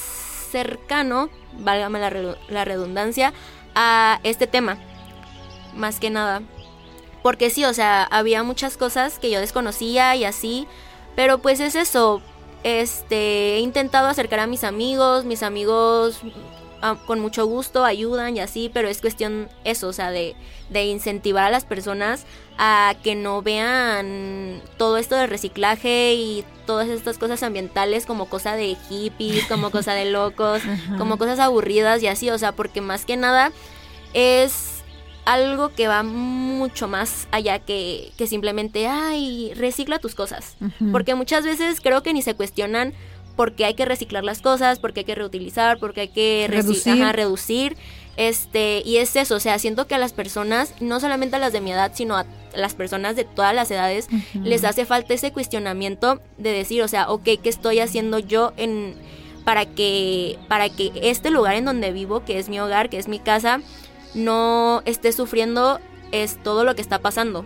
cercano, 0.50 1.30
válgame 1.58 2.00
la 2.48 2.64
redundancia, 2.64 3.32
a 3.74 4.20
este 4.24 4.46
tema, 4.46 4.78
más 5.74 6.00
que 6.00 6.10
nada. 6.10 6.42
Porque 7.22 7.50
sí, 7.50 7.64
o 7.64 7.74
sea, 7.74 8.04
había 8.04 8.42
muchas 8.42 8.76
cosas 8.76 9.18
que 9.18 9.30
yo 9.30 9.40
desconocía 9.40 10.16
y 10.16 10.24
así, 10.24 10.66
pero 11.14 11.38
pues 11.38 11.60
es 11.60 11.74
eso. 11.74 12.22
Este, 12.64 13.56
he 13.56 13.60
intentado 13.60 14.08
acercar 14.08 14.40
a 14.40 14.46
mis 14.46 14.64
amigos, 14.64 15.24
mis 15.24 15.42
amigos 15.42 16.20
ah, 16.82 16.96
con 17.06 17.20
mucho 17.20 17.46
gusto 17.46 17.84
ayudan 17.84 18.36
y 18.36 18.40
así, 18.40 18.70
pero 18.72 18.88
es 18.88 19.00
cuestión 19.00 19.48
eso, 19.64 19.88
o 19.88 19.92
sea, 19.92 20.10
de, 20.10 20.36
de 20.70 20.84
incentivar 20.86 21.44
a 21.44 21.50
las 21.50 21.64
personas 21.64 22.24
a 22.58 22.94
que 23.02 23.14
no 23.14 23.42
vean 23.42 24.60
todo 24.76 24.96
esto 24.96 25.14
de 25.14 25.26
reciclaje 25.26 26.14
y 26.14 26.44
todas 26.66 26.88
estas 26.88 27.18
cosas 27.18 27.42
ambientales 27.42 28.04
como 28.04 28.26
cosa 28.26 28.56
de 28.56 28.76
hippies, 28.88 29.46
como 29.46 29.70
cosa 29.72 29.94
de 29.94 30.10
locos, 30.10 30.62
como 30.98 31.18
cosas 31.18 31.38
aburridas 31.38 32.02
y 32.02 32.08
así, 32.08 32.30
o 32.30 32.38
sea, 32.38 32.52
porque 32.52 32.80
más 32.80 33.04
que 33.04 33.16
nada 33.16 33.52
es 34.12 34.78
algo 35.28 35.68
que 35.74 35.88
va 35.88 36.02
mucho 36.02 36.88
más 36.88 37.28
allá 37.32 37.58
que, 37.58 38.12
que 38.16 38.26
simplemente, 38.26 38.86
ay, 38.88 39.52
recicla 39.54 39.98
tus 39.98 40.14
cosas. 40.14 40.56
Porque 40.90 41.14
muchas 41.14 41.44
veces 41.44 41.82
creo 41.82 42.02
que 42.02 42.14
ni 42.14 42.22
se 42.22 42.34
cuestionan 42.34 42.94
por 43.38 43.52
qué 43.52 43.66
hay 43.66 43.74
que 43.74 43.84
reciclar 43.84 44.24
las 44.24 44.42
cosas, 44.42 44.80
por 44.80 44.92
qué 44.92 45.00
hay 45.00 45.04
que 45.04 45.14
reutilizar, 45.14 45.78
por 45.78 45.94
qué 45.94 46.00
hay 46.00 46.08
que 46.08 46.46
Reducir. 46.50 47.00
ajá, 47.00 47.12
reducir. 47.12 47.76
Este, 48.16 48.82
y 48.84 48.96
es 48.96 49.14
eso, 49.14 49.36
o 49.36 49.38
sea, 49.38 49.60
siento 49.60 49.86
que 49.86 49.94
a 49.94 49.98
las 49.98 50.12
personas, 50.12 50.74
no 50.80 50.98
solamente 50.98 51.36
a 51.36 51.38
las 51.38 51.52
de 51.52 51.60
mi 51.60 51.70
edad, 51.70 51.92
sino 51.94 52.16
a 52.16 52.26
las 52.52 52.74
personas 52.74 53.14
de 53.14 53.22
todas 53.22 53.54
las 53.54 53.70
edades, 53.70 54.08
les 54.42 54.64
hace 54.64 54.86
falta 54.86 55.14
ese 55.14 55.30
cuestionamiento 55.30 56.20
de 56.36 56.50
decir, 56.50 56.82
o 56.82 56.88
sea, 56.88 57.08
ok, 57.08 57.22
¿qué 57.22 57.48
estoy 57.48 57.78
haciendo 57.78 58.18
yo 58.18 58.54
en 58.56 58.96
para 59.44 59.66
que 59.66 60.36
para 60.48 60.68
que 60.68 60.90
este 61.00 61.30
lugar 61.30 61.54
en 61.54 61.64
donde 61.64 61.92
vivo, 61.92 62.24
que 62.24 62.40
es 62.40 62.48
mi 62.48 62.58
hogar, 62.58 62.90
que 62.90 62.98
es 62.98 63.06
mi 63.06 63.20
casa, 63.20 63.60
no 64.14 64.82
esté 64.84 65.12
sufriendo 65.12 65.78
es 66.10 66.42
todo 66.42 66.64
lo 66.64 66.74
que 66.74 66.82
está 66.82 66.98
pasando 66.98 67.44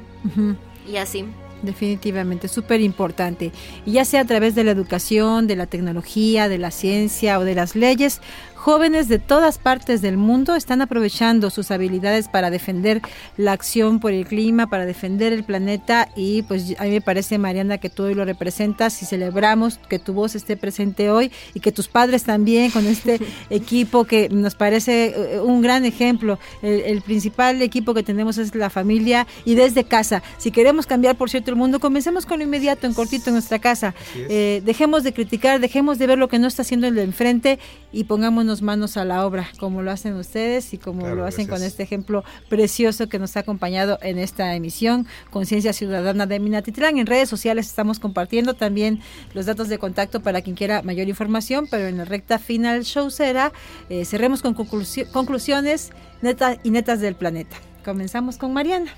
y 0.91 0.97
así. 0.97 1.27
Definitivamente, 1.63 2.49
súper 2.49 2.81
importante. 2.81 3.53
Y 3.87 3.93
ya 3.93 4.05
sea 4.05 4.23
a 4.23 4.25
través 4.25 4.57
de 4.57 4.65
la 4.65 4.73
educación, 4.73 5.47
de 5.47 5.55
la 5.55 5.67
tecnología, 5.67 6.49
de 6.49 6.59
la 6.59 6.73
ciencia 6.73 7.39
o 7.39 7.45
de 7.45 7.55
las 7.55 7.77
leyes, 7.77 8.21
Jóvenes 8.63 9.09
de 9.09 9.19
todas 9.19 9.59
partes 9.59 10.03
del 10.03 10.17
mundo 10.17 10.55
están 10.55 10.83
aprovechando 10.83 11.51
sus 11.51 11.73
habilidades 11.73 12.29
para 12.29 12.49
defender 12.49 13.03
la 13.37 13.51
acción 13.51 13.99
por 13.99 14.13
el 14.13 14.25
clima, 14.25 14.69
para 14.69 14.87
defender 14.87 15.33
el 15.33 15.43
planeta 15.43 16.09
y 16.15 16.43
pues 16.43 16.77
a 16.79 16.85
mí 16.85 16.91
me 16.91 17.01
parece, 17.01 17.39
Mariana, 17.39 17.79
que 17.79 17.91
tú 17.91 18.05
hoy 18.05 18.15
lo 18.15 18.25
representas 18.25 19.03
y 19.03 19.05
celebramos 19.05 19.81
que 19.89 19.99
tu 19.99 20.13
voz 20.13 20.37
esté 20.37 20.57
presente 20.57 21.11
hoy 21.11 21.33
y 21.55 21.59
que 21.59 21.73
tus 21.73 21.89
padres 21.89 22.23
también 22.23 22.71
con 22.71 22.87
este 22.87 23.19
equipo 23.51 24.05
que 24.05 24.29
nos 24.29 24.55
parece 24.55 25.07
eh, 25.07 25.41
un 25.41 25.61
gran 25.61 25.85
ejemplo. 25.85 26.39
El, 26.63 26.83
el 26.83 27.03
principal 27.03 27.61
equipo 27.63 27.95
que 27.95 28.05
tenemos 28.05 28.39
es 28.39 28.55
la 28.55 28.71
familia 28.71 29.27
y 29.45 29.57
desde 29.57 29.83
casa. 29.83 30.23
Si 30.39 30.53
queremos 30.53 30.87
cambiar, 30.87 31.17
por 31.17 31.31
cierto, 31.31 31.51
el 31.51 31.57
mundo, 31.57 31.81
comencemos 31.81 32.27
con 32.27 32.39
lo 32.39 32.45
inmediato, 32.45 32.87
en 32.87 32.95
cortito, 32.95 33.31
en 33.31 33.35
nuestra 33.35 33.59
casa. 33.59 33.93
Eh, 34.15 34.63
dejemos 34.65 35.03
de 35.03 35.13
criticar, 35.13 35.59
dejemos 35.59 35.99
de 35.99 36.07
ver 36.07 36.19
lo 36.19 36.29
que 36.29 36.39
no 36.39 36.47
está 36.47 36.63
haciendo 36.63 36.87
el 36.87 36.95
de 36.95 37.03
enfrente 37.03 37.59
y 37.91 38.05
pongámonos 38.05 38.52
manos 38.61 38.99
a 38.99 39.07
la 39.07 39.25
obra, 39.25 39.49
como 39.59 39.81
lo 39.81 39.91
hacen 39.91 40.15
ustedes 40.17 40.75
y 40.75 40.79
como 40.79 41.01
Claro, 41.01 41.15
lo 41.17 41.25
hacen 41.25 41.47
con 41.47 41.63
este 41.63 41.83
ejemplo 41.83 42.25
precioso 42.51 43.09
que 43.09 43.19
nos 43.19 43.37
ha 43.39 43.41
acompañado 43.41 43.99
en 44.03 44.19
esta 44.19 44.55
emisión, 44.55 45.07
Conciencia 45.31 45.73
Ciudadana 45.73 46.27
de 46.27 46.41
Minatitlán. 46.41 46.99
En 46.99 47.07
redes 47.07 47.31
sociales 47.31 47.69
estamos 47.69 47.99
compartiendo 47.99 48.53
también 48.55 49.01
los 49.33 49.47
datos 49.47 49.69
de 49.69 49.79
contacto 49.79 50.21
para 50.21 50.43
quien 50.43 50.57
quiera 50.57 50.83
mayor 50.83 51.09
información, 51.09 51.67
pero 51.71 51.87
en 51.87 51.97
la 51.97 52.05
recta 52.05 52.39
final 52.39 52.85
show 52.85 53.11
será, 53.11 53.53
eh, 53.89 54.05
cerremos 54.05 54.43
con 54.43 54.55
conclusio- 54.55 55.11
conclusiones 55.13 55.93
netas 56.21 56.59
y 56.65 56.71
netas 56.71 57.01
del 57.01 57.15
planeta. 57.15 57.57
Comenzamos 57.85 58.37
con 58.37 58.53
Mariana. 58.53 58.93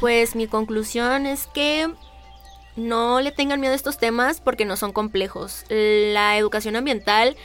Pues 0.00 0.34
mi 0.34 0.46
conclusión 0.48 1.26
es 1.26 1.46
que 1.46 1.88
no 2.76 3.20
le 3.20 3.32
tengan 3.32 3.60
miedo 3.60 3.72
a 3.72 3.76
estos 3.76 3.98
temas 3.98 4.40
porque 4.40 4.64
no 4.64 4.76
son 4.76 4.92
complejos. 4.92 5.64
La 5.68 6.36
educación 6.38 6.76
ambiental 6.76 7.36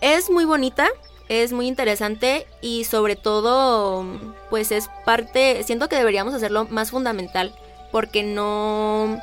es 0.00 0.30
muy 0.30 0.44
bonita, 0.44 0.88
es 1.28 1.52
muy 1.52 1.66
interesante 1.66 2.46
y 2.60 2.84
sobre 2.84 3.16
todo 3.16 4.04
pues 4.50 4.72
es 4.72 4.88
parte, 5.04 5.62
siento 5.64 5.88
que 5.88 5.96
deberíamos 5.96 6.34
hacerlo 6.34 6.66
más 6.70 6.90
fundamental 6.90 7.54
porque 7.92 8.22
no, 8.22 9.18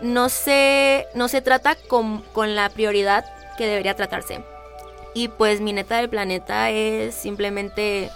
no, 0.00 0.28
se, 0.28 1.06
no 1.14 1.28
se 1.28 1.40
trata 1.40 1.74
con, 1.74 2.22
con 2.32 2.54
la 2.54 2.68
prioridad 2.68 3.24
que 3.56 3.66
debería 3.66 3.94
tratarse. 3.94 4.44
Y 5.14 5.28
pues 5.28 5.60
mi 5.60 5.72
neta 5.72 5.98
del 5.98 6.08
planeta 6.08 6.70
es 6.70 7.14
simplemente 7.14 8.10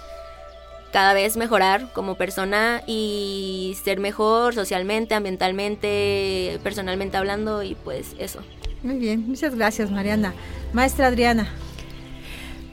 cada 0.93 1.12
vez 1.12 1.37
mejorar 1.37 1.93
como 1.93 2.14
persona 2.14 2.82
y 2.87 3.76
ser 3.84 4.01
mejor 4.01 4.55
socialmente, 4.55 5.14
ambientalmente, 5.14 6.59
personalmente 6.62 7.18
hablando 7.18 7.62
y 7.62 7.74
pues 7.74 8.14
eso. 8.18 8.41
Muy 8.82 8.97
bien, 8.97 9.28
muchas 9.28 9.55
gracias 9.55 9.91
Mariana. 9.91 10.32
Maestra 10.72 11.09
Adriana. 11.09 11.53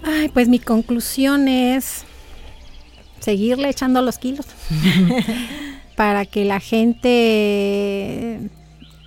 Ay, 0.03 0.29
pues 0.29 0.49
mi 0.49 0.59
conclusión 0.59 1.47
es 1.47 2.03
seguirle 3.19 3.69
echando 3.69 4.01
los 4.01 4.17
kilos 4.17 4.45
para 5.95 6.25
que 6.25 6.43
la 6.43 6.59
gente 6.59 8.39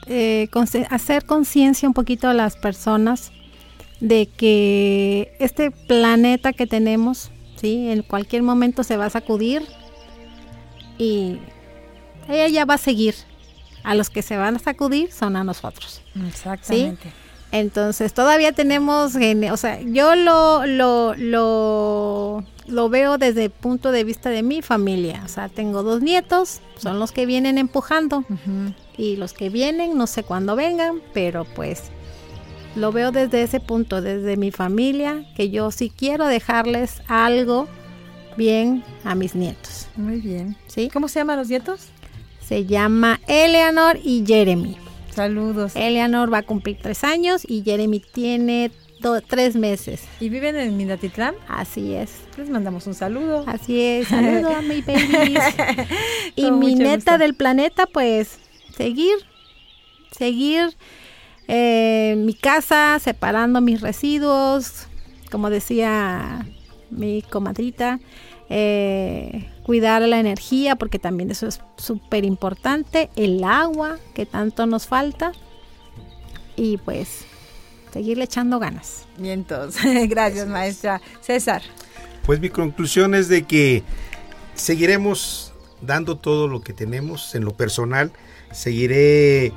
eh, 0.06 0.48
hacer 0.88 1.26
conciencia 1.26 1.86
un 1.86 1.94
poquito 1.94 2.28
a 2.28 2.34
las 2.34 2.56
personas 2.56 3.32
de 4.00 4.26
que 4.26 5.36
este 5.38 5.70
planeta 5.70 6.52
que 6.52 6.66
tenemos, 6.66 7.30
sí, 7.56 7.90
en 7.90 8.02
cualquier 8.02 8.42
momento 8.42 8.82
se 8.84 8.96
va 8.96 9.06
a 9.06 9.10
sacudir 9.10 9.62
y 10.98 11.38
ella 12.28 12.48
ya 12.48 12.64
va 12.64 12.74
a 12.74 12.78
seguir. 12.78 13.14
A 13.84 13.94
los 13.94 14.10
que 14.10 14.22
se 14.22 14.36
van 14.36 14.56
a 14.56 14.58
sacudir 14.58 15.12
son 15.12 15.36
a 15.36 15.44
nosotros. 15.44 16.02
Exactamente. 16.26 17.12
Entonces 17.52 18.12
todavía 18.12 18.52
tenemos, 18.52 19.14
o 19.14 19.56
sea, 19.56 19.80
yo 19.80 20.14
lo, 20.14 20.66
lo, 20.66 21.14
lo, 21.14 22.44
lo 22.66 22.88
veo 22.88 23.18
desde 23.18 23.44
el 23.44 23.50
punto 23.50 23.92
de 23.92 24.04
vista 24.04 24.30
de 24.30 24.42
mi 24.42 24.62
familia. 24.62 25.22
O 25.24 25.28
sea, 25.28 25.48
tengo 25.48 25.82
dos 25.82 26.02
nietos, 26.02 26.60
son 26.76 26.98
los 26.98 27.12
que 27.12 27.24
vienen 27.24 27.58
empujando. 27.58 28.24
Y 28.96 29.16
los 29.16 29.32
que 29.32 29.48
vienen, 29.48 29.96
no 29.96 30.06
sé 30.06 30.22
cuándo 30.22 30.56
vengan, 30.56 31.00
pero 31.14 31.44
pues 31.44 31.84
lo 32.74 32.92
veo 32.92 33.10
desde 33.12 33.42
ese 33.42 33.60
punto, 33.60 34.02
desde 34.02 34.36
mi 34.36 34.50
familia, 34.50 35.24
que 35.34 35.50
yo 35.50 35.70
sí 35.70 35.90
quiero 35.94 36.26
dejarles 36.26 37.00
algo 37.08 37.68
bien 38.36 38.84
a 39.04 39.14
mis 39.14 39.34
nietos. 39.34 39.88
Muy 39.96 40.20
bien. 40.20 40.56
¿Sí? 40.66 40.90
¿Cómo 40.92 41.08
se 41.08 41.20
llaman 41.20 41.38
los 41.38 41.48
nietos? 41.48 41.88
Se 42.46 42.66
llama 42.66 43.20
Eleanor 43.26 43.98
y 44.02 44.24
Jeremy. 44.26 44.76
Saludos. 45.16 45.72
Eleanor 45.74 46.32
va 46.32 46.38
a 46.38 46.42
cumplir 46.42 46.76
tres 46.80 47.02
años 47.02 47.42
y 47.48 47.62
Jeremy 47.64 48.00
tiene 48.00 48.70
do- 49.00 49.20
tres 49.22 49.56
meses. 49.56 50.02
¿Y 50.20 50.28
viven 50.28 50.56
en 50.56 50.76
Minatitlán? 50.76 51.34
Así 51.48 51.94
es. 51.94 52.12
Les 52.36 52.48
mandamos 52.50 52.86
un 52.86 52.94
saludo. 52.94 53.42
Así 53.46 53.80
es. 53.80 54.08
Saludos 54.08 54.54
a 54.56 54.62
mi 54.62 54.82
babies. 54.82 55.42
y 56.36 56.50
mi 56.52 56.74
neta 56.74 57.12
gusto. 57.12 57.18
del 57.18 57.34
planeta, 57.34 57.86
pues, 57.86 58.38
seguir, 58.76 59.16
seguir 60.16 60.76
eh, 61.48 62.14
mi 62.18 62.34
casa, 62.34 62.98
separando 63.02 63.60
mis 63.60 63.80
residuos, 63.80 64.86
como 65.30 65.48
decía 65.50 66.46
mi 66.90 67.22
comadrita, 67.22 68.00
eh, 68.50 69.48
cuidar 69.66 70.00
la 70.02 70.20
energía, 70.20 70.76
porque 70.76 71.00
también 71.00 71.32
eso 71.32 71.48
es 71.48 71.60
súper 71.76 72.24
importante, 72.24 73.10
el 73.16 73.42
agua, 73.42 73.98
que 74.14 74.24
tanto 74.24 74.64
nos 74.64 74.86
falta, 74.86 75.32
y 76.54 76.76
pues, 76.76 77.24
seguirle 77.92 78.26
echando 78.26 78.60
ganas. 78.60 79.08
Bien, 79.18 79.40
entonces. 79.40 79.82
Gracias, 80.08 80.46
maestra. 80.46 81.02
César. 81.20 81.62
Pues 82.24 82.38
mi 82.38 82.48
conclusión 82.48 83.16
es 83.16 83.28
de 83.28 83.42
que 83.42 83.82
seguiremos 84.54 85.52
dando 85.82 86.16
todo 86.16 86.46
lo 86.46 86.60
que 86.60 86.72
tenemos 86.72 87.34
en 87.34 87.44
lo 87.44 87.50
personal, 87.56 88.12
seguiré 88.52 89.52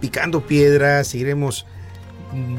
picando 0.00 0.46
piedras, 0.46 1.08
seguiremos 1.08 1.66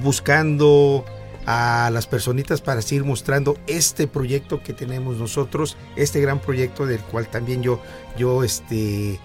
buscando 0.04 1.06
a 1.48 1.90
las 1.92 2.08
personitas 2.08 2.60
para 2.62 2.82
seguir 2.82 3.06
mostrando 3.06 3.58
este 3.68 4.06
proyecto 4.06 4.62
que 4.62 4.74
tenemos 4.74 5.16
nosotros, 5.18 5.78
este 5.96 6.20
gran 6.20 6.40
proyecto 6.40 6.86
del 6.86 7.00
cual 7.00 7.28
también 7.30 7.64
yo, 7.64 7.82
yo 8.18 8.44
este, 8.44 9.18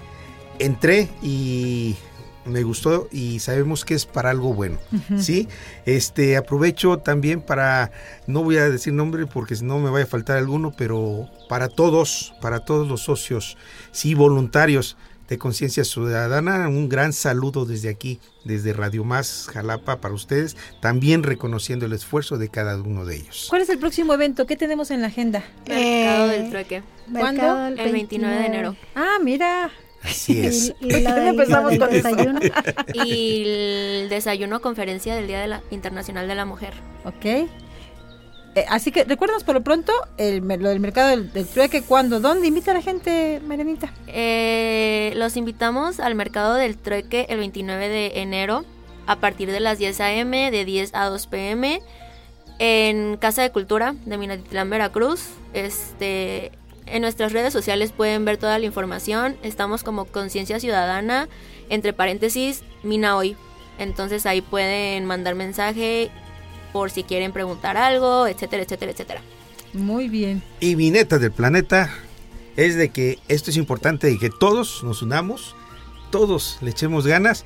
entré 0.60 1.08
y 1.20 1.96
me 2.44 2.62
gustó 2.62 3.08
y 3.10 3.40
sabemos 3.40 3.84
que 3.84 3.94
es 3.94 4.06
para 4.06 4.30
algo 4.30 4.54
bueno. 4.54 4.78
¿sí? 5.18 5.48
Este, 5.84 6.36
aprovecho 6.36 6.98
también 6.98 7.40
para, 7.40 7.90
no 8.28 8.44
voy 8.44 8.56
a 8.56 8.70
decir 8.70 8.92
nombre 8.92 9.26
porque 9.26 9.56
si 9.56 9.64
no 9.64 9.80
me 9.80 9.90
vaya 9.90 10.04
a 10.04 10.08
faltar 10.08 10.38
alguno, 10.38 10.72
pero 10.76 11.28
para 11.48 11.68
todos, 11.68 12.34
para 12.40 12.60
todos 12.60 12.86
los 12.86 13.02
socios, 13.02 13.56
sí, 13.90 14.14
voluntarios 14.14 14.96
de 15.28 15.38
Conciencia 15.38 15.84
Ciudadana, 15.84 16.68
un 16.68 16.88
gran 16.88 17.12
saludo 17.12 17.64
desde 17.64 17.88
aquí, 17.88 18.20
desde 18.44 18.72
Radio 18.72 19.04
Más 19.04 19.48
Jalapa 19.52 20.00
para 20.00 20.14
ustedes, 20.14 20.56
también 20.80 21.22
reconociendo 21.22 21.86
el 21.86 21.92
esfuerzo 21.92 22.38
de 22.38 22.48
cada 22.48 22.76
uno 22.76 23.04
de 23.04 23.16
ellos. 23.16 23.46
¿Cuál 23.48 23.62
es 23.62 23.68
el 23.70 23.78
próximo 23.78 24.12
evento? 24.14 24.46
¿Qué 24.46 24.56
tenemos 24.56 24.90
en 24.90 25.00
la 25.00 25.06
agenda? 25.08 25.42
Mercado 25.66 26.30
Eh, 26.30 26.38
del 26.38 26.50
trueque. 26.50 26.82
¿Cuándo? 27.12 27.66
El 27.68 27.76
del 27.76 27.92
29 27.92 28.36
de 28.36 28.46
enero. 28.46 28.76
Ah, 28.94 29.18
mira. 29.22 29.70
Así 30.02 30.40
es. 30.46 30.74
Y, 30.80 30.92
y 30.92 31.04
Empezamos 31.06 31.78
con 31.78 31.90
desayuno. 31.90 32.40
Y 32.94 33.44
el 33.46 34.08
desayuno 34.08 34.60
conferencia 34.60 35.14
del 35.14 35.26
Día 35.28 35.40
de 35.40 35.46
la 35.46 35.62
Internacional 35.70 36.28
de 36.28 36.34
la 36.34 36.44
Mujer. 36.44 36.74
Ok. 37.04 37.48
Eh, 38.54 38.66
así 38.68 38.92
que 38.92 39.04
recuérdanos 39.04 39.44
por 39.44 39.54
lo 39.54 39.62
pronto 39.62 39.92
el, 40.18 40.46
lo 40.46 40.68
del 40.68 40.80
mercado 40.80 41.08
del, 41.08 41.32
del 41.32 41.46
trueque, 41.46 41.82
cuándo, 41.82 42.20
dónde. 42.20 42.46
Invita 42.46 42.72
a 42.72 42.74
la 42.74 42.82
gente, 42.82 43.40
Marianita. 43.46 43.92
Eh, 44.08 45.12
los 45.16 45.36
invitamos 45.36 46.00
al 46.00 46.14
mercado 46.14 46.54
del 46.54 46.76
trueque 46.76 47.26
el 47.30 47.38
29 47.38 47.88
de 47.88 48.20
enero 48.20 48.64
a 49.06 49.16
partir 49.16 49.50
de 49.50 49.60
las 49.60 49.78
10 49.78 50.00
a.m., 50.00 50.50
de 50.50 50.64
10 50.64 50.94
a 50.94 51.06
2 51.06 51.26
p.m. 51.28 51.80
en 52.58 53.16
Casa 53.16 53.42
de 53.42 53.50
Cultura 53.50 53.94
de 54.04 54.18
Minatitlán, 54.18 54.68
Veracruz. 54.68 55.30
Este, 55.54 56.52
en 56.86 57.02
nuestras 57.02 57.32
redes 57.32 57.52
sociales 57.52 57.92
pueden 57.92 58.24
ver 58.24 58.36
toda 58.36 58.58
la 58.58 58.66
información. 58.66 59.36
Estamos 59.42 59.82
como 59.82 60.04
Conciencia 60.04 60.60
Ciudadana, 60.60 61.28
entre 61.70 61.92
paréntesis, 61.92 62.62
Mina 62.82 63.16
Hoy. 63.16 63.36
Entonces 63.78 64.26
ahí 64.26 64.42
pueden 64.42 65.06
mandar 65.06 65.34
mensaje 65.34 66.10
por 66.72 66.90
si 66.90 67.04
quieren 67.04 67.32
preguntar 67.32 67.76
algo, 67.76 68.26
etcétera, 68.26 68.62
etcétera, 68.62 68.92
etcétera. 68.92 69.20
Muy 69.72 70.08
bien. 70.08 70.42
Y 70.60 70.76
mi 70.76 70.90
neta 70.90 71.18
del 71.18 71.32
planeta 71.32 71.90
es 72.56 72.76
de 72.76 72.90
que 72.90 73.18
esto 73.28 73.50
es 73.50 73.56
importante 73.56 74.10
y 74.10 74.18
que 74.18 74.30
todos 74.30 74.82
nos 74.84 75.02
unamos, 75.02 75.54
todos 76.10 76.58
le 76.60 76.70
echemos 76.70 77.06
ganas 77.06 77.44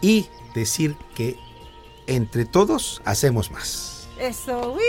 y 0.00 0.26
decir 0.54 0.96
que 1.14 1.36
entre 2.06 2.44
todos 2.44 3.02
hacemos 3.04 3.50
más. 3.50 4.08
Eso. 4.18 4.74
¡uy! 4.74 4.80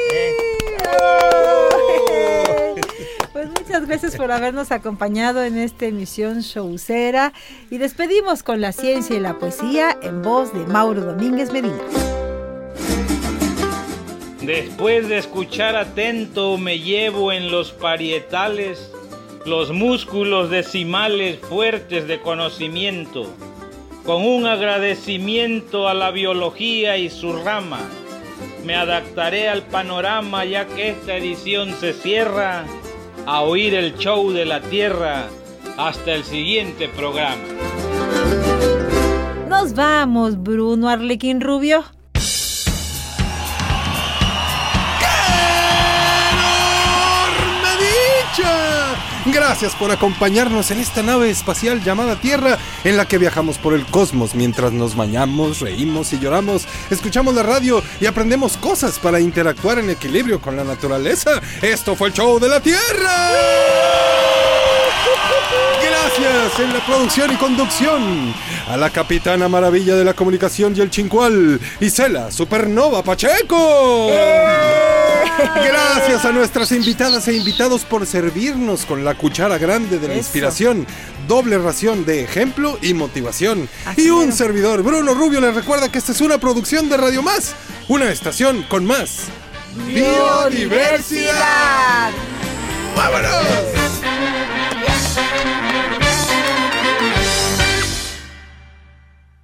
Pues 3.34 3.50
muchas 3.50 3.86
gracias 3.86 4.16
por 4.16 4.32
habernos 4.32 4.72
acompañado 4.72 5.44
en 5.44 5.58
esta 5.58 5.86
emisión 5.86 6.40
showcera 6.40 7.34
y 7.70 7.78
despedimos 7.78 8.42
con 8.42 8.62
la 8.62 8.72
ciencia 8.72 9.16
y 9.16 9.20
la 9.20 9.38
poesía 9.38 9.96
en 10.02 10.22
voz 10.24 10.54
de 10.54 10.66
Mauro 10.66 11.02
Domínguez 11.02 11.52
Medina. 11.52 11.78
Después 14.48 15.10
de 15.10 15.18
escuchar 15.18 15.76
atento 15.76 16.58
me 16.58 16.80
llevo 16.80 17.34
en 17.34 17.52
los 17.52 17.74
parietales 17.74 18.94
los 19.46 19.74
músculos 19.74 20.50
decimales 20.50 21.38
fuertes 21.40 22.08
de 22.08 22.22
conocimiento, 22.22 23.26
con 24.06 24.26
un 24.26 24.46
agradecimiento 24.46 25.90
a 25.90 25.94
la 25.94 26.12
biología 26.12 26.98
y 26.98 27.10
su 27.10 27.34
rama. 27.34 27.82
Me 28.66 28.74
adaptaré 28.76 29.50
al 29.50 29.64
panorama 29.64 30.46
ya 30.46 30.66
que 30.66 30.92
esta 30.92 31.18
edición 31.18 31.74
se 31.74 31.92
cierra 31.92 32.64
a 33.26 33.42
oír 33.42 33.74
el 33.74 33.98
show 33.98 34.32
de 34.32 34.46
la 34.46 34.62
Tierra 34.62 35.28
hasta 35.76 36.14
el 36.14 36.24
siguiente 36.24 36.88
programa. 36.88 37.44
Nos 39.50 39.74
vamos, 39.74 40.42
Bruno 40.42 40.88
Arlequín 40.88 41.42
Rubio. 41.42 41.97
Gracias 49.34 49.76
por 49.76 49.92
acompañarnos 49.92 50.72
en 50.72 50.80
esta 50.80 51.04
nave 51.04 51.30
espacial 51.30 51.84
llamada 51.84 52.20
Tierra, 52.20 52.58
en 52.86 52.96
la 52.96 53.06
que 53.08 53.18
viajamos 53.18 53.58
por 53.58 53.74
el 53.74 53.86
cosmos 53.86 54.36
mientras 54.36 54.72
nos 54.72 54.96
bañamos, 54.96 55.60
reímos 55.60 56.14
y 56.14 56.20
lloramos, 56.20 56.66
escuchamos 56.90 57.36
la 57.36 57.44
radio 57.44 57.84
y 58.00 58.06
aprendemos 58.06 58.56
cosas 58.56 59.00
para 59.00 59.20
interactuar 59.20 59.80
en 59.80 59.90
equilibrio 59.90 60.40
con 60.40 60.56
la 60.56 60.64
naturaleza. 60.64 61.42
Esto 61.62 61.96
fue 61.96 62.08
el 62.08 62.14
show 62.14 62.40
de 62.40 62.48
la 62.48 62.62
Tierra. 62.62 63.32
Gracias 65.82 66.60
en 66.60 66.74
la 66.74 66.86
producción 66.86 67.34
y 67.34 67.36
conducción 67.36 68.34
a 68.70 68.78
la 68.78 68.90
capitana 68.90 69.50
maravilla 69.50 69.96
de 69.96 70.06
la 70.06 70.14
comunicación 70.14 70.74
y 70.76 70.82
el 70.82 70.90
chincual, 70.90 71.60
Isela 71.82 72.32
Supernova 72.32 73.04
Pacheco. 73.04 74.10
Gracias 75.56 76.26
a 76.26 76.32
nuestras 76.32 76.72
invitadas 76.72 77.28
e 77.28 77.36
invitados 77.36 77.86
por 77.86 78.06
servirnos 78.06 78.86
con 78.86 79.04
la 79.04 79.16
cuchara 79.16 79.58
grande 79.58 80.00
de 80.00 80.08
la 80.08 80.16
inspiración, 80.16 80.86
doble 81.28 81.58
ración 81.58 82.06
de 82.06 82.24
ejemplo 82.24 82.78
y 82.82 82.94
motivación. 82.94 83.70
Y 83.96 84.10
un 84.10 84.32
servidor, 84.32 84.84
Bruno 84.84 85.14
Rubio, 85.14 85.42
les 85.42 85.54
recuerda 85.54 85.92
que 85.92 85.98
esta 85.98 86.12
es 86.12 86.22
una 86.22 86.38
producción 86.38 86.90
de 86.90 86.98
Radio 86.98 87.22
Más, 87.22 87.56
una 87.88 88.12
estación 88.12 88.64
con 88.64 88.86
más 88.86 89.28
biodiversidad. 89.86 92.12
¡Vámonos! 92.96 94.67